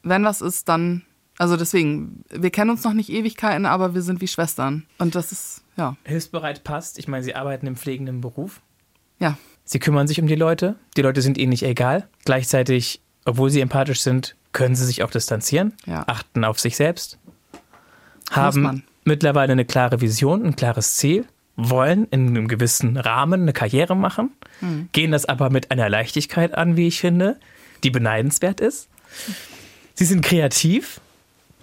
wenn 0.03 0.25
was 0.25 0.41
ist, 0.41 0.69
dann 0.69 1.03
also 1.41 1.57
deswegen, 1.57 2.25
wir 2.31 2.51
kennen 2.51 2.71
uns 2.71 2.83
noch 2.83 2.93
nicht 2.95 3.11
Ewigkeiten, 3.11 3.65
aber 3.65 3.95
wir 3.95 4.03
sind 4.03 4.21
wie 4.21 4.27
Schwestern. 4.27 4.87
Und 4.99 5.15
das 5.15 5.31
ist, 5.31 5.63
ja. 5.77 5.97
Hilfsbereit 6.03 6.65
passt. 6.65 6.99
Ich 6.99 7.07
meine, 7.07 7.23
Sie 7.23 7.37
arbeiten 7.37 7.69
im 7.69 7.77
pflegenden 7.77 8.21
Beruf. 8.21 8.61
Ja. 9.21 9.39
Sie 9.65 9.79
kümmern 9.79 10.09
sich 10.09 10.21
um 10.21 10.27
die 10.27 10.35
Leute. 10.35 10.75
Die 10.97 11.03
Leute 11.03 11.23
sind 11.23 11.39
Ihnen 11.39 11.51
nicht 11.51 11.63
egal. 11.63 12.09
Gleichzeitig, 12.25 13.01
obwohl 13.25 13.51
Sie 13.51 13.61
empathisch 13.61 14.01
sind, 14.01 14.35
können 14.51 14.75
Sie 14.75 14.85
sich 14.85 15.05
auch 15.05 15.13
distanzieren, 15.13 15.75
Ja. 15.87 16.03
achten 16.09 16.45
auf 16.45 16.59
sich 16.59 16.75
selbst, 16.77 17.19
haben 18.33 18.83
mittlerweile 19.05 19.53
eine 19.53 19.65
klare 19.65 20.01
Vision, 20.01 20.45
ein 20.45 20.57
klares 20.57 20.97
Ziel, 20.97 21.25
wollen 21.61 22.07
in 22.13 22.29
einem 22.29 22.47
gewissen 22.49 22.97
Rahmen 22.97 23.43
eine 23.43 23.53
Karriere 23.53 23.97
machen, 23.97 24.31
Hm. 24.61 24.89
gehen 24.93 25.11
das 25.11 25.25
aber 25.27 25.51
mit 25.51 25.71
einer 25.73 25.89
Leichtigkeit 25.91 26.55
an, 26.55 26.77
wie 26.77 26.87
ich 26.87 27.01
finde, 27.01 27.37
die 27.85 27.91
beneidenswert 27.91 28.61
ist. 28.61 28.89
Sie 29.95 30.05
sind 30.05 30.25
kreativ, 30.25 31.01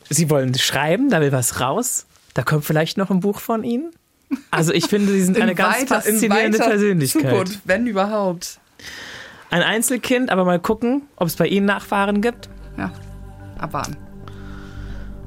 sie 0.09 0.29
wollen 0.29 0.53
schreiben, 0.55 1.09
da 1.09 1.21
will 1.21 1.31
was 1.31 1.61
raus, 1.61 2.05
da 2.33 2.43
kommt 2.43 2.65
vielleicht 2.65 2.97
noch 2.97 3.09
ein 3.09 3.21
Buch 3.21 3.39
von 3.39 3.63
Ihnen. 3.63 3.91
Also 4.51 4.73
ich 4.73 4.87
finde, 4.87 5.13
Sie 5.13 5.21
sind 5.23 5.39
eine 5.39 5.51
In 5.51 5.57
ganz 5.57 5.75
weiter- 5.89 6.05
in 6.05 6.13
faszinierende 6.19 6.57
Persönlichkeit. 6.57 7.21
Zukunft, 7.29 7.59
wenn 7.63 7.87
überhaupt. 7.87 8.59
Ein 9.51 9.61
Einzelkind, 9.61 10.29
aber 10.29 10.43
mal 10.43 10.59
gucken, 10.59 11.03
ob 11.15 11.27
es 11.27 11.35
bei 11.37 11.47
Ihnen 11.47 11.65
Nachfahren 11.67 12.21
gibt. 12.21 12.49
Ja, 12.77 12.91
abwarten. 13.57 13.95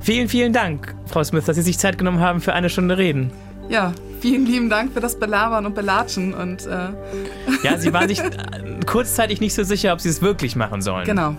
Vielen, 0.01 0.29
vielen 0.29 0.53
Dank, 0.53 0.95
Frau 1.07 1.25
Smith, 1.25 1.45
dass 1.47 1.57
Sie 1.57 1.63
sich 1.63 1.79
Zeit 1.79 1.97
genommen 1.97 2.21
haben 2.21 2.41
für 2.43 2.53
eine 2.53 2.69
Stunde 2.69 2.99
Reden. 2.99 3.31
Ja, 3.69 3.93
vielen 4.21 4.47
lieben 4.47 4.69
Dank 4.71 4.93
für 4.93 5.01
das 5.01 5.19
Belabern 5.19 5.67
und 5.67 5.75
Belatschen 5.75 6.35
und 6.35 6.67
äh, 6.67 6.89
Ja, 7.63 7.79
Sie 7.79 7.93
waren 7.93 8.09
sich 8.09 8.19
äh, 8.21 8.31
kurzzeitig 8.87 9.41
nicht 9.41 9.55
so 9.55 9.63
sicher, 9.65 9.93
ob 9.93 10.01
Sie 10.01 10.09
es 10.09 10.23
wirklich 10.23 10.57
machen 10.57 10.83
sollen. 10.83 11.05
genau. 11.05 11.35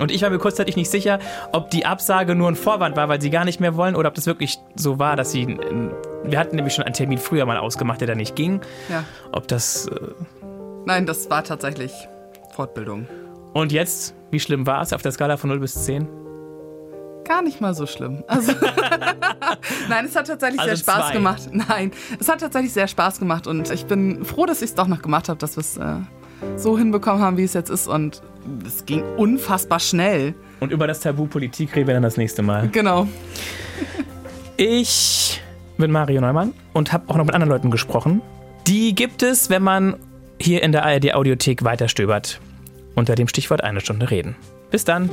Und 0.00 0.10
ich 0.10 0.22
war 0.22 0.30
mir 0.30 0.38
kurzzeitig 0.38 0.76
nicht 0.76 0.90
sicher, 0.90 1.18
ob 1.52 1.68
die 1.70 1.84
Absage 1.84 2.34
nur 2.34 2.48
ein 2.48 2.56
Vorwand 2.56 2.96
war, 2.96 3.10
weil 3.10 3.20
Sie 3.20 3.28
gar 3.28 3.44
nicht 3.44 3.60
mehr 3.60 3.76
wollen, 3.76 3.94
oder 3.94 4.08
ob 4.08 4.14
das 4.14 4.24
wirklich 4.24 4.56
so 4.74 4.98
war, 4.98 5.14
dass 5.14 5.30
Sie. 5.32 5.42
äh, 5.42 5.90
Wir 6.24 6.38
hatten 6.38 6.56
nämlich 6.56 6.72
schon 6.74 6.84
einen 6.84 6.94
Termin 6.94 7.18
früher 7.18 7.44
mal 7.44 7.58
ausgemacht, 7.58 8.00
der 8.00 8.08
da 8.08 8.14
nicht 8.14 8.34
ging. 8.34 8.60
Ja. 8.88 9.04
Ob 9.32 9.46
das. 9.48 9.86
äh, 9.88 9.94
Nein, 10.86 11.04
das 11.04 11.28
war 11.28 11.44
tatsächlich 11.44 11.92
Fortbildung. 12.54 13.06
Und 13.52 13.72
jetzt, 13.72 14.14
wie 14.30 14.40
schlimm 14.40 14.66
war 14.66 14.80
es 14.80 14.92
auf 14.94 15.02
der 15.02 15.12
Skala 15.12 15.36
von 15.36 15.50
0 15.50 15.60
bis 15.60 15.84
10? 15.84 16.08
Gar 17.30 17.42
nicht 17.42 17.60
mal 17.60 17.74
so 17.74 17.86
schlimm. 17.86 18.24
Also, 18.26 18.50
Nein, 19.88 20.04
es 20.06 20.16
hat 20.16 20.26
tatsächlich 20.26 20.60
Also 20.60 20.74
sehr 20.74 20.78
Spaß 20.78 21.06
zwei. 21.06 21.12
gemacht. 21.12 21.42
Nein, 21.52 21.92
es 22.18 22.28
hat 22.28 22.40
tatsächlich 22.40 22.72
sehr 22.72 22.88
Spaß 22.88 23.20
gemacht 23.20 23.46
und 23.46 23.70
ich 23.70 23.86
bin 23.86 24.24
froh, 24.24 24.46
dass 24.46 24.62
ich 24.62 24.70
es 24.70 24.74
doch 24.74 24.88
noch 24.88 25.00
gemacht 25.00 25.28
habe, 25.28 25.38
dass 25.38 25.56
wir 25.56 25.60
es 25.60 25.76
äh, 25.76 25.98
so 26.56 26.76
hinbekommen 26.76 27.22
haben, 27.22 27.36
wie 27.36 27.44
es 27.44 27.54
jetzt 27.54 27.70
ist 27.70 27.86
und 27.86 28.20
es 28.66 28.84
ging 28.84 29.04
unfassbar 29.16 29.78
schnell. 29.78 30.34
Und 30.58 30.72
über 30.72 30.88
das 30.88 30.98
Tabu 30.98 31.26
Politik 31.28 31.76
reden 31.76 31.86
wir 31.86 31.94
dann 31.94 32.02
das 32.02 32.16
nächste 32.16 32.42
Mal. 32.42 32.68
Genau. 32.68 33.06
Ich 34.56 35.40
bin 35.78 35.92
Mario 35.92 36.20
Neumann 36.20 36.52
und 36.72 36.92
habe 36.92 37.08
auch 37.10 37.16
noch 37.16 37.26
mit 37.26 37.34
anderen 37.36 37.52
Leuten 37.52 37.70
gesprochen. 37.70 38.22
Die 38.66 38.92
gibt 38.92 39.22
es, 39.22 39.50
wenn 39.50 39.62
man 39.62 39.94
hier 40.40 40.64
in 40.64 40.72
der 40.72 40.84
ARD 40.84 41.14
Audiothek 41.14 41.62
weiterstöbert. 41.62 42.40
Unter 42.96 43.14
dem 43.14 43.28
Stichwort 43.28 43.62
eine 43.62 43.80
Stunde 43.80 44.10
reden. 44.10 44.34
Bis 44.72 44.84
dann. 44.84 45.08